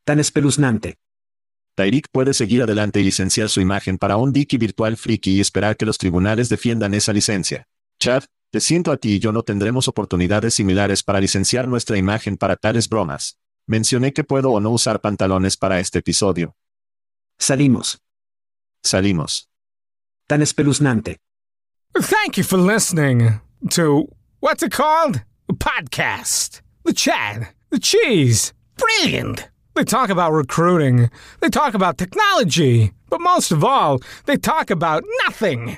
Tan 0.03 0.19
espeluznante. 0.19 0.97
Tyreek 1.75 2.07
puede 2.11 2.33
seguir 2.33 2.63
adelante 2.63 2.99
y 2.99 3.03
licenciar 3.03 3.49
su 3.49 3.61
imagen 3.61 3.99
para 3.99 4.17
un 4.17 4.33
Dicky 4.33 4.57
virtual 4.57 4.97
friki 4.97 5.33
y 5.33 5.41
esperar 5.41 5.77
que 5.77 5.85
los 5.85 5.99
tribunales 5.99 6.49
defiendan 6.49 6.95
esa 6.95 7.13
licencia. 7.13 7.67
Chad, 7.99 8.23
te 8.51 8.59
siento 8.59 8.91
a 8.91 8.97
ti 8.97 9.13
y 9.13 9.19
yo 9.19 9.31
no 9.31 9.43
tendremos 9.43 9.87
oportunidades 9.87 10.53
similares 10.53 11.03
para 11.03 11.21
licenciar 11.21 11.69
nuestra 11.69 11.97
imagen 11.97 12.35
para 12.35 12.57
tales 12.57 12.89
bromas. 12.89 13.39
Mencioné 13.65 14.11
que 14.11 14.25
puedo 14.25 14.51
o 14.51 14.59
no 14.59 14.71
usar 14.71 14.99
pantalones 14.99 15.55
para 15.55 15.79
este 15.79 15.99
episodio. 15.99 16.53
Salimos. 17.39 18.01
Salimos. 18.83 19.49
Tan 20.27 20.41
espeluznante. 20.41 21.19
Thank 21.93 22.37
you 22.37 22.43
for 22.43 22.59
listening 22.59 23.39
to 23.69 24.09
what's 24.41 24.63
it 24.63 24.73
called? 24.73 25.21
A 25.49 25.53
podcast. 25.53 26.61
The 26.83 26.93
chat. 26.93 27.53
The 27.69 27.79
cheese. 27.79 28.53
Brilliant. 28.77 29.49
They 29.75 29.85
talk 29.85 30.09
about 30.09 30.33
recruiting. 30.33 31.09
They 31.39 31.49
talk 31.49 31.73
about 31.73 31.97
technology. 31.97 32.91
But 33.09 33.21
most 33.21 33.53
of 33.53 33.63
all, 33.63 33.99
they 34.25 34.35
talk 34.35 34.69
about 34.69 35.05
nothing. 35.25 35.77